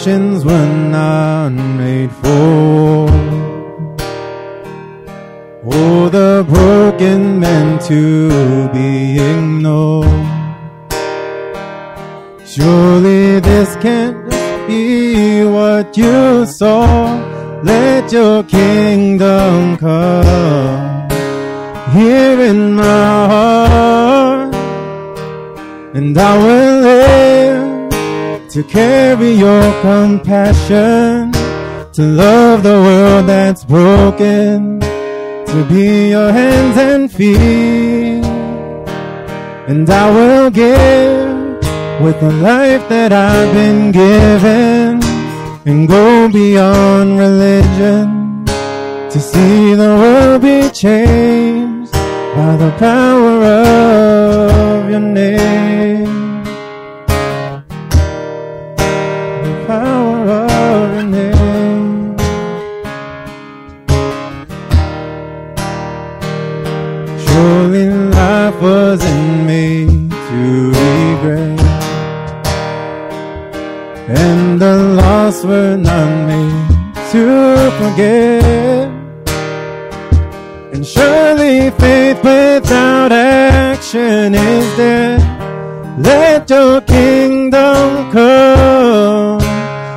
Nations 0.00 0.46
were 0.46 0.72
not 0.90 1.50
made 1.50 2.10
for. 2.10 3.06
Oh, 5.72 6.08
the 6.08 6.42
broken 6.48 7.38
meant 7.38 7.82
to 7.82 8.68
be 8.72 9.18
ignored. 9.30 10.26
Surely 12.46 13.40
this 13.40 13.76
can't 13.76 14.18
be 14.66 15.44
what 15.44 15.94
you 15.98 16.46
saw. 16.46 16.86
Let 17.62 18.10
your 18.10 18.42
kingdom 18.44 19.76
come 19.76 21.10
here 21.92 22.40
in 22.50 22.74
my 22.74 23.16
heart, 23.32 24.54
and 25.94 26.16
I 26.16 26.32
will 26.44 26.69
to 28.50 28.64
carry 28.64 29.30
your 29.30 29.62
compassion, 29.80 31.30
to 31.92 32.02
love 32.02 32.64
the 32.64 32.80
world 32.86 33.28
that's 33.28 33.64
broken, 33.64 34.80
to 34.80 35.66
be 35.68 36.10
your 36.10 36.32
hands 36.32 36.76
and 36.76 37.12
feet, 37.12 38.24
and 39.70 39.88
I 39.88 40.10
will 40.10 40.50
give 40.50 41.30
with 42.02 42.18
the 42.18 42.32
life 42.42 42.88
that 42.88 43.12
I've 43.12 43.54
been 43.54 43.92
given 43.92 45.00
and 45.64 45.86
go 45.86 46.28
beyond 46.28 47.20
religion 47.20 48.44
to 49.10 49.20
see 49.20 49.74
the 49.74 49.94
world 50.00 50.42
be 50.42 50.68
changed 50.70 51.92
by 51.92 52.56
the 52.56 52.74
power 52.80 53.44
of 53.44 54.90
your 54.90 54.98
name. 54.98 56.09
Forget. 77.90 78.88
And 80.72 80.86
surely 80.86 81.70
faith 81.70 82.22
without 82.22 83.12
action 83.12 84.34
is 84.34 84.76
dead. 84.76 85.20
Let 85.98 86.48
your 86.48 86.80
kingdom 86.82 88.10
come 88.12 89.40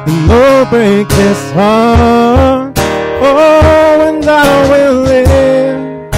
and 0.08 0.28
Lord 0.28 0.70
break 0.70 1.08
this 1.10 1.52
heart. 1.52 2.78
Oh, 3.22 4.08
and 4.08 4.26
I 4.26 4.70
will 4.70 5.02
live 5.02 6.12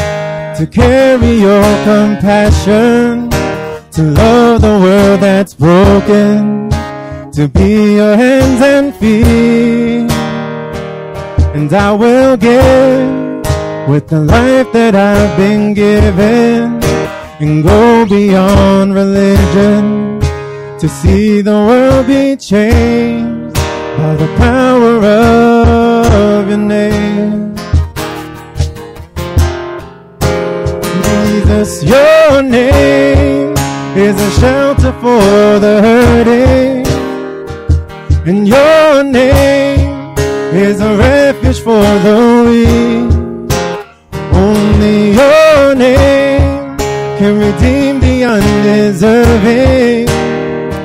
to 0.57 0.67
carry 0.67 1.39
your 1.39 1.63
compassion, 1.83 3.29
to 3.91 4.01
love 4.01 4.61
the 4.61 4.79
world 4.79 5.19
that's 5.19 5.53
broken, 5.53 6.69
to 7.33 7.47
be 7.47 7.95
your 7.95 8.15
hands 8.15 8.61
and 8.61 8.95
feet. 8.95 10.14
And 11.55 11.71
I 11.71 11.93
will 11.93 12.35
give 12.35 13.87
with 13.87 14.09
the 14.09 14.19
life 14.19 14.73
that 14.73 14.93
I've 14.93 15.37
been 15.37 15.73
given 15.73 16.83
and 17.39 17.63
go 17.63 18.05
beyond 18.05 18.93
religion 18.93 20.19
to 20.79 20.89
see 20.89 21.39
the 21.39 21.51
world 21.51 22.07
be 22.07 22.35
changed 22.35 23.55
by 23.97 24.15
the 24.17 24.27
power 24.37 24.95
of 25.01 26.49
your 26.49 26.57
name. 26.57 27.55
Jesus, 31.07 31.83
your 31.85 32.41
name 32.43 33.55
is 33.95 34.15
a 34.19 34.31
shelter 34.41 34.91
for 34.99 35.59
the 35.65 35.79
hurting, 35.87 36.85
and 38.27 38.45
your 38.45 39.03
name 39.05 40.15
is 40.55 40.79
a 40.79 40.95
for 41.53 41.85
the 42.05 42.17
weak. 42.47 43.11
Only 44.33 45.11
your 45.11 45.75
name 45.75 46.77
can 47.17 47.37
redeem 47.37 47.99
the 47.99 48.23
undeserving. 48.33 50.07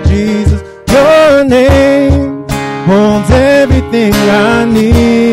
Jesus, 0.06 0.60
your 0.92 1.44
name 1.44 2.46
holds 2.86 3.30
everything 3.30 4.12
I 4.14 4.64
need. 4.66 5.29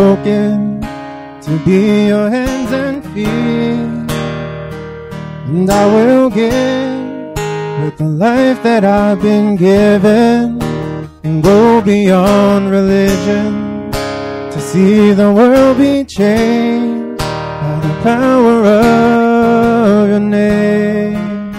Broken, 0.00 0.80
to 1.42 1.52
be 1.66 2.06
your 2.06 2.30
hands 2.30 2.72
and 2.72 3.04
feet. 3.12 4.08
And 5.48 5.68
I 5.68 5.84
will 5.94 6.30
give 6.30 7.82
with 7.82 7.96
the 7.98 8.10
life 8.28 8.62
that 8.62 8.82
I've 8.82 9.20
been 9.20 9.56
given 9.56 10.62
and 11.24 11.42
go 11.42 11.82
beyond 11.82 12.70
religion 12.70 13.90
to 14.52 14.58
see 14.70 15.12
the 15.12 15.30
world 15.38 15.76
be 15.76 16.04
changed 16.04 17.18
by 17.62 17.76
the 17.86 17.94
power 18.10 18.56
of 18.64 20.08
your 20.12 20.24
name. 20.40 21.52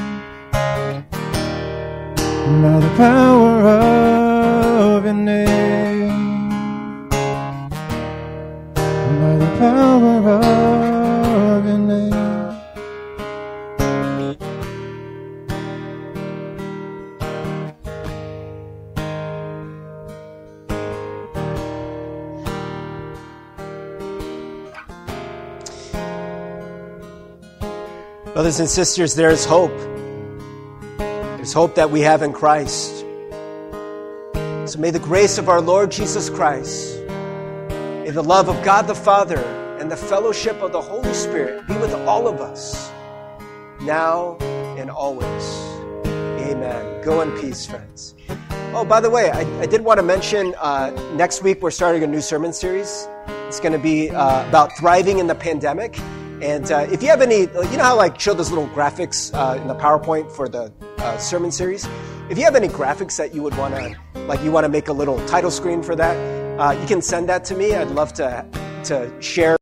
By 2.63 2.77
the 2.85 2.93
power 3.05 3.53
of 3.77 5.05
your 5.05 5.13
name. 5.13 5.70
Power 9.61 10.41
of 10.41 11.65
your 11.65 11.77
name. 11.77 12.09
Brothers 28.33 28.59
and 28.59 28.67
sisters, 28.67 29.13
there 29.13 29.29
is 29.29 29.45
hope. 29.45 29.77
There's 30.97 31.53
hope 31.53 31.75
that 31.75 31.91
we 31.91 32.01
have 32.01 32.23
in 32.23 32.33
Christ. 32.33 33.05
So 34.65 34.79
may 34.79 34.89
the 34.89 35.01
grace 35.03 35.37
of 35.37 35.49
our 35.49 35.61
Lord 35.61 35.91
Jesus 35.91 36.31
Christ, 36.31 36.90
may 38.01 38.09
the 38.09 38.23
love 38.23 38.49
of 38.49 38.63
God 38.65 38.87
the 38.87 38.95
Father, 38.95 39.37
and 39.79 39.91
the 39.91 39.95
fellowship 39.95 40.59
of 40.61 40.71
the 40.71 40.81
Holy 40.81 41.13
Spirit 41.13 41.67
be 41.67 41.77
with 41.77 41.93
all 42.07 42.27
of 42.27 42.41
us, 42.41 42.91
now 43.81 44.37
and 44.77 44.89
always. 44.89 45.43
Amen. 46.05 47.03
Go 47.03 47.21
in 47.21 47.31
peace, 47.39 47.67
friends. 47.67 48.15
Oh, 48.73 48.83
by 48.83 49.01
the 49.01 49.09
way, 49.09 49.29
I, 49.29 49.41
I 49.59 49.67
did 49.67 49.81
want 49.81 49.99
to 49.99 50.03
mention 50.03 50.55
uh, 50.57 50.89
next 51.13 51.43
week 51.43 51.61
we're 51.61 51.69
starting 51.69 52.03
a 52.03 52.07
new 52.07 52.21
sermon 52.21 52.53
series. 52.53 53.07
It's 53.47 53.59
going 53.59 53.73
to 53.73 53.79
be 53.79 54.09
uh, 54.09 54.47
about 54.47 54.75
thriving 54.77 55.19
in 55.19 55.27
the 55.27 55.35
pandemic. 55.35 55.99
And 56.41 56.71
uh, 56.71 56.87
if 56.91 57.03
you 57.03 57.09
have 57.09 57.21
any, 57.21 57.41
you 57.41 57.77
know 57.77 57.83
how 57.83 57.95
like 57.95 58.19
show 58.19 58.33
those 58.33 58.49
little 58.49 58.67
graphics 58.69 59.31
uh, 59.35 59.61
in 59.61 59.67
the 59.67 59.75
PowerPoint 59.75 60.31
for 60.31 60.49
the 60.49 60.73
uh, 60.97 61.17
sermon 61.19 61.51
series. 61.51 61.87
If 62.31 62.37
you 62.39 62.45
have 62.45 62.55
any 62.55 62.67
graphics 62.67 63.15
that 63.17 63.35
you 63.35 63.43
would 63.43 63.55
want 63.57 63.75
to, 63.75 64.21
like 64.21 64.41
you 64.41 64.51
want 64.51 64.63
to 64.63 64.69
make 64.69 64.87
a 64.87 64.93
little 64.93 65.23
title 65.27 65.51
screen 65.51 65.83
for 65.83 65.95
that, 65.97 66.40
uh, 66.61 66.77
you 66.79 66.87
can 66.87 67.01
send 67.01 67.27
that 67.27 67.43
to 67.45 67.55
me. 67.55 67.73
I'd 67.73 67.89
love 67.89 68.13
to 68.13 68.45
to 68.83 69.11
share. 69.21 69.60